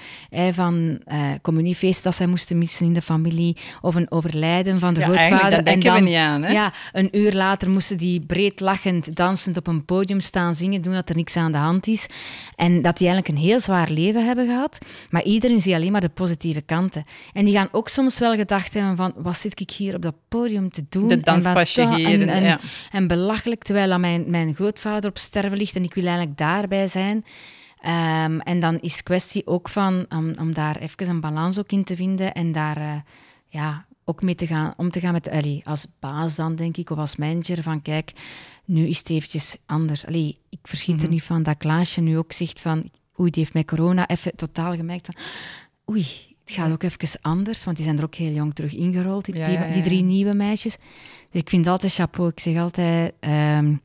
van 0.51 1.01
communiefeest 1.41 2.03
dat 2.03 2.15
zij 2.15 2.25
moesten 2.25 2.57
missen 2.57 2.85
in 2.85 2.93
de 2.93 3.01
familie. 3.01 3.57
Of 3.81 3.95
een 3.95 4.11
overlijden 4.11 4.79
van 4.79 4.93
de 4.93 4.99
ja, 4.99 5.05
grootvader. 5.05 5.63
en 5.63 5.79
dan, 5.79 6.03
niet 6.03 6.15
aan. 6.15 6.43
Hè? 6.43 6.51
Ja, 6.51 6.73
een 6.91 7.17
uur 7.17 7.33
later 7.33 7.69
moesten 7.69 7.97
die 7.97 8.21
breed 8.21 8.59
lachend, 8.59 9.15
dansend 9.15 9.57
op 9.57 9.67
een 9.67 9.85
podium 9.85 10.19
staan 10.19 10.55
zingen. 10.55 10.81
Doen 10.81 10.93
dat 10.93 11.09
er 11.09 11.15
niks 11.15 11.35
aan 11.35 11.51
de 11.51 11.57
hand 11.57 11.87
is. 11.87 12.07
En 12.55 12.81
dat 12.81 12.97
die 12.97 13.07
eigenlijk 13.07 13.37
een 13.37 13.45
heel 13.45 13.59
zwaar 13.59 13.89
leven 13.89 14.25
hebben 14.25 14.45
gehad. 14.45 14.77
Maar 15.09 15.23
iedereen 15.23 15.61
ziet 15.61 15.73
alleen 15.73 15.91
maar 15.91 16.01
de 16.01 16.09
positieve 16.09 16.61
kanten. 16.61 17.03
En 17.33 17.45
die 17.45 17.53
gaan 17.53 17.69
ook 17.71 17.89
soms 17.89 18.19
wel 18.19 18.35
gedacht 18.35 18.73
hebben 18.73 18.95
van 18.95 19.13
wat 19.15 19.37
zit 19.37 19.59
ik 19.59 19.71
hier 19.71 19.82
hier 19.83 19.95
op 19.95 20.01
dat 20.01 20.15
podium 20.27 20.69
te 20.69 20.85
doen. 20.89 21.07
De 21.07 21.19
danspasje 21.19 21.81
en, 21.81 21.93
hier. 21.93 22.21
En, 22.21 22.29
en, 22.29 22.43
ja. 22.43 22.59
en, 22.91 23.07
belachelijk, 23.07 23.63
terwijl 23.63 23.99
mijn, 23.99 24.23
mijn 24.27 24.55
grootvader 24.55 25.09
op 25.09 25.17
sterven 25.17 25.57
ligt 25.57 25.75
en 25.75 25.83
ik 25.83 25.93
wil 25.93 26.05
eigenlijk 26.05 26.37
daarbij 26.37 26.87
zijn. 26.87 27.25
Um, 27.85 28.39
en 28.39 28.59
dan 28.59 28.79
is 28.79 29.03
kwestie 29.03 29.47
ook 29.47 29.69
van 29.69 30.05
om, 30.09 30.33
om 30.39 30.53
daar 30.53 30.77
even 30.77 31.09
een 31.09 31.21
balans 31.21 31.59
ook 31.59 31.71
in 31.71 31.83
te 31.83 31.95
vinden 31.95 32.33
en 32.33 32.51
daar 32.51 32.77
uh, 32.77 32.95
ja, 33.47 33.85
ook 34.05 34.21
mee 34.21 34.35
te 34.35 34.47
gaan, 34.47 34.73
om 34.77 34.91
te 34.91 34.99
gaan 34.99 35.13
met, 35.13 35.29
allee, 35.29 35.61
als 35.63 35.87
baas 35.99 36.35
dan 36.35 36.55
denk 36.55 36.77
ik, 36.77 36.89
of 36.89 36.97
als 36.97 37.15
manager, 37.15 37.63
van 37.63 37.81
kijk, 37.81 38.11
nu 38.65 38.87
is 38.87 38.97
het 38.97 39.09
eventjes 39.09 39.57
anders. 39.65 40.05
Allee, 40.05 40.37
ik 40.49 40.59
verschiet 40.61 40.95
mm 40.95 41.01
-hmm. 41.01 41.03
er 41.03 41.09
Mhm. 41.09 41.13
niet 41.13 41.23
van 41.23 41.43
dat 41.43 41.57
Klaasje 41.57 42.01
nu 42.01 42.17
ook 42.17 42.31
zegt 42.31 42.61
van, 42.61 42.89
oei, 43.19 43.29
die 43.31 43.41
heeft 43.41 43.53
met 43.53 43.65
corona 43.65 44.07
even 44.07 44.35
totaal 44.35 44.75
gemerkt 44.75 45.05
van, 45.05 45.23
oei, 45.89 46.32
het 46.45 46.53
gaat 46.53 46.71
ook 46.71 46.83
even 46.83 47.19
anders, 47.21 47.63
want 47.63 47.77
die 47.77 47.85
zijn 47.85 47.97
er 47.97 48.03
ook 48.03 48.15
heel 48.15 48.33
jong 48.33 48.55
terug 48.55 48.75
ingerold, 48.75 49.25
die, 49.25 49.35
Ja, 49.35 49.45
die, 49.45 49.53
ja, 49.53 49.65
ja, 49.65 49.71
die 49.71 49.81
drie 49.81 50.03
nieuwe 50.03 50.33
meisjes. 50.33 50.77
Dus 51.31 51.41
ik 51.41 51.49
vind 51.49 51.67
altijd 51.67 51.93
chapeau. 51.93 52.29
Ik 52.29 52.39
zeg 52.39 52.57
altijd, 52.57 53.13
ehm, 53.19 53.75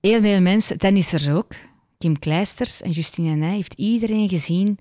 heel 0.00 0.20
veel 0.20 0.40
mensen, 0.40 0.78
tennissers 0.78 1.28
ook, 1.28 1.54
Kim 1.98 2.18
Kleisters 2.18 2.82
en 2.82 2.90
Justine 2.90 3.34
Nij, 3.34 3.54
heeft 3.54 3.74
iedereen 3.74 4.28
gezien 4.28 4.78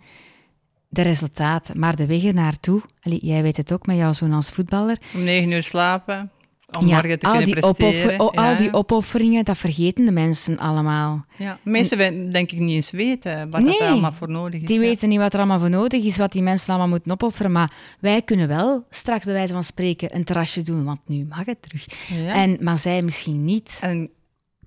de 0.89 1.01
resultaten. 1.01 1.79
Maar 1.79 1.95
de 1.95 2.05
weg 2.05 2.33
naartoe, 2.33 2.81
allee, 3.01 3.19
jij 3.21 3.41
weet 3.41 3.57
het 3.57 3.73
ook 3.73 3.85
met 3.85 3.97
jouw 3.97 4.13
zoon 4.13 4.33
als 4.33 4.49
voetballer, 4.49 4.97
Om 5.13 5.23
negen 5.23 5.51
uur 5.51 5.63
slapen, 5.63 6.31
om 6.79 6.87
Ja, 6.87 6.93
morgen 6.95 7.19
te 7.19 7.25
al 7.25 7.31
kunnen 7.31 7.51
die, 7.53 7.59
presteren. 7.61 8.19
oh, 8.19 8.33
ja. 8.33 8.49
al 8.51 8.57
die 8.57 8.73
opofferingen, 8.73 9.45
dat 9.45 9.57
vergeten 9.57 10.05
de 10.05 10.11
mensen 10.11 10.57
allemaal. 10.57 11.25
ja. 11.37 11.59
Mensen 11.63 11.97
we- 11.97 12.29
denk 12.31 12.51
ik 12.51 12.59
niet 12.59 12.69
eens 12.75 12.91
weten 12.91 13.49
wat 13.49 13.61
Nee, 13.61 13.79
er 13.79 13.87
allemaal 13.89 14.13
voor 14.13 14.29
nodig 14.29 14.61
is. 14.61 14.67
Die 14.67 14.79
weten 14.79 15.09
niet 15.09 15.19
wat 15.19 15.33
er 15.33 15.39
allemaal 15.39 15.59
voor 15.59 15.69
nodig 15.69 16.03
is, 16.03 16.17
wat 16.17 16.31
die 16.31 16.41
mensen 16.41 16.69
allemaal 16.69 16.89
moeten 16.89 17.11
opofferen. 17.11 17.51
Maar 17.51 17.71
wij 17.99 18.21
kunnen 18.21 18.47
wel 18.47 18.85
straks 18.89 19.25
bij 19.25 19.33
wijze 19.33 19.53
van 19.53 19.63
spreken 19.63 20.15
een 20.15 20.23
terrasje 20.23 20.61
doen, 20.61 20.83
want 20.83 20.99
nu 21.05 21.25
mag 21.29 21.45
het 21.45 21.61
terug. 21.61 21.85
En, 22.27 22.57
maar 22.61 22.77
zij 22.77 23.01
misschien 23.01 23.45
niet. 23.45 23.77
En 23.81 24.09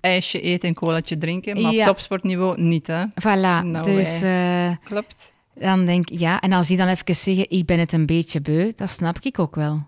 ijsje 0.01 0.41
eten 0.41 0.67
en 0.69 0.75
colaatje 0.75 1.17
drinken, 1.17 1.61
maar 1.61 1.71
Ja. 1.71 1.79
op 1.79 1.85
topsportniveau 1.87 2.61
niet, 2.61 2.87
hè? 2.87 3.03
Voilà, 3.05 3.65
Nou, 3.65 3.83
dus 3.83 4.21
eh, 4.21 4.69
Klopt. 4.83 5.33
dan 5.55 5.85
denk 5.85 6.09
ik, 6.09 6.19
ja. 6.19 6.39
En 6.39 6.51
als 6.53 6.67
die 6.67 6.77
dan 6.77 6.87
even 6.87 7.15
zeggen, 7.15 7.49
ik 7.49 7.65
ben 7.65 7.79
het 7.79 7.93
een 7.93 8.05
beetje 8.05 8.41
beu, 8.41 8.71
dat 8.75 8.89
snap 8.89 9.17
ik 9.21 9.39
ook 9.39 9.55
wel. 9.55 9.87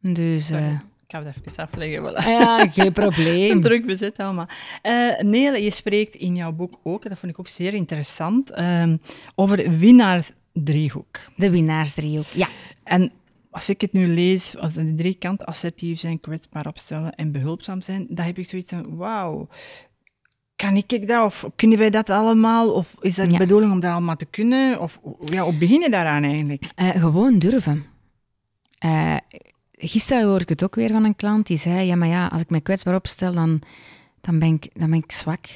Dus, 0.00 0.50
eh, 0.50 0.66
Ik 1.08 1.12
ga 1.12 1.22
het 1.24 1.36
even 1.46 1.62
afleggen, 1.64 2.02
voilà. 2.02 2.24
ja, 2.28 2.68
geen 2.68 2.92
probleem. 2.92 3.60
Druk 3.68 3.86
bezet 3.86 4.16
allemaal. 4.18 4.48
Eh 4.82 5.20
Nele, 5.20 5.62
je 5.62 5.70
spreekt 5.70 6.14
in 6.14 6.36
jouw 6.36 6.52
boek 6.52 6.78
ook, 6.82 7.08
dat 7.08 7.18
vond 7.18 7.32
ik 7.32 7.38
ook 7.38 7.48
zeer 7.48 7.74
interessant, 7.74 8.50
ehm, 8.50 8.96
over 9.34 9.78
winnaarsdriehoek. 9.78 11.18
De 11.36 11.50
winnaarsdriehoek, 11.50 12.26
ja. 12.26 12.48
En 12.84 13.12
als 13.50 13.68
ik 13.68 13.80
het 13.80 13.92
nu 13.92 14.06
lees, 14.06 14.56
als 14.58 14.72
de 14.72 14.94
drie 14.94 15.14
kanten 15.14 15.46
assertief 15.46 15.98
zijn, 15.98 16.20
kwetsbaar 16.20 16.66
opstellen 16.66 17.14
en 17.14 17.32
behulpzaam 17.32 17.82
zijn, 17.82 18.06
dan 18.08 18.26
heb 18.26 18.38
ik 18.38 18.48
zoiets 18.48 18.70
van, 18.70 18.96
wauw, 18.96 19.48
kan 20.56 20.76
ik 20.76 21.08
dat? 21.08 21.24
Of 21.24 21.44
kunnen 21.56 21.78
wij 21.78 21.90
dat 21.90 22.10
allemaal? 22.10 22.72
Of 22.72 22.94
is 23.00 23.14
dat 23.14 23.26
de 23.26 23.32
Ja. 23.32 23.38
bedoeling 23.38 23.72
om 23.72 23.80
dat 23.80 23.92
allemaal 23.92 24.16
te 24.16 24.24
kunnen? 24.26 24.80
Of 24.80 25.00
ja, 25.24 25.42
hoe 25.42 25.58
begin 25.58 25.80
je 25.80 25.90
daaraan 25.90 26.22
eigenlijk? 26.22 26.64
Eh, 26.74 26.88
gewoon 26.88 27.38
durven. 27.38 27.84
Eh, 28.78 29.16
gisteren 29.76 30.24
hoorde 30.24 30.42
ik 30.42 30.48
het 30.48 30.64
ook 30.64 30.74
weer 30.74 30.90
van 30.90 31.04
een 31.04 31.16
klant 31.16 31.46
die 31.46 31.56
zei: 31.56 31.86
Ja, 31.86 31.96
maar 31.96 32.08
ja, 32.08 32.26
als 32.26 32.40
ik 32.40 32.50
me 32.50 32.60
kwetsbaar 32.60 32.94
opstel, 32.94 33.32
dan, 33.32 33.62
dan, 34.20 34.38
ben, 34.38 34.54
ik, 34.54 34.70
dan 34.72 34.90
ben 34.90 34.98
ik 34.98 35.12
zwak. 35.12 35.46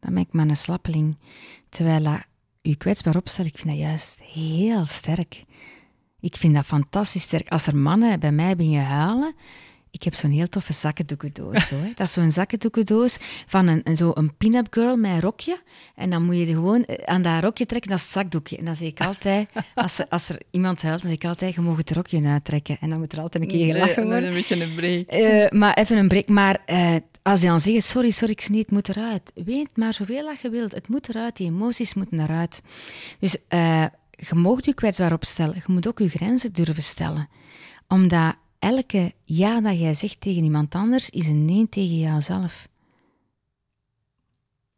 Dan 0.00 0.14
ben 0.14 0.22
ik 0.22 0.32
maar 0.32 0.48
een 0.48 0.56
slappeling. 0.56 1.16
Terwijl 1.68 2.02
dat, 2.02 2.20
je 2.60 2.76
kwetsbaar 2.76 3.16
opstellen, 3.16 3.50
ik 3.50 3.58
vind 3.58 3.68
dat 3.68 3.78
juist 3.78 4.20
heel 4.20 4.86
sterk. 4.86 5.44
Ik 6.20 6.36
vind 6.36 6.54
dat 6.54 6.64
fantastisch 6.64 7.22
sterk. 7.22 7.48
Als 7.48 7.66
er 7.66 7.76
mannen 7.76 8.20
bij 8.20 8.32
mij 8.32 8.56
beginnen 8.56 8.84
huilen, 8.84 9.34
ik 9.90 10.02
heb 10.02 10.14
zo'n 10.14 10.30
heel 10.30 10.48
toffe 10.48 10.72
zakkendoekendoos. 10.72 11.66
Zo, 11.66 11.74
hè. 11.74 11.92
Dat 11.94 12.06
is 12.06 12.12
zo'n 12.12 12.30
zakkendoekendoos 12.30 13.16
van 13.46 13.66
een, 13.66 13.80
een, 13.84 13.96
zo 13.96 14.10
een 14.14 14.36
pin-up 14.36 14.66
girl 14.70 14.96
met 14.96 15.10
een 15.10 15.20
rokje. 15.20 15.60
En 15.94 16.10
dan 16.10 16.24
moet 16.24 16.36
je 16.36 16.46
gewoon 16.46 16.84
eh, 16.84 17.04
aan 17.04 17.22
dat 17.22 17.42
rokje 17.42 17.66
trekken, 17.66 17.90
dat 17.90 17.98
is 17.98 18.04
het 18.04 18.14
zakdoekje. 18.14 18.56
En 18.56 18.64
dan 18.64 18.76
zeg 18.76 18.88
ik 18.88 19.00
altijd, 19.00 19.50
als 19.74 19.98
er, 19.98 20.06
als 20.08 20.28
er 20.28 20.42
iemand 20.50 20.82
huilt, 20.82 21.00
dan 21.02 21.10
zeg 21.10 21.18
ik 21.18 21.24
altijd, 21.24 21.54
je 21.54 21.60
mag 21.60 21.76
het 21.76 21.90
rokje 21.90 22.26
uittrekken. 22.26 22.76
En 22.80 22.90
dan 22.90 22.98
moet 22.98 23.12
er 23.12 23.20
altijd 23.20 23.42
een 23.42 23.48
keer 23.48 23.74
gelachen 23.74 24.08
Nee, 24.08 24.20
dat 24.20 24.22
is 24.22 24.28
worden. 24.28 24.28
een 24.28 24.34
beetje 24.34 24.62
een 24.62 24.74
break. 24.74 25.06
Eh, 25.06 25.58
maar 25.58 25.74
even 25.74 25.96
een 25.98 26.08
break. 26.08 26.28
Maar 26.28 26.62
eh, 26.66 26.94
als 27.22 27.40
je 27.40 27.46
dan 27.46 27.60
zegt, 27.60 27.84
sorry, 27.84 28.10
sorry, 28.10 28.32
ik 28.32 28.42
het 28.42 28.70
moet 28.70 28.88
eruit. 28.88 29.32
Weet 29.34 29.76
maar 29.76 29.94
zoveel 29.94 30.24
dat 30.24 30.40
je 30.40 30.50
wilt. 30.50 30.74
Het 30.74 30.88
moet 30.88 31.08
eruit, 31.08 31.36
die 31.36 31.46
emoties 31.46 31.94
moeten 31.94 32.20
eruit. 32.20 32.62
Dus 33.18 33.36
je 34.10 34.34
mag 34.34 34.64
je 34.64 34.74
kwetsbaar 34.74 35.12
opstellen. 35.12 35.54
Je 35.54 35.72
moet 35.72 35.88
ook 35.88 35.98
je 35.98 36.08
grenzen 36.08 36.52
durven 36.52 36.82
stellen. 36.82 37.28
Omdat 37.88 38.34
elke 38.60 39.12
ja 39.24 39.60
dat 39.60 39.78
jij 39.80 39.94
zegt 39.94 40.20
tegen 40.20 40.44
iemand 40.44 40.74
anders, 40.74 41.10
is 41.10 41.26
een 41.26 41.44
nee 41.44 41.68
tegen 41.68 41.98
jouzelf. 41.98 42.68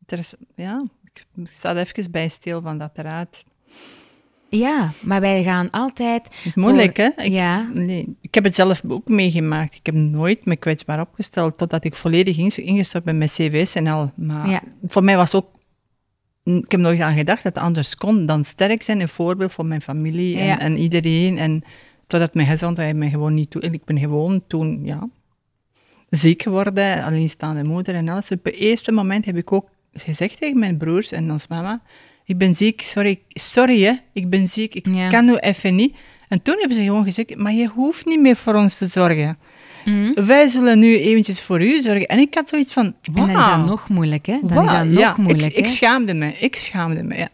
Er 0.06 0.18
is, 0.18 0.34
ja, 0.56 0.84
ik 1.14 1.26
sta 1.44 1.76
even 1.76 2.10
bij 2.10 2.28
stil 2.28 2.60
van 2.60 2.78
dat 2.78 2.90
eruit. 2.94 3.44
Ja, 4.48 4.92
maar 5.02 5.20
wij 5.20 5.42
gaan 5.42 5.70
altijd... 5.70 6.52
Moeilijk, 6.54 6.96
voor- 6.96 7.12
hè? 7.16 7.22
Ik, 7.22 7.32
ja. 7.32 7.68
nee, 7.74 8.16
ik 8.20 8.34
heb 8.34 8.44
het 8.44 8.54
zelf 8.54 8.82
ook 8.88 9.08
meegemaakt. 9.08 9.74
Ik 9.74 9.86
heb 9.86 9.94
nooit 9.94 10.44
me 10.44 10.56
kwetsbaar 10.56 11.00
opgesteld 11.00 11.58
totdat 11.58 11.84
ik 11.84 11.94
volledig 11.94 12.36
ing- 12.36 12.56
ingestort 12.56 13.04
ben 13.04 13.18
met 13.18 13.30
CVS 13.32 13.74
en 13.74 13.86
al. 13.86 14.12
Maar 14.16 14.48
Ja. 14.50 14.62
voor 14.86 15.04
mij 15.04 15.16
was 15.16 15.34
ook... 15.34 15.46
Ik 16.44 16.70
heb 16.70 16.80
nooit 16.80 17.00
aan 17.00 17.16
gedacht 17.16 17.42
dat 17.42 17.54
het 17.54 17.64
anders 17.64 17.96
kon 17.96 18.26
dan 18.26 18.44
sterk 18.44 18.82
zijn, 18.82 19.00
een 19.00 19.08
voorbeeld 19.08 19.52
voor 19.52 19.66
mijn 19.66 19.82
familie 19.82 20.38
en, 20.38 20.44
Ja. 20.46 20.58
en 20.58 20.76
iedereen. 20.76 21.38
En 21.38 21.62
totdat 22.12 22.34
mijn 22.34 22.46
gezondheid 22.46 22.96
me 22.96 23.08
gewoon 23.10 23.34
niet 23.34 23.50
toe... 23.50 23.62
en 23.62 23.72
Ik 23.72 23.84
ben 23.84 23.98
gewoon 23.98 24.42
toen, 24.46 24.80
ja, 24.84 25.08
ziek 26.08 26.42
geworden, 26.42 27.04
alleenstaande 27.04 27.64
moeder 27.64 27.94
en 27.94 28.08
alles. 28.08 28.30
Op 28.30 28.44
het 28.44 28.54
eerste 28.54 28.92
moment 28.92 29.24
heb 29.24 29.36
ik 29.36 29.52
ook 29.52 29.68
gezegd 29.92 30.38
tegen 30.38 30.58
mijn 30.58 30.76
broers 30.76 31.12
en 31.12 31.30
ons 31.30 31.46
mama, 31.46 31.82
ik 32.24 32.38
ben 32.38 32.54
ziek, 32.54 32.82
sorry, 32.82 33.20
sorry 33.28 33.82
hè, 33.82 33.92
ik 34.12 34.30
ben 34.30 34.48
ziek, 34.48 34.74
ik 34.74 34.86
Ja. 34.86 35.08
kan 35.08 35.24
nu 35.24 35.36
even 35.36 35.74
niet. 35.74 35.96
En 36.28 36.42
toen 36.42 36.56
hebben 36.58 36.76
ze 36.76 36.82
gewoon 36.82 37.04
gezegd, 37.04 37.36
maar 37.36 37.52
je 37.52 37.66
hoeft 37.66 38.06
niet 38.06 38.20
meer 38.20 38.36
voor 38.36 38.54
ons 38.54 38.78
te 38.78 38.86
zorgen. 38.86 39.38
Mhm. 39.84 40.24
Wij 40.26 40.48
zullen 40.48 40.78
nu 40.78 40.98
eventjes 40.98 41.42
voor 41.42 41.62
u 41.62 41.80
zorgen. 41.80 42.06
En 42.06 42.18
ik 42.18 42.34
had 42.34 42.48
zoiets 42.48 42.72
van, 42.72 42.84
En 42.84 43.12
dan 43.12 43.28
is 43.28 43.46
dat 43.46 43.66
nog 43.66 43.88
moeilijk, 43.88 44.26
hè? 44.26 44.38
Dan 44.42 44.64
is 44.64 44.70
dat 44.70 44.84
nog 44.84 44.98
ja, 44.98 45.14
moeilijk, 45.18 45.52
ik, 45.52 45.56
ik 45.56 45.66
schaamde 45.66 46.14
me, 46.14 46.32
ik 46.38 46.56
schaamde 46.56 47.02
me, 47.02 47.16
ja. 47.16 47.28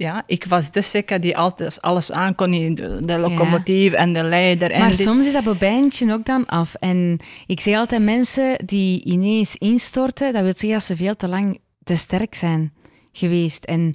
Ja, 0.00 0.22
ik 0.26 0.44
was 0.44 0.70
de 0.70 0.82
sekka 0.82 1.18
die 1.18 1.36
altijd 1.36 1.82
alles 1.82 2.12
aankon, 2.12 2.50
die- 2.50 2.74
de, 2.74 2.98
de 3.04 3.18
locomotief 3.18 3.92
en 3.92 4.12
de 4.12 4.22
leider. 4.22 4.70
En 4.70 4.80
Maar 4.80 4.88
dit. 4.90 5.00
soms 5.00 5.26
is 5.26 5.32
dat 5.32 5.44
bobijntje 5.44 6.12
ook 6.12 6.24
dan 6.26 6.46
af. 6.46 6.74
En 6.74 7.18
ik 7.46 7.60
zeg 7.60 7.76
altijd, 7.76 8.02
mensen 8.02 8.56
die 8.66 9.04
ineens 9.04 9.56
instorten, 9.56 10.32
dat 10.32 10.42
wil 10.42 10.52
zeggen 10.52 10.70
dat 10.78 10.82
ze 10.82 10.96
veel 10.96 11.16
te 11.16 11.28
lang 11.28 11.60
te 11.84 11.96
sterk 11.96 12.34
zijn 12.34 12.72
geweest. 13.12 13.64
En 13.64 13.94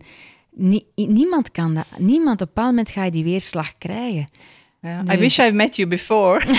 nie- 0.51 0.85
niemand 0.95 1.51
kan 1.51 1.73
dat. 1.73 1.85
Niemand, 1.97 2.41
op 2.41 2.47
een 2.47 2.53
bepaald 2.53 2.69
moment 2.75 2.89
ga 2.89 3.03
je 3.03 3.11
die 3.11 3.23
weerslag 3.23 3.77
krijgen. 3.77 4.27
Ja. 4.81 5.03
I 5.13 5.17
wish 5.17 5.39
I've 5.39 5.53
met 5.53 5.75
you 5.75 5.87
before. 5.87 6.41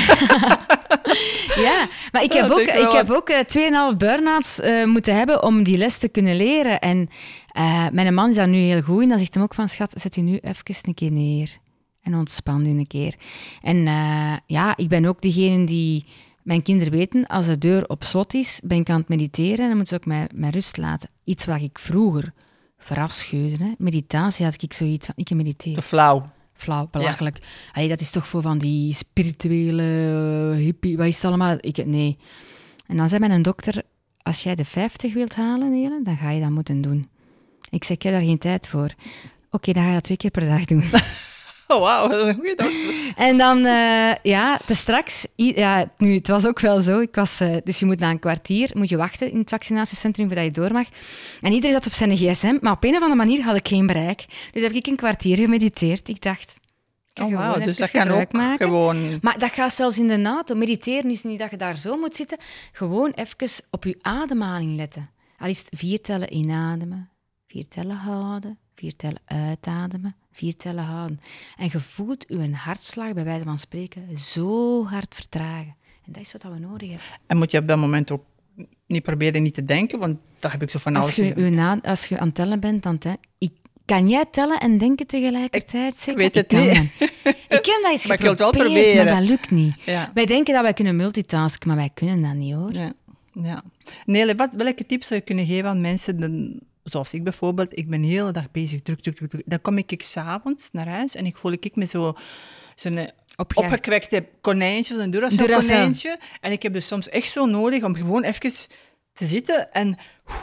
Ja, 1.56 1.88
maar 2.12 2.22
ik 2.22 2.32
heb 2.32 2.50
ook, 2.50 2.60
ik 2.60 2.90
heb 2.92 3.10
ook 3.10 3.28
eh, 3.28 3.90
2,5 3.92 3.96
burn-outs 3.96 4.60
eh, 4.60 4.84
moeten 4.84 5.16
hebben 5.16 5.42
om 5.42 5.62
die 5.62 5.76
les 5.76 5.98
te 5.98 6.08
kunnen 6.08 6.36
leren. 6.36 6.80
En 6.80 7.08
eh, 7.56 7.86
mijn 7.92 8.14
man 8.14 8.28
is 8.28 8.34
daar 8.36 8.48
nu 8.48 8.58
heel 8.58 8.82
goed 8.82 9.02
in. 9.02 9.08
Dan 9.08 9.18
zegt 9.18 9.34
hem 9.34 9.42
ook 9.42 9.54
van, 9.54 9.68
schat, 9.68 9.92
zet 9.96 10.14
je 10.14 10.20
nu 10.20 10.36
even 10.36 10.74
een 10.82 10.94
keer 10.94 11.12
neer. 11.12 11.56
En 12.02 12.14
ontspan 12.14 12.62
nu 12.62 12.68
een 12.68 12.86
keer. 12.86 13.14
En 13.62 13.86
eh, 13.86 14.36
ja, 14.46 14.76
ik 14.76 14.88
ben 14.88 15.04
ook 15.04 15.20
degene 15.20 15.66
die... 15.66 16.06
Mijn 16.42 16.62
kinderen 16.62 16.92
weten, 16.92 17.26
als 17.26 17.46
de 17.46 17.58
deur 17.58 17.88
op 17.88 18.04
slot 18.04 18.34
is, 18.34 18.60
ben 18.64 18.78
ik 18.78 18.90
aan 18.90 18.98
het 18.98 19.08
mediteren 19.08 19.58
en 19.58 19.66
dan 19.66 19.76
moeten 19.76 19.86
ze 19.86 19.94
ook 19.94 20.06
mij, 20.06 20.28
mij 20.34 20.50
rust 20.50 20.76
laten. 20.76 21.08
Iets 21.24 21.44
wat 21.44 21.60
ik 21.60 21.78
vroeger 21.78 22.32
verafscheurde. 22.78 23.64
Hè. 23.64 23.72
Meditatie 23.78 24.44
had 24.44 24.62
ik 24.62 24.72
zoiets 24.72 25.06
van, 25.06 25.14
ik 25.16 25.30
mediteer 25.30 25.74
Te 25.74 25.82
flauw. 25.82 26.30
flauw, 26.52 26.86
belachelijk. 26.90 27.38
Allee, 27.72 27.88
dat 27.88 28.00
is 28.00 28.10
toch 28.10 28.26
voor 28.26 28.42
van 28.42 28.58
die 28.58 28.92
spirituele 28.94 30.52
eh, 30.52 30.58
hippie, 30.58 30.96
wat 30.96 31.06
is 31.06 31.14
het 31.14 31.24
allemaal? 31.24 31.56
Ik, 31.60 31.86
nee. 31.86 32.16
En 32.86 32.96
dan 32.96 33.08
zei 33.08 33.28
mijn 33.28 33.42
dokter, 33.42 33.82
als 34.22 34.42
jij 34.42 34.54
de 34.54 34.64
50 34.64 35.14
wilt 35.14 35.34
halen, 35.34 36.04
dan 36.04 36.16
ga 36.16 36.30
je 36.30 36.40
dat 36.40 36.50
moeten 36.50 36.80
doen. 36.80 37.06
Ik 37.70 37.84
zeg, 37.84 37.96
ik 37.96 38.02
heb 38.02 38.12
daar 38.12 38.22
geen 38.22 38.38
tijd 38.38 38.68
voor. 38.68 38.88
Oké, 39.50 39.72
dan 39.72 39.82
ga 39.82 39.88
je 39.88 39.94
dat 39.94 40.04
twee 40.04 40.16
keer 40.16 40.30
per 40.30 40.44
dag 40.46 40.64
doen. 40.64 40.84
Oh, 41.68 41.80
wauw, 41.80 42.08
dat 42.08 42.20
is 42.20 42.26
een 42.26 42.34
goede 42.34 42.54
dokter. 42.54 43.12
en 43.16 43.38
dan, 43.38 43.64
eh, 43.64 44.14
ja, 44.22 44.60
te 44.66 44.74
straks, 44.74 45.26
ja, 45.36 45.90
nu, 45.98 46.14
het 46.14 46.28
was 46.28 46.46
ook 46.46 46.60
wel 46.60 46.80
zo, 46.80 47.00
ik 47.00 47.14
was, 47.14 47.40
eh, 47.40 47.56
dus 47.64 47.78
je 47.78 47.86
moet 47.86 47.98
na 47.98 48.10
een 48.10 48.18
kwartier, 48.18 48.70
moet 48.74 48.88
je 48.88 48.96
wachten 48.96 49.30
in 49.30 49.38
het 49.38 49.48
vaccinatiecentrum 49.48 50.26
voordat 50.26 50.44
je 50.44 50.50
door 50.50 50.72
mag. 50.72 50.86
En 51.40 51.52
iedereen 51.52 51.76
zat 51.76 51.86
op 51.86 51.92
zijn 51.92 52.16
gsm, 52.16 52.58
maar 52.60 52.72
op 52.72 52.84
een 52.84 52.90
of 52.94 53.00
andere 53.02 53.14
manier 53.14 53.42
had 53.42 53.56
ik 53.56 53.68
geen 53.68 53.86
bereik. 53.86 54.24
Dus 54.52 54.62
heb 54.62 54.72
ik 54.72 54.86
een 54.86 54.96
kwartier 54.96 55.36
gemediteerd. 55.36 56.08
Ik 56.08 56.22
dacht, 56.22 56.54
ik 57.14 57.22
Oh, 57.22 57.32
wauw, 57.32 57.60
dus 57.60 57.76
dat 57.76 57.90
kan 57.90 58.08
ook 58.10 58.32
maken. 58.32 58.68
gewoon... 58.68 59.18
Maar 59.20 59.38
dat 59.38 59.52
gaat 59.52 59.74
zelfs 59.74 59.98
in 59.98 60.06
de 60.08 60.22
auto. 60.22 60.54
Mediteren 60.54 61.10
is 61.10 61.22
niet 61.22 61.38
dat 61.38 61.50
je 61.50 61.56
daar 61.56 61.76
zo 61.76 61.96
moet 61.96 62.14
zitten. 62.14 62.38
Gewoon 62.72 63.10
even 63.10 63.64
op 63.70 63.84
je 63.84 63.98
ademhaling 64.02 64.76
letten. 64.76 65.10
Al 65.38 65.48
is 65.48 65.58
het 65.58 65.68
vier 65.70 66.00
tellen 66.00 66.32
inademen, 66.32 67.10
vier 67.46 67.68
tellen 67.68 67.96
houden, 67.96 68.58
vier 68.74 68.96
tellen 68.96 69.20
uitademen, 69.24 70.14
vier 70.32 70.56
tellen 70.56 70.84
houden. 70.84 71.20
En 71.56 71.68
je 71.72 71.80
voelt 71.80 72.24
je 72.28 72.54
hartslag, 72.54 73.12
bij 73.12 73.24
wijze 73.24 73.44
van 73.44 73.58
spreken, 73.58 74.18
zo 74.18 74.84
hard 74.84 75.14
vertragen. 75.14 75.76
En 76.06 76.12
dat 76.12 76.22
is 76.22 76.32
wat 76.32 76.42
we 76.42 76.58
nodig 76.58 76.88
hebben. 76.88 77.06
En 77.26 77.36
moet 77.36 77.50
je 77.50 77.58
op 77.58 77.68
dat 77.68 77.78
moment 77.78 78.10
ook 78.10 78.24
niet 78.86 79.02
proberen 79.02 79.42
niet 79.42 79.54
te 79.54 79.64
denken, 79.64 79.98
want 79.98 80.18
daar 80.38 80.52
heb 80.52 80.62
ik 80.62 80.70
zo 80.70 80.78
van 80.78 80.96
alles 80.96 81.06
Als 81.06 81.16
je, 81.16 81.22
gezien. 81.22 81.44
je 81.44 81.50
na, 81.50 81.78
als 81.82 82.06
je 82.06 82.18
aan 82.18 82.26
het 82.26 82.34
tellen 82.34 82.60
bent, 82.60 82.82
dan... 82.82 82.98
Te, 82.98 83.18
ik, 83.38 83.52
kan 83.84 84.08
jij 84.08 84.24
tellen 84.30 84.60
en 84.60 84.78
denken 84.78 85.06
tegelijkertijd? 85.06 85.94
Zeker? 85.94 86.20
weet 86.20 86.34
het 86.34 86.46
kan 86.46 86.60
niet. 86.60 86.74
dat. 86.98 87.08
Ik 87.58 87.64
heb 87.64 87.78
dat 87.82 87.90
eens 87.90 88.06
Maar 88.06 88.16
ik 88.16 88.22
wil 88.22 88.30
het 88.30 88.38
wel 88.38 88.52
geprobeerd, 88.52 89.04
maar 89.04 89.20
dat 89.20 89.28
lukt 89.28 89.50
niet. 89.50 89.74
Ja. 89.84 90.10
Wij 90.14 90.26
denken 90.26 90.54
dat 90.54 90.62
wij 90.62 90.72
kunnen 90.72 90.96
multitasken, 90.96 91.68
maar 91.68 91.76
wij 91.76 91.90
kunnen 91.94 92.22
dat 92.22 92.34
niet, 92.34 92.54
hoor. 92.54 92.72
Ja. 92.72 92.92
ja. 93.32 93.62
Nele, 94.04 94.34
wat, 94.34 94.52
welke 94.52 94.86
tips 94.86 95.06
zou 95.06 95.20
je 95.20 95.26
kunnen 95.26 95.46
geven 95.46 95.68
aan 95.68 95.80
mensen, 95.80 96.60
zoals 96.90 97.14
ik 97.14 97.24
bijvoorbeeld, 97.24 97.78
ik 97.78 97.88
ben 97.88 98.00
de 98.02 98.08
hele 98.08 98.32
dag 98.32 98.50
bezig, 98.50 98.82
druk, 98.82 99.00
druk, 99.00 99.16
druk, 99.16 99.30
druk. 99.30 99.42
Dan 99.46 99.60
kom 99.60 99.78
ik, 99.78 99.92
ik 99.92 100.02
s'avonds 100.02 100.68
naar 100.72 100.88
huis 100.88 101.14
en 101.14 101.26
ik 101.26 101.36
voel 101.36 101.52
ik 101.52 101.76
me 101.76 101.84
zo, 101.84 102.14
zo'n 102.74 102.96
eh, 102.98 103.06
Opgejaagd. 103.36 103.72
opgekwekte 103.72 104.26
konijntje, 104.40 104.96
zo'n 104.98 105.10
Duracell 105.10 105.46
konijntje. 105.58 106.18
En 106.40 106.52
ik 106.52 106.62
heb 106.62 106.72
dus 106.72 106.86
soms 106.86 107.08
echt 107.08 107.30
zo 107.30 107.46
nodig 107.46 107.82
om 107.82 107.94
gewoon 107.94 108.22
even 108.22 108.52
te 109.12 109.26
zitten 109.26 109.72
en, 109.72 109.96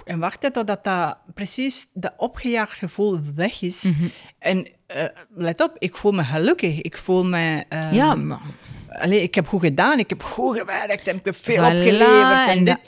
en 0.05 0.19
wachten 0.19 0.51
totdat 0.51 0.83
dat 0.83 1.17
precies 1.33 1.87
dat 1.93 2.13
opgejaagd 2.17 2.77
gevoel 2.77 3.19
weg 3.35 3.61
is. 3.61 3.83
Mhm. 3.83 4.07
En 4.39 4.67
eh, 4.87 5.05
let 5.35 5.61
op, 5.61 5.75
ik 5.77 5.95
voel 5.95 6.11
me 6.11 6.23
gelukkig. 6.23 6.81
Ik 6.81 6.97
voel 6.97 7.25
me... 7.25 7.63
ehm, 7.69 7.93
Ja, 7.93 8.15
maar, 8.15 8.39
Allee, 8.89 9.21
ik 9.21 9.35
heb 9.35 9.47
goed 9.47 9.61
gedaan, 9.61 9.99
ik 9.99 10.09
heb 10.09 10.23
goed 10.23 10.57
gewerkt 10.57 11.07
en 11.07 11.15
ik 11.15 11.25
heb 11.25 11.35
veel 11.35 11.55
Voilà, 11.57 11.75
opgeleverd. 11.75 12.47
En 12.47 12.57
en 12.57 12.65
dit. 12.65 12.79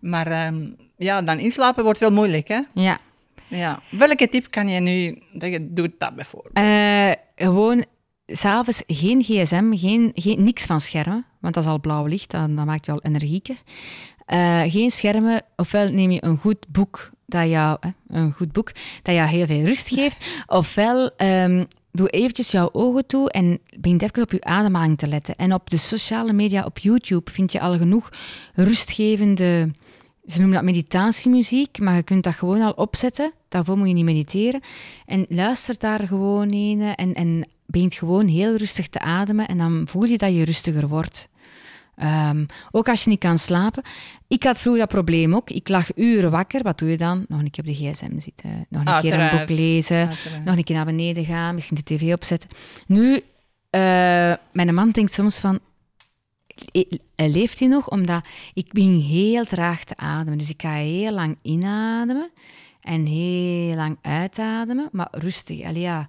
Maar 0.00 0.26
ehm, 0.26 0.68
ja, 0.96 1.22
dan 1.22 1.38
inslapen 1.38 1.84
wordt 1.84 1.98
wel 1.98 2.10
moeilijk, 2.10 2.48
hè? 2.48 2.60
ja. 2.74 2.98
Ja. 3.48 3.82
Welke 3.90 4.28
tip 4.28 4.50
kan 4.50 4.68
je 4.68 4.80
nu... 4.80 5.22
Dat 5.32 5.50
je 5.50 5.72
doet 5.72 5.92
dat 5.98 6.14
bijvoorbeeld. 6.14 6.54
Eh, 6.54 7.10
gewoon 7.34 7.84
s'avonds 8.26 8.82
geen 8.86 9.22
gsm, 9.22 9.76
geen, 9.76 10.10
geen, 10.14 10.42
niks 10.42 10.64
van 10.64 10.80
schermen, 10.80 11.26
want 11.40 11.54
dat 11.54 11.64
is 11.64 11.70
al 11.70 11.80
blauw 11.80 12.06
licht, 12.06 12.30
dan, 12.30 12.56
dan 12.56 12.66
maakt 12.66 12.86
je 12.86 12.92
al 12.92 13.02
energieker. 13.02 13.56
Eh, 14.24 14.62
geen 14.62 14.90
schermen, 14.90 15.42
ofwel 15.56 15.90
neem 15.90 16.10
je 16.10 16.24
een 16.24 16.36
goed 16.36 16.66
boek 16.68 17.10
dat 17.26 17.48
jou, 17.48 17.78
een 18.06 18.32
goed 18.32 18.52
boek 18.52 18.72
dat 19.02 19.14
jou 19.14 19.28
heel 19.28 19.46
veel 19.46 19.64
rust 19.64 19.88
geeft, 19.88 20.42
ofwel 20.46 21.10
ehm, 21.16 21.64
doe 21.92 22.08
eventjes 22.08 22.50
jouw 22.50 22.68
ogen 22.72 23.06
toe 23.06 23.30
en 23.30 23.58
begin 23.78 24.00
even 24.00 24.22
op 24.22 24.32
je 24.32 24.44
ademhaling 24.44 24.98
te 24.98 25.06
letten. 25.06 25.36
En 25.36 25.54
op 25.54 25.70
de 25.70 25.76
sociale 25.76 26.32
media, 26.32 26.64
op 26.64 26.78
YouTube, 26.78 27.30
vind 27.30 27.52
je 27.52 27.60
al 27.60 27.76
genoeg 27.76 28.10
rustgevende 28.54 29.70
ze 30.26 30.38
noemen 30.38 30.54
dat 30.54 30.64
meditatiemuziek, 30.64 31.78
maar 31.78 31.96
je 31.96 32.02
kunt 32.02 32.24
dat 32.24 32.34
gewoon 32.34 32.60
al 32.60 32.72
opzetten. 32.72 33.32
Daarvoor 33.48 33.78
moet 33.78 33.88
je 33.88 33.94
niet 33.94 34.04
mediteren. 34.04 34.60
En 35.06 35.26
luister 35.28 35.78
daar 35.78 36.06
gewoon 36.06 36.50
in 36.50 36.80
en, 36.80 37.14
en 37.14 37.48
begint 37.66 37.94
gewoon 37.94 38.26
heel 38.26 38.56
rustig 38.56 38.88
te 38.88 38.98
ademen. 38.98 39.48
En 39.48 39.58
dan 39.58 39.84
voel 39.88 40.04
je 40.04 40.18
dat 40.18 40.34
je 40.34 40.44
rustiger 40.44 40.88
wordt. 40.88 41.28
Ehm, 41.96 42.44
ook 42.70 42.88
als 42.88 43.04
je 43.04 43.10
niet 43.10 43.18
kan 43.18 43.38
slapen. 43.38 43.82
Ik 44.28 44.42
had 44.42 44.58
vroeger 44.58 44.80
dat 44.80 44.90
probleem 44.90 45.34
ook. 45.34 45.50
Ik 45.50 45.68
lag 45.68 45.96
uren 45.96 46.30
wakker. 46.30 46.62
Wat 46.62 46.78
doe 46.78 46.90
je 46.90 46.96
dan? 46.96 47.24
Nog 47.28 47.40
een 47.40 47.50
keer 47.50 47.64
op 47.64 47.70
de 47.70 47.74
gsm 47.74 48.18
zitten. 48.18 48.66
Nog 48.68 48.84
een 48.84 49.00
keer 49.00 49.20
een 49.20 49.38
boek 49.38 49.48
lezen. 49.48 50.08
Nog 50.44 50.56
een 50.56 50.64
keer 50.64 50.76
naar 50.76 50.84
beneden 50.84 51.24
gaan. 51.24 51.54
Misschien 51.54 51.76
de 51.76 51.82
tv 51.82 52.12
opzetten. 52.12 52.50
Nu, 52.86 53.22
eh, 53.70 53.80
mijn 54.52 54.74
man 54.74 54.90
denkt 54.90 55.12
soms 55.12 55.38
van... 55.38 55.58
"Le- 56.72 56.98
Leeft 57.16 57.58
hij 57.58 57.68
nog? 57.68 57.90
Omdat 57.90 58.26
ik 58.54 58.72
begin 58.72 58.98
heel 58.98 59.44
traag 59.44 59.84
te 59.84 59.96
ademen. 59.96 60.38
Dus 60.38 60.50
ik 60.50 60.62
ga 60.62 60.72
heel 60.72 61.12
lang 61.12 61.38
inademen 61.42 62.30
en 62.80 63.06
heel 63.06 63.74
lang 63.74 63.98
uitademen, 64.02 64.88
maar 64.92 65.08
rustig. 65.10 65.64
Allee, 65.64 65.80
ja. 65.80 66.08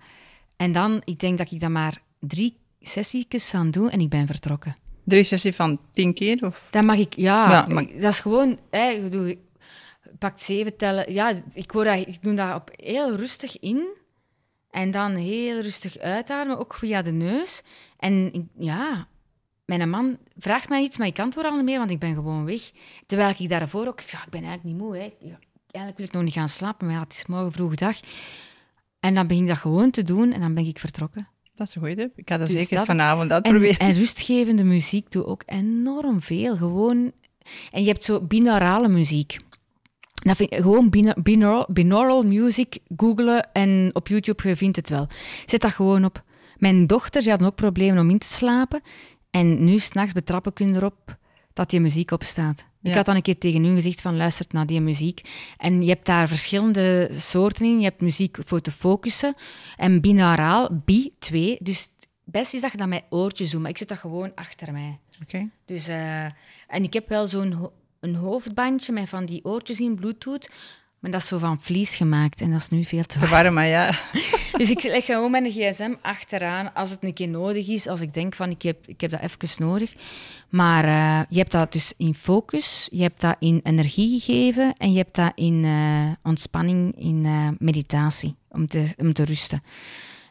En 0.55 0.71
dan, 0.71 1.01
ik 1.03 1.19
denk 1.19 1.37
dat 1.37 1.51
ik 1.51 1.59
dat 1.59 1.69
maar 1.69 2.01
drie 2.19 2.57
sessies 2.81 3.53
aan 3.53 3.71
doen 3.71 3.89
en 3.89 3.99
ik 3.99 4.09
ben 4.09 4.27
vertrokken. 4.27 4.75
Drie 5.03 5.23
sessies 5.23 5.55
van 5.55 5.79
tien 5.91 6.13
keer? 6.13 6.45
Of? 6.45 6.67
Dat 6.71 6.83
mag 6.83 6.97
ik, 6.97 7.15
ja. 7.15 7.65
Dat 7.65 8.13
is 8.13 8.19
gewoon, 8.19 8.59
hè, 8.69 8.89
ik 8.89 9.01
bedoel, 9.01 9.35
pakt 10.19 10.39
zeven 10.41 10.77
tellen. 10.77 11.13
Ja, 11.13 11.33
ik, 11.53 11.71
hoor 11.71 11.83
dat, 11.83 12.07
ik 12.07 12.21
doe 12.21 12.33
dat 12.33 12.55
op 12.55 12.69
heel 12.75 13.15
rustig 13.15 13.59
in 13.59 13.87
en 14.71 14.91
dan 14.91 15.15
heel 15.15 15.59
rustig 15.61 15.97
uitademen, 15.97 16.59
ook 16.59 16.73
via 16.73 17.01
de 17.01 17.11
neus. 17.11 17.63
En 17.97 18.49
ja, 18.57 19.07
mijn 19.67 19.89
man 19.89 20.17
vraagt 20.37 20.69
mij 20.69 20.81
iets, 20.81 20.97
maar 20.97 21.07
ik 21.07 21.19
antwoord 21.19 21.47
al 21.47 21.55
niet 21.55 21.65
meer, 21.65 21.77
want 21.77 21.91
ik 21.91 21.99
ben 21.99 22.13
gewoon 22.13 22.45
weg. 22.45 22.71
Terwijl 23.05 23.33
ik 23.37 23.49
daarvoor 23.49 23.87
ook, 23.87 24.01
ik 24.01 24.09
zeg, 24.09 24.23
ik 24.23 24.29
ben 24.29 24.43
eigenlijk 24.43 24.75
niet 24.77 24.85
moe. 24.87 24.97
Hè. 24.97 25.13
Ja, 25.19 25.39
Eigenlijk 25.71 25.97
wil 25.97 26.05
ik 26.05 26.11
nog 26.13 26.23
niet 26.23 26.33
gaan 26.33 26.49
slapen, 26.49 26.85
maar 26.87 26.95
ja, 26.95 27.01
het 27.01 27.13
is 27.13 27.25
morgen 27.25 27.51
vroeg 27.51 27.75
dag. 27.75 27.99
En 28.99 29.13
dan 29.13 29.27
begin 29.27 29.43
ik 29.43 29.49
dat 29.49 29.57
gewoon 29.57 29.91
te 29.91 30.03
doen 30.03 30.31
en 30.31 30.39
dan 30.39 30.53
ben 30.53 30.65
ik 30.65 30.79
vertrokken. 30.79 31.27
Dat 31.55 31.67
is 31.67 31.75
een 31.75 31.81
goeie 31.81 31.95
tip. 31.95 32.17
Ik 32.17 32.29
ga 32.29 32.37
dat 32.37 32.47
Dus 32.47 32.57
zeker 32.59 32.77
dat- 32.77 32.85
vanavond 32.85 33.29
En, 33.29 33.35
uitproberen. 33.35 33.79
en 33.79 33.93
rustgevende 33.93 34.63
muziek 34.63 35.11
doet 35.11 35.25
ook 35.25 35.43
enorm 35.45 36.21
veel. 36.21 36.55
Gewoon, 36.55 37.11
en 37.71 37.81
je 37.81 37.87
hebt 37.87 38.03
zo 38.03 38.21
binaurale 38.21 38.87
muziek. 38.87 39.37
Dat 40.13 40.35
vind 40.35 40.53
ik 40.53 40.59
gewoon 40.61 40.89
bina- 40.89 41.15
binaural, 41.21 41.65
binaural 41.69 42.23
music 42.23 42.77
googlen 42.97 43.51
en 43.53 43.89
op 43.93 44.07
YouTube, 44.07 44.47
je 44.49 44.55
vindt 44.57 44.75
het 44.75 44.89
wel. 44.89 45.07
Zet 45.45 45.61
dat 45.61 45.71
gewoon 45.71 46.05
op. 46.05 46.23
Mijn 46.57 46.87
dochter, 46.87 47.21
ze 47.21 47.29
had 47.29 47.43
ook 47.43 47.55
problemen 47.55 47.99
om 48.01 48.09
in 48.09 48.17
te 48.17 48.27
slapen. 48.27 48.81
En 49.31 49.63
nu 49.63 49.79
s'nachts 49.79 50.13
betrappen 50.13 50.53
kun 50.53 50.67
je 50.67 50.75
erop 50.75 51.17
dat 51.53 51.69
die 51.69 51.79
muziek 51.79 52.11
opstaat. 52.11 52.59
Ik 52.81 52.89
Ja. 52.89 52.95
had 52.95 53.05
dan 53.05 53.15
een 53.15 53.21
keer 53.21 53.37
tegen 53.37 53.65
u 53.65 53.73
gezegd 53.73 54.01
van 54.01 54.17
luistert 54.17 54.53
naar 54.53 54.65
die 54.65 54.81
muziek. 54.81 55.21
En 55.57 55.81
je 55.83 55.89
hebt 55.89 56.05
daar 56.05 56.27
verschillende 56.27 57.09
soorten 57.11 57.65
in. 57.65 57.77
Je 57.77 57.83
hebt 57.83 58.01
muziek 58.01 58.37
voor 58.45 58.61
te 58.61 58.71
focussen. 58.71 59.35
En 59.77 60.01
binauraal, 60.01 60.69
bi, 60.85 61.13
twee. 61.19 61.57
Dus 61.61 61.81
het 61.81 62.07
beste 62.23 62.55
is 62.55 62.61
dat 62.61 62.71
je 62.71 62.77
dat 62.77 62.87
met 62.87 63.03
oortjes 63.09 63.51
doet. 63.51 63.61
Maar 63.61 63.69
ik 63.69 63.77
zet 63.77 63.87
dat 63.87 63.97
gewoon 63.97 64.31
achter 64.35 64.71
mij. 64.71 64.99
Oké. 65.21 65.49
Dus, 65.65 65.87
eh, 65.87 66.23
en 66.67 66.83
ik 66.83 66.93
heb 66.93 67.09
wel 67.09 67.27
zo'n 67.27 67.69
een 67.99 68.15
hoofdbandje 68.15 68.91
met 68.93 69.09
van 69.09 69.25
die 69.25 69.45
oortjes 69.45 69.79
in 69.79 69.95
Bluetooth. 69.95 70.49
Maar 70.99 71.11
dat 71.11 71.21
is 71.21 71.27
zo 71.27 71.37
van 71.37 71.61
vlies 71.61 71.95
gemaakt 71.95 72.41
en 72.41 72.51
dat 72.51 72.59
is 72.59 72.69
nu 72.69 72.83
veel 72.83 73.03
te 73.03 73.27
warm. 73.27 73.53
Maar 73.53 73.67
ja. 73.67 73.99
Dus 74.57 74.69
ik 74.69 74.83
leg 74.83 75.05
gewoon 75.05 75.31
mijn 75.31 75.51
gsm 75.51 75.93
achteraan 76.01 76.73
als 76.73 76.89
het 76.89 77.03
een 77.03 77.13
keer 77.13 77.27
nodig 77.27 77.67
is. 77.67 77.87
Als 77.87 78.01
ik 78.01 78.13
denk 78.13 78.35
van 78.35 78.49
ik 78.49 78.61
heb, 78.61 78.87
ik 78.87 79.01
heb 79.01 79.11
dat 79.11 79.19
even 79.19 79.65
nodig. 79.65 79.95
Maar 80.49 80.83
eh, 80.83 81.25
je 81.29 81.37
hebt 81.37 81.51
dat 81.51 81.71
dus 81.71 81.93
in 81.97 82.13
focus, 82.13 82.87
je 82.91 83.01
hebt 83.01 83.21
dat 83.21 83.35
in 83.39 83.59
energie 83.63 84.19
geven 84.19 84.73
en 84.77 84.91
je 84.91 84.97
hebt 84.97 85.15
dat 85.15 85.31
in 85.35 85.63
eh, 85.65 86.29
ontspanning, 86.29 86.95
in 86.99 87.25
eh, 87.25 87.49
meditatie, 87.59 88.35
om 88.49 88.67
te, 88.67 88.93
om 88.97 89.13
te 89.13 89.23
rusten. 89.23 89.63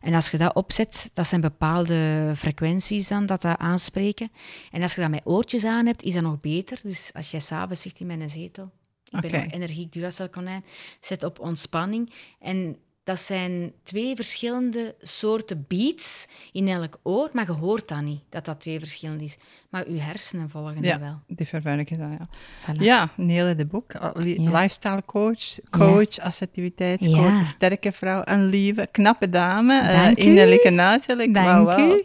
En 0.00 0.14
als 0.14 0.30
je 0.30 0.36
dat 0.36 0.54
opzet, 0.54 1.10
dat 1.12 1.26
zijn 1.26 1.40
bepaalde 1.40 2.32
frequenties 2.36 3.08
dan 3.08 3.26
dat 3.26 3.42
dat 3.42 3.58
aanspreken. 3.58 4.30
En 4.70 4.82
als 4.82 4.94
je 4.94 5.00
dat 5.00 5.10
met 5.10 5.20
oortjes 5.24 5.64
aan 5.64 5.86
hebt, 5.86 6.02
is 6.02 6.14
dat 6.14 6.22
nog 6.22 6.40
beter. 6.40 6.78
Dus 6.82 7.10
als 7.14 7.30
jij 7.30 7.40
s'avonds 7.40 7.82
zegt 7.82 8.00
in 8.00 8.06
mijn 8.06 8.30
zetel, 8.30 8.70
ik 9.11 9.30
ben 9.30 9.50
energiek 9.50 9.92
Duracell 9.92 10.28
konijn, 10.28 10.64
zet 11.00 11.22
op 11.22 11.40
ontspanning. 11.40 12.12
En 12.40 12.76
dat 13.04 13.18
zijn 13.18 13.72
twee 13.82 14.16
verschillende 14.16 14.94
soorten 15.00 15.64
beats 15.68 16.28
in 16.52 16.68
elk 16.68 16.98
oor, 17.02 17.28
maar 17.32 17.46
je 17.46 17.52
hoort 17.52 17.88
dat 17.88 18.00
niet, 18.02 18.20
dat 18.28 18.44
dat 18.44 18.61
twee 18.61 18.78
verschillende 18.78 19.24
is. 19.24 19.36
Maar 19.70 19.90
je 19.90 20.00
hersenen 20.00 20.50
volgen 20.50 20.82
Ja. 20.82 20.90
dat 20.90 21.00
wel. 21.00 21.20
Die 21.26 21.46
verwerk 21.46 21.88
je 21.88 21.96
dan, 21.96 22.11
ja. 22.11 22.28
Voilà. 22.62 22.78
Ja, 22.78 23.11
Nele 23.16 23.54
de 23.54 23.66
Boek. 23.66 23.92
Ja. 23.92 24.12
Lifestyle 24.36 25.02
coach, 25.04 25.59
coach, 25.70 26.18
assertiviteitscoach, 26.18 27.16
Ja. 27.16 27.44
sterke 27.44 27.92
vrouw, 27.92 28.22
een 28.24 28.46
lieve, 28.46 28.88
knappe 28.92 29.28
dame. 29.28 29.80
eh, 29.80 30.02
Dank 30.02 30.16
innerlijke 30.18 30.70
natuurlijk. 30.70 31.34
Dank. 31.34 32.00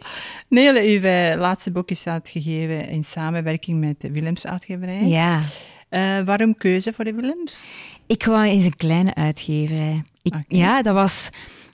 Nele, 0.48 0.80
uw 0.80 1.00
eh, 1.02 1.38
laatste 1.38 1.70
boek 1.70 1.90
is 1.90 2.06
uitgegeven 2.06 2.88
in 2.88 3.04
samenwerking 3.04 3.80
met 3.80 4.00
de 4.00 4.12
Willems 4.12 4.46
uitgeverij. 4.46 5.06
Ja. 5.06 5.40
Eh, 5.92 6.20
waarom 6.24 6.56
keuze 6.56 6.92
voor 6.92 7.04
de 7.04 7.14
Willems? 7.14 7.64
Ik 8.06 8.24
wou 8.24 8.44
eens 8.44 8.64
een 8.64 8.76
kleine 8.76 9.14
uitgeverij. 9.14 10.02
Ik. 10.22 10.34
Ja, 10.48 10.82
dat 10.82 10.94
was... 10.94 11.28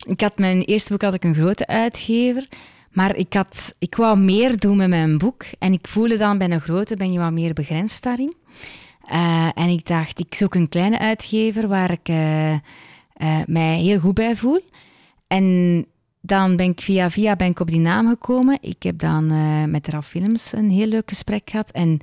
Ik 0.06 0.20
had 0.20 0.38
mijn 0.38 0.62
eerste 0.62 0.92
boek 0.92 1.02
had 1.02 1.14
ik 1.14 1.24
een 1.24 1.34
grote 1.34 1.66
uitgever, 1.66 2.48
maar 2.90 3.16
ik, 3.16 3.32
had, 3.32 3.74
ik 3.78 3.94
wou 3.94 4.18
meer 4.18 4.58
doen 4.58 4.76
met 4.76 4.88
mijn 4.88 5.18
boek. 5.18 5.44
En 5.58 5.72
ik 5.72 5.88
voelde 5.88 6.16
dan 6.16 6.38
bij 6.38 6.50
een 6.50 6.60
grote 6.60 6.96
ben 6.96 7.12
je 7.12 7.18
wat 7.18 7.32
meer 7.32 7.52
begrensd 7.52 8.02
daarin. 8.02 8.34
Eh, 9.06 9.48
en 9.54 9.68
ik 9.68 9.86
dacht, 9.86 10.18
ik 10.18 10.34
zoek 10.34 10.54
een 10.54 10.68
kleine 10.68 10.98
uitgever 10.98 11.68
waar 11.68 11.90
ik 11.90 12.08
eh, 12.08 13.40
mij 13.46 13.78
heel 13.78 13.98
goed 13.98 14.14
bij 14.14 14.36
voel. 14.36 14.60
En 15.26 15.86
dan 16.20 16.56
ben 16.56 16.70
ik 16.70 16.80
via 16.80 17.10
via 17.10 17.36
ben 17.36 17.48
ik 17.48 17.60
op 17.60 17.70
die 17.70 17.80
naam 17.80 18.08
gekomen. 18.08 18.58
Ik 18.60 18.82
heb 18.82 18.98
dan 18.98 19.30
met 19.70 19.88
Raf 19.88 20.06
Films 20.06 20.52
een 20.52 20.70
heel 20.70 20.86
leuk 20.86 21.08
gesprek 21.08 21.50
gehad. 21.50 21.70
En 21.70 22.00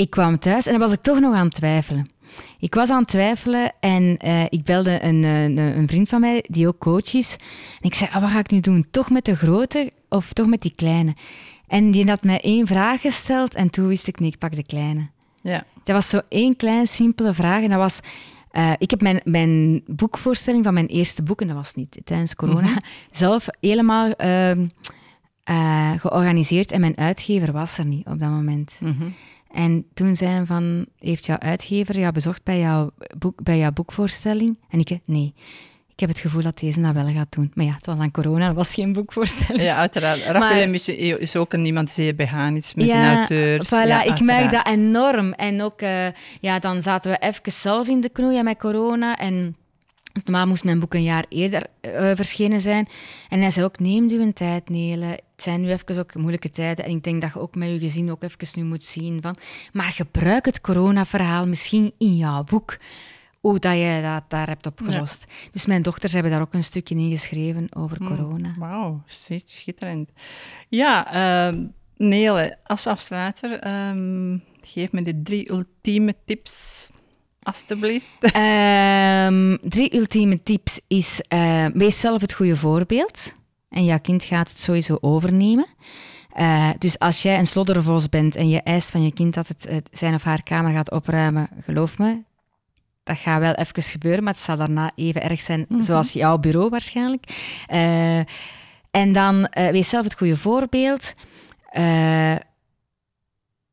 ik 0.00 0.10
kwam 0.10 0.38
thuis 0.38 0.66
en 0.66 0.72
dan 0.72 0.80
was 0.80 0.92
ik 0.92 1.02
toch 1.02 1.20
nog 1.20 1.34
aan 1.34 1.44
het 1.44 1.54
twijfelen. 1.54 2.10
Ik 2.58 2.74
was 2.74 2.90
aan 2.90 2.98
het 2.98 3.08
twijfelen 3.08 3.72
en 3.80 4.16
eh, 4.16 4.44
ik 4.48 4.64
belde 4.64 5.02
een, 5.02 5.22
een, 5.22 5.56
een 5.56 5.88
vriend 5.88 6.08
van 6.08 6.20
mij 6.20 6.44
die 6.48 6.66
ook 6.66 6.78
coach 6.78 7.14
is. 7.14 7.36
En 7.80 7.86
ik 7.88 7.94
zei, 7.94 8.10
ah, 8.12 8.20
wat 8.20 8.30
ga 8.30 8.38
ik 8.38 8.50
nu 8.50 8.60
doen? 8.60 8.86
Toch 8.90 9.10
met 9.10 9.24
de 9.24 9.36
grote 9.36 9.92
of 10.08 10.32
toch 10.32 10.46
met 10.46 10.62
die 10.62 10.72
kleine? 10.76 11.14
En 11.66 11.90
die 11.90 12.08
had 12.08 12.22
mij 12.22 12.40
één 12.40 12.66
vraag 12.66 13.00
gesteld 13.00 13.54
en 13.54 13.70
toen 13.70 13.86
wist 13.86 14.06
ik, 14.08 14.20
nee, 14.20 14.28
ik 14.28 14.38
pak 14.38 14.54
de 14.54 14.62
kleine. 14.66 15.08
Ja. 15.42 15.64
Dat 15.84 15.94
was 15.94 16.08
zo 16.08 16.20
één 16.28 16.56
kleine, 16.56 16.86
simpele 16.86 17.34
vraag. 17.34 17.62
En 17.62 17.68
dat 17.68 17.78
was... 17.78 18.00
eh, 18.50 18.72
ik 18.78 18.90
heb 18.90 19.00
mijn, 19.00 19.20
mijn 19.24 19.82
boekvoorstelling 19.86 20.64
van 20.64 20.74
mijn 20.74 20.86
eerste 20.86 21.22
boek, 21.22 21.40
en 21.40 21.46
dat 21.46 21.56
was 21.56 21.74
niet 21.74 22.00
tijdens 22.04 22.34
corona, 22.34 22.76
zelf 23.10 23.46
helemaal 23.60 24.10
ehm, 24.12 24.68
eh, 25.44 25.90
georganiseerd. 25.96 26.72
En 26.72 26.80
mijn 26.80 26.96
uitgever 26.98 27.52
was 27.52 27.78
er 27.78 27.84
niet 27.84 28.06
op 28.06 28.18
dat 28.18 28.30
moment. 28.30 28.72
Mhm. 28.80 29.08
En 29.50 29.86
toen 29.94 30.16
zei 30.16 30.30
hij 30.30 30.44
van, 30.44 30.86
heeft 30.98 31.26
jouw 31.26 31.38
uitgever 31.38 31.98
jou 31.98 32.12
bezocht 32.12 32.42
bij 32.42 32.58
jouw, 32.58 32.90
boek, 33.18 33.42
bij 33.42 33.58
jouw 33.58 33.72
boekvoorstelling? 33.72 34.58
En 34.68 34.78
ik, 34.78 34.98
nee. 35.04 35.34
Ik 36.00 36.06
heb 36.06 36.08
het 36.14 36.24
gevoel 36.24 36.42
dat 36.42 36.58
deze 36.58 36.80
dat 36.80 36.94
wel 36.94 37.12
gaat 37.12 37.32
doen. 37.32 37.50
Maar 37.54 37.64
ja, 37.64 37.72
het 37.72 37.86
was 37.86 37.98
aan 37.98 38.10
corona, 38.10 38.46
het 38.46 38.56
was 38.56 38.74
geen 38.74 38.92
boekvoorstelling. 38.92 39.64
Ja, 39.64 39.76
uiteraard. 39.76 40.24
Raphaël 40.26 40.72
is, 40.72 40.88
is 40.88 41.36
ook 41.36 41.52
een 41.52 41.64
iemand 41.64 41.86
die 41.86 42.04
zeer 42.04 42.14
begaan 42.14 42.56
is 42.56 42.74
met 42.74 42.90
zijn 42.90 43.16
auteurs. 43.16 43.68
Voilà, 43.68 43.88
Ja, 43.88 44.02
ik 44.02 44.20
merk 44.20 44.50
dat 44.50 44.66
enorm. 44.66 45.32
En 45.32 45.62
ook, 45.62 45.80
eh, 45.80 46.06
ja, 46.40 46.58
dan 46.58 46.82
zaten 46.82 47.10
we 47.10 47.18
even 47.18 47.52
zelf 47.52 47.88
in 47.88 48.00
de 48.00 48.08
knoeien 48.08 48.44
met 48.44 48.58
corona. 48.58 49.16
En 49.16 49.56
normaal 50.24 50.46
moest 50.46 50.64
mijn 50.64 50.80
boek 50.80 50.94
een 50.94 51.02
jaar 51.02 51.24
eerder 51.28 51.66
eh, 51.80 52.10
verschenen 52.14 52.60
zijn. 52.60 52.88
En 53.28 53.40
hij 53.40 53.50
zei 53.50 53.64
ook, 53.64 53.78
neem 53.78 54.10
u 54.10 54.20
een 54.20 54.32
tijd, 54.32 54.68
Nele. 54.68 55.20
Het 55.40 55.48
zijn 55.48 55.60
nu 55.60 55.70
even 55.70 55.98
ook 55.98 56.14
moeilijke 56.14 56.50
tijden. 56.50 56.84
En 56.84 56.90
ik 56.90 57.02
denk 57.04 57.20
dat 57.22 57.32
je 57.32 57.40
ook 57.40 57.54
met 57.54 57.68
je 57.68 57.78
gezin 57.78 58.10
ook 58.10 58.22
even 58.22 58.60
nu 58.62 58.68
moet 58.68 58.82
zien 58.84 59.22
van... 59.22 59.36
Maar 59.72 59.90
gebruik 59.92 60.44
het 60.44 60.60
corona-verhaal 60.60 61.46
misschien 61.46 61.92
in 61.98 62.16
jouw 62.16 62.44
boek. 62.44 62.76
Hoe 63.40 63.58
dat 63.58 63.76
je 63.76 64.00
dat 64.02 64.22
daar 64.30 64.46
hebt 64.46 64.66
opgelost. 64.66 65.24
Dus 65.52 65.66
mijn 65.66 65.82
dochters 65.82 66.12
hebben 66.12 66.30
daar 66.32 66.40
ook 66.40 66.54
een 66.54 66.62
stukje 66.64 66.94
in 66.94 67.10
geschreven 67.10 67.66
over 67.76 67.96
Hmm. 67.96 68.08
corona. 68.08 68.52
Wauw, 68.58 69.02
schit- 69.06 69.44
schitterend. 69.46 70.10
Ja, 70.68 71.12
ehm 71.12 71.64
Nele, 71.96 72.58
als 72.64 72.86
afsluiter, 72.86 73.58
ehm, 73.58 74.38
geef 74.60 74.92
me 74.92 75.02
de 75.02 75.22
drie 75.22 75.50
ultieme 75.50 76.14
tips, 76.24 76.88
alstublieft. 77.42 78.06
Ehm, 78.20 79.56
drie 79.62 79.96
ultieme 79.96 80.42
tips 80.42 80.80
is, 80.88 81.20
eh, 81.28 81.66
wees 81.74 82.00
zelf 82.00 82.20
het 82.20 82.32
goede 82.34 82.56
voorbeeld. 82.56 83.38
En 83.70 83.84
jouw 83.84 84.00
kind 84.00 84.24
gaat 84.24 84.48
het 84.48 84.58
sowieso 84.58 84.98
overnemen. 85.00 85.66
Eh, 86.32 86.70
dus 86.78 86.98
als 86.98 87.22
jij 87.22 87.38
een 87.38 87.46
sloddervos 87.46 88.08
bent 88.08 88.36
en 88.36 88.48
je 88.48 88.62
eist 88.62 88.90
van 88.90 89.02
je 89.02 89.12
kind 89.12 89.34
dat 89.34 89.48
het, 89.48 89.66
het 89.68 89.88
zijn 89.92 90.14
of 90.14 90.22
haar 90.22 90.42
kamer 90.42 90.72
gaat 90.72 90.90
opruimen, 90.90 91.48
geloof 91.60 91.98
me, 91.98 92.22
dat 93.02 93.18
gaat 93.18 93.40
wel 93.40 93.52
even 93.52 93.82
gebeuren, 93.82 94.24
maar 94.24 94.32
het 94.32 94.42
zal 94.42 94.56
daarna 94.56 94.90
even 94.94 95.22
erg 95.22 95.40
zijn, 95.40 95.66
zoals 95.78 96.12
jouw 96.12 96.38
bureau 96.38 96.68
waarschijnlijk. 96.68 97.24
Eh, 97.66 98.18
en 98.90 99.12
dan 99.12 99.46
eh, 99.46 99.70
wees 99.70 99.88
zelf 99.88 100.04
het 100.04 100.16
goede 100.16 100.36
voorbeeld. 100.36 101.14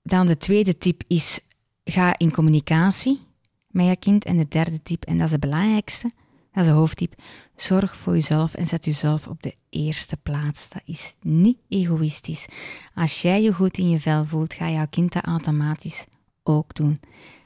Dan 0.04 0.28
de 0.28 0.38
tweede 0.38 0.78
tip 0.78 1.02
is, 1.08 1.40
ga 1.84 2.18
in 2.18 2.32
communicatie 2.32 3.22
met 3.68 3.88
je 3.88 3.96
kind. 3.96 4.26
En 4.26 4.38
de 4.38 4.48
derde 4.48 4.82
tip, 4.84 5.06
en 5.06 5.18
dat 5.18 5.26
is 5.26 5.32
de 5.32 5.40
belangrijkste, 5.40 6.10
dat 6.58 6.66
is 6.66 6.72
de 6.72 6.78
hoofdtip, 6.78 7.14
zorg 7.56 7.98
voor 7.98 8.14
jezelf 8.14 8.54
en 8.54 8.66
zet 8.66 8.86
jezelf 8.86 9.28
op 9.28 9.42
de 9.44 9.56
eerste 9.70 10.18
plaats. 10.18 10.70
Dat 10.70 10.82
is 10.86 11.16
niet 11.22 11.58
egoïstisch. 11.70 12.46
Als 12.94 13.22
jij 13.22 13.42
je 13.42 13.54
goed 13.54 13.78
in 13.78 13.90
je 13.90 14.00
vel 14.00 14.26
voelt, 14.26 14.54
ga 14.54 14.70
jouw 14.70 14.88
kind 14.90 15.14
dat 15.14 15.24
automatisch 15.24 16.06
ook 16.44 16.76
doen. 16.76 17.00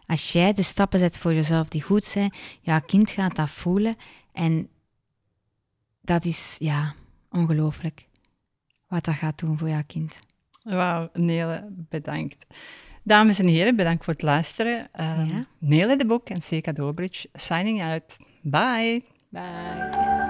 Als 0.05 0.32
jij 0.32 0.53
de 0.53 0.64
stappen 0.64 0.99
zet 0.99 1.18
voor 1.18 1.34
jezelf 1.34 1.68
die 1.68 1.82
goed 1.82 2.03
zijn, 2.03 2.34
jouw 2.62 2.82
kind 2.82 3.09
gaat 3.09 3.36
dat 3.36 3.49
voelen. 3.49 3.95
En 4.34 4.70
dat 6.01 6.26
is, 6.26 6.55
ja, 6.59 6.93
ongelooflijk. 7.30 8.07
Wat 8.88 9.05
dat 9.05 9.16
gaat 9.16 9.39
doen 9.39 9.57
voor 9.57 9.70
jouw 9.70 9.84
kind. 9.88 10.20
Wauw, 10.64 11.09
Nele, 11.14 11.68
bedankt. 11.89 12.45
Dames 13.03 13.39
en 13.39 13.47
heren, 13.47 13.76
bedankt 13.76 14.03
voor 14.03 14.14
het 14.14 14.22
luisteren. 14.22 14.89
Ehm 14.91 15.28
Ja. 15.28 15.45
Nele 15.57 15.95
de 15.95 16.05
Boek 16.05 16.30
en 16.30 16.41
Seka 16.41 16.72
Dobridge, 16.72 17.30
signing 17.34 17.84
out. 17.84 18.18
Bye. 18.43 19.01
Bye. 19.31 20.20